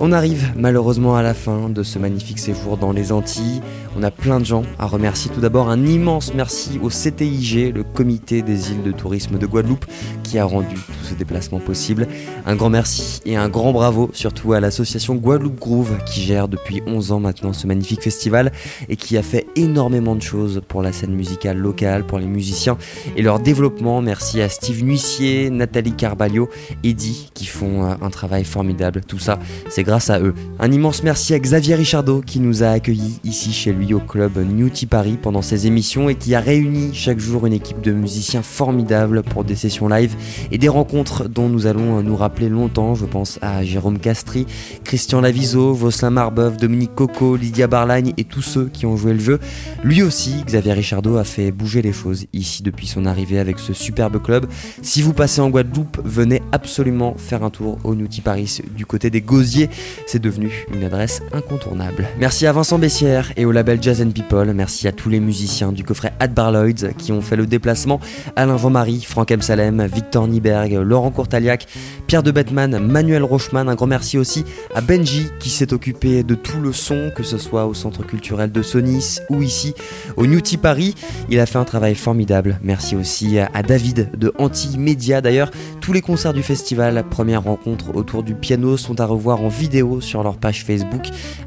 On 0.00 0.12
arrive 0.12 0.52
malheureusement 0.54 1.16
à 1.16 1.22
la 1.22 1.34
fin 1.34 1.68
de 1.68 1.82
ce 1.82 1.98
magnifique 1.98 2.38
séjour 2.38 2.76
dans 2.76 2.92
les 2.92 3.10
Antilles. 3.10 3.60
On 3.96 4.04
a 4.04 4.12
plein 4.12 4.38
de 4.38 4.44
gens 4.44 4.62
à 4.78 4.86
remercier. 4.86 5.28
Tout 5.34 5.40
d'abord, 5.40 5.68
un 5.70 5.84
immense 5.84 6.32
merci 6.34 6.78
au 6.80 6.88
CTIG, 6.88 7.74
le 7.74 7.82
comité 7.82 8.42
des 8.42 8.70
îles 8.70 8.84
de 8.84 8.92
tourisme 8.92 9.38
de 9.38 9.46
Guadeloupe, 9.46 9.86
qui 10.22 10.38
a 10.38 10.44
rendu 10.44 10.76
tout 10.76 11.04
ce 11.04 11.14
déplacement 11.14 11.58
possible. 11.58 12.06
Un 12.46 12.54
grand 12.54 12.70
merci 12.70 13.20
et 13.26 13.34
un 13.34 13.48
grand 13.48 13.72
bravo 13.72 14.08
surtout 14.12 14.52
à 14.52 14.60
l'association 14.60 15.16
Guadeloupe 15.16 15.58
Groove 15.58 15.98
qui 16.06 16.20
gère 16.20 16.46
depuis 16.46 16.80
11 16.86 17.10
ans 17.10 17.20
maintenant 17.20 17.52
ce 17.52 17.66
magnifique 17.66 18.02
festival 18.02 18.52
et 18.88 18.94
qui 18.94 19.18
a 19.18 19.22
fait 19.24 19.48
énormément 19.56 20.14
de 20.14 20.22
choses 20.22 20.62
pour 20.68 20.80
la 20.80 20.92
scène 20.92 21.12
musicale 21.12 21.58
locale, 21.58 22.06
pour 22.06 22.20
les 22.20 22.26
musiciens 22.26 22.78
et 23.16 23.22
leur 23.22 23.40
développement. 23.40 24.00
Merci 24.00 24.40
à 24.42 24.48
Steve 24.48 24.84
Nuissier, 24.84 25.50
Nathalie 25.50 25.92
Carballo, 25.92 26.48
Eddie 26.84 27.30
qui 27.34 27.46
font 27.46 27.84
euh, 27.84 27.94
un 28.00 28.10
travail 28.10 28.44
formidable. 28.44 29.00
Tout 29.00 29.18
ça, 29.18 29.40
c'est 29.68 29.87
grâce 29.88 30.10
à 30.10 30.20
eux. 30.20 30.34
Un 30.58 30.70
immense 30.70 31.02
merci 31.02 31.32
à 31.32 31.38
Xavier 31.38 31.74
Richardot 31.74 32.20
qui 32.20 32.40
nous 32.40 32.62
a 32.62 32.68
accueillis 32.68 33.20
ici 33.24 33.54
chez 33.54 33.72
lui 33.72 33.94
au 33.94 34.00
club 34.00 34.36
New 34.36 34.68
Tea 34.68 34.84
Paris 34.84 35.16
pendant 35.20 35.40
ses 35.40 35.66
émissions 35.66 36.10
et 36.10 36.14
qui 36.14 36.34
a 36.34 36.40
réuni 36.40 36.90
chaque 36.92 37.18
jour 37.18 37.46
une 37.46 37.54
équipe 37.54 37.80
de 37.80 37.92
musiciens 37.92 38.42
formidables 38.42 39.22
pour 39.22 39.44
des 39.44 39.54
sessions 39.54 39.88
live 39.88 40.14
et 40.52 40.58
des 40.58 40.68
rencontres 40.68 41.26
dont 41.26 41.48
nous 41.48 41.66
allons 41.66 42.02
nous 42.02 42.16
rappeler 42.16 42.50
longtemps. 42.50 42.94
Je 42.94 43.06
pense 43.06 43.38
à 43.40 43.64
Jérôme 43.64 43.98
Castry, 43.98 44.44
Christian 44.84 45.22
Laviso, 45.22 45.72
Voslin 45.72 46.10
Marbeuf, 46.10 46.58
Dominique 46.58 46.94
Coco, 46.94 47.36
Lydia 47.36 47.66
Barlagne 47.66 48.12
et 48.18 48.24
tous 48.24 48.42
ceux 48.42 48.66
qui 48.66 48.84
ont 48.84 48.98
joué 48.98 49.14
le 49.14 49.20
jeu. 49.20 49.38
Lui 49.84 50.02
aussi, 50.02 50.44
Xavier 50.44 50.74
Richardot 50.74 51.16
a 51.16 51.24
fait 51.24 51.50
bouger 51.50 51.80
les 51.80 51.94
choses 51.94 52.26
ici 52.34 52.62
depuis 52.62 52.88
son 52.88 53.06
arrivée 53.06 53.38
avec 53.38 53.58
ce 53.58 53.72
superbe 53.72 54.22
club. 54.22 54.48
Si 54.82 55.00
vous 55.00 55.14
passez 55.14 55.40
en 55.40 55.48
Guadeloupe, 55.48 55.98
venez 56.04 56.42
absolument 56.52 57.14
faire 57.16 57.42
un 57.42 57.48
tour 57.48 57.78
au 57.84 57.94
New 57.94 58.06
Tea 58.06 58.20
Paris 58.20 58.60
du 58.76 58.84
côté 58.84 59.08
des 59.08 59.22
Gosiers. 59.22 59.70
C'est 60.06 60.18
devenu 60.18 60.66
une 60.72 60.84
adresse 60.84 61.22
incontournable. 61.32 62.08
Merci 62.18 62.46
à 62.46 62.52
Vincent 62.52 62.78
Bessière 62.78 63.32
et 63.36 63.44
au 63.44 63.52
label 63.52 63.78
Jazz 63.82 64.02
and 64.02 64.10
People. 64.10 64.52
Merci 64.54 64.88
à 64.88 64.92
tous 64.92 65.08
les 65.08 65.20
musiciens 65.20 65.72
du 65.72 65.84
coffret 65.84 66.12
Adbar 66.20 66.52
Lloyds 66.52 66.92
qui 66.96 67.12
ont 67.12 67.20
fait 67.20 67.36
le 67.36 67.46
déplacement. 67.46 68.00
Alain 68.36 68.56
Jean-Marie, 68.56 69.02
Franck 69.02 69.30
M. 69.30 69.42
Salem, 69.42 69.86
Victor 69.86 70.26
Niberg, 70.28 70.72
Laurent 70.72 71.10
Courtaliac, 71.10 71.66
Pierre 72.06 72.22
de 72.22 72.30
Bettman, 72.30 72.78
Manuel 72.78 73.22
Rochman. 73.22 73.68
Un 73.68 73.74
grand 73.74 73.86
merci 73.86 74.18
aussi 74.18 74.44
à 74.74 74.80
Benji 74.80 75.26
qui 75.40 75.50
s'est 75.50 75.72
occupé 75.72 76.22
de 76.22 76.34
tout 76.34 76.60
le 76.60 76.72
son, 76.72 77.10
que 77.14 77.22
ce 77.22 77.38
soit 77.38 77.66
au 77.66 77.74
centre 77.74 78.04
culturel 78.04 78.50
de 78.50 78.62
Sonis 78.62 79.18
ou 79.30 79.42
ici 79.42 79.74
au 80.16 80.26
New 80.26 80.40
Tea 80.40 80.56
Paris. 80.56 80.94
Il 81.28 81.38
a 81.40 81.46
fait 81.46 81.58
un 81.58 81.64
travail 81.64 81.94
formidable. 81.94 82.58
Merci 82.62 82.96
aussi 82.96 83.38
à 83.38 83.62
David 83.62 84.10
de 84.16 84.32
Anti-Média. 84.38 85.20
D'ailleurs, 85.20 85.50
tous 85.80 85.92
les 85.92 86.00
concerts 86.00 86.32
du 86.32 86.42
festival, 86.42 87.04
première 87.08 87.44
rencontre 87.44 87.94
autour 87.94 88.22
du 88.22 88.34
piano, 88.34 88.76
sont 88.76 89.00
à 89.00 89.04
revoir 89.04 89.42
en 89.42 89.48
vidéo 89.48 89.67
sur 90.00 90.22
leur 90.22 90.36
page 90.36 90.64
Facebook. 90.64 91.02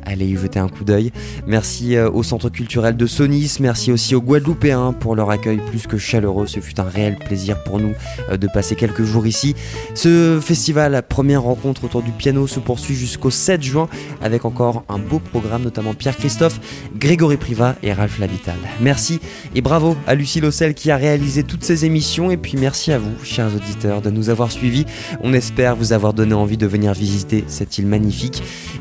Allez 0.05 0.25
y 0.25 0.35
jeter 0.35 0.59
un 0.59 0.67
coup 0.67 0.83
d'œil. 0.83 1.11
Merci 1.47 1.95
euh, 1.95 2.09
au 2.09 2.23
centre 2.23 2.49
culturel 2.49 2.95
de 2.97 3.05
Sonis. 3.05 3.57
Merci 3.59 3.91
aussi 3.91 4.15
aux 4.15 4.21
Guadeloupéens 4.21 4.93
pour 4.93 5.15
leur 5.15 5.29
accueil 5.29 5.57
plus 5.57 5.87
que 5.87 5.97
chaleureux. 5.97 6.47
Ce 6.47 6.59
fut 6.59 6.79
un 6.79 6.85
réel 6.85 7.17
plaisir 7.17 7.63
pour 7.63 7.79
nous 7.79 7.93
euh, 8.29 8.37
de 8.37 8.47
passer 8.47 8.75
quelques 8.75 9.03
jours 9.03 9.27
ici. 9.27 9.55
Ce 9.95 10.39
festival, 10.41 11.01
première 11.07 11.43
rencontre 11.43 11.83
autour 11.85 12.03
du 12.03 12.11
piano, 12.11 12.47
se 12.47 12.59
poursuit 12.59 12.95
jusqu'au 12.95 13.29
7 13.29 13.61
juin 13.61 13.89
avec 14.21 14.45
encore 14.45 14.83
un 14.89 14.99
beau 14.99 15.19
programme, 15.19 15.63
notamment 15.63 15.93
Pierre 15.93 16.17
Christophe, 16.17 16.59
Grégory 16.95 17.37
Privat 17.37 17.75
et 17.83 17.93
Ralph 17.93 18.19
Lavital. 18.19 18.57
Merci 18.81 19.19
et 19.55 19.61
bravo 19.61 19.95
à 20.07 20.15
Lucie 20.15 20.41
Lossel 20.41 20.73
qui 20.73 20.91
a 20.91 20.97
réalisé 20.97 21.43
toutes 21.43 21.63
ces 21.63 21.85
émissions. 21.85 22.31
Et 22.31 22.37
puis 22.37 22.57
merci 22.57 22.91
à 22.91 22.99
vous, 22.99 23.13
chers 23.23 23.53
auditeurs, 23.55 24.01
de 24.01 24.09
nous 24.09 24.29
avoir 24.29 24.51
suivis. 24.51 24.85
On 25.21 25.33
espère 25.33 25.75
vous 25.75 25.93
avoir 25.93 26.13
donné 26.13 26.33
envie 26.33 26.57
de 26.57 26.67
venir 26.67 26.93
visiter 26.93 27.43
cette 27.47 27.77
île 27.77 27.87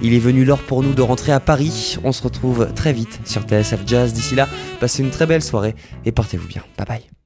Il 0.03 0.15
est 0.15 0.19
venu 0.19 0.45
l'heure 0.45 0.63
pour 0.63 0.83
nous 0.83 0.95
de 0.95 1.03
rentrer 1.03 1.33
à 1.33 1.41
Paris. 1.41 1.99
On 2.05 2.13
se 2.13 2.23
retrouve 2.23 2.73
très 2.75 2.93
vite 2.93 3.21
sur 3.25 3.43
TSF 3.43 3.81
Jazz. 3.87 4.13
D'ici 4.13 4.35
là, 4.35 4.49
passez 4.81 5.03
une 5.03 5.11
très 5.11 5.27
belle 5.27 5.43
soirée 5.43 5.75
et 6.05 6.13
portez-vous 6.13 6.49
bien. 6.49 6.63
Bye 6.77 6.87
bye. 6.87 7.20